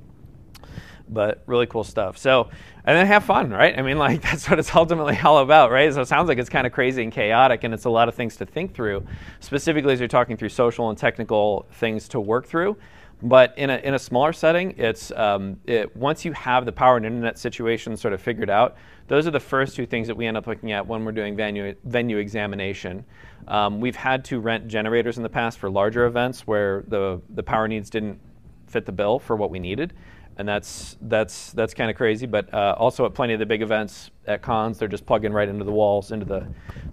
but 1.09 1.43
really 1.45 1.65
cool 1.65 1.83
stuff. 1.83 2.17
So, 2.17 2.49
and 2.85 2.97
then 2.97 3.05
have 3.07 3.23
fun, 3.23 3.51
right? 3.51 3.77
I 3.77 3.81
mean, 3.81 3.97
like 3.97 4.21
that's 4.23 4.49
what 4.49 4.59
it's 4.59 4.73
ultimately 4.75 5.17
all 5.19 5.39
about, 5.39 5.71
right? 5.71 5.93
So 5.93 6.01
it 6.01 6.07
sounds 6.07 6.27
like 6.27 6.37
it's 6.37 6.49
kind 6.49 6.67
of 6.67 6.73
crazy 6.73 7.03
and 7.03 7.11
chaotic, 7.11 7.63
and 7.63 7.73
it's 7.73 7.85
a 7.85 7.89
lot 7.89 8.07
of 8.07 8.15
things 8.15 8.35
to 8.37 8.45
think 8.45 8.73
through, 8.73 9.05
specifically 9.39 9.93
as 9.93 9.99
you're 9.99 10.07
talking 10.07 10.37
through 10.37 10.49
social 10.49 10.89
and 10.89 10.97
technical 10.97 11.65
things 11.73 12.07
to 12.09 12.19
work 12.19 12.45
through. 12.45 12.77
But 13.21 13.57
in 13.57 13.69
a, 13.69 13.77
in 13.77 13.93
a 13.93 13.99
smaller 13.99 14.33
setting, 14.33 14.75
it's 14.77 15.09
um, 15.11 15.57
it, 15.65 15.95
once 15.95 16.25
you 16.25 16.33
have 16.33 16.65
the 16.65 16.73
power 16.73 16.97
and 16.97 17.05
internet 17.05 17.39
situation 17.39 17.95
sort 17.95 18.13
of 18.13 18.21
figured 18.21 18.49
out, 18.49 18.75
those 19.07 19.25
are 19.25 19.31
the 19.31 19.39
first 19.39 19.77
two 19.77 19.85
things 19.85 20.07
that 20.07 20.15
we 20.15 20.25
end 20.25 20.35
up 20.35 20.45
looking 20.45 20.73
at 20.73 20.85
when 20.85 21.05
we're 21.05 21.13
doing 21.13 21.35
venue, 21.35 21.73
venue 21.85 22.17
examination. 22.17 23.05
Um, 23.47 23.79
we've 23.79 23.95
had 23.95 24.25
to 24.25 24.41
rent 24.41 24.67
generators 24.67 25.15
in 25.15 25.23
the 25.23 25.29
past 25.29 25.57
for 25.57 25.69
larger 25.69 26.05
events 26.05 26.45
where 26.47 26.83
the, 26.87 27.21
the 27.29 27.43
power 27.43 27.67
needs 27.67 27.89
didn't 27.89 28.19
fit 28.67 28.85
the 28.85 28.91
bill 28.91 29.19
for 29.19 29.37
what 29.37 29.49
we 29.49 29.59
needed 29.59 29.93
and 30.37 30.47
that's 30.47 30.97
that's 31.01 31.51
that's 31.51 31.73
kind 31.73 31.89
of 31.89 31.97
crazy. 31.97 32.25
But 32.25 32.53
uh, 32.53 32.75
also 32.77 33.05
at 33.05 33.13
plenty 33.13 33.33
of 33.33 33.39
the 33.39 33.45
big 33.45 33.61
events 33.61 34.11
at 34.27 34.41
cons, 34.41 34.77
they're 34.79 34.87
just 34.87 35.05
plugging 35.05 35.33
right 35.33 35.47
into 35.47 35.63
the 35.63 35.71
walls, 35.71 36.11
into 36.11 36.25
the 36.25 36.47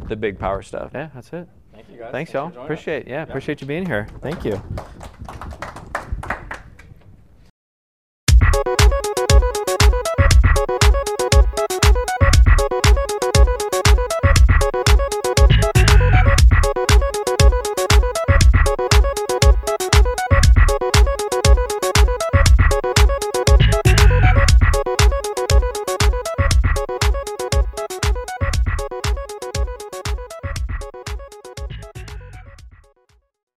the 0.08 0.16
big 0.16 0.38
power 0.38 0.62
stuff. 0.62 0.90
Yeah, 0.94 1.10
that's 1.14 1.32
it. 1.32 1.48
Thank 1.72 1.90
you 1.90 1.98
guys. 1.98 2.12
Thanks, 2.12 2.32
y'all. 2.32 2.52
Appreciate 2.56 3.06
yeah, 3.06 3.14
yeah, 3.14 3.22
appreciate 3.22 3.60
you 3.60 3.66
being 3.66 3.86
here. 3.86 4.08
Thank 4.20 4.44
you. 4.44 4.62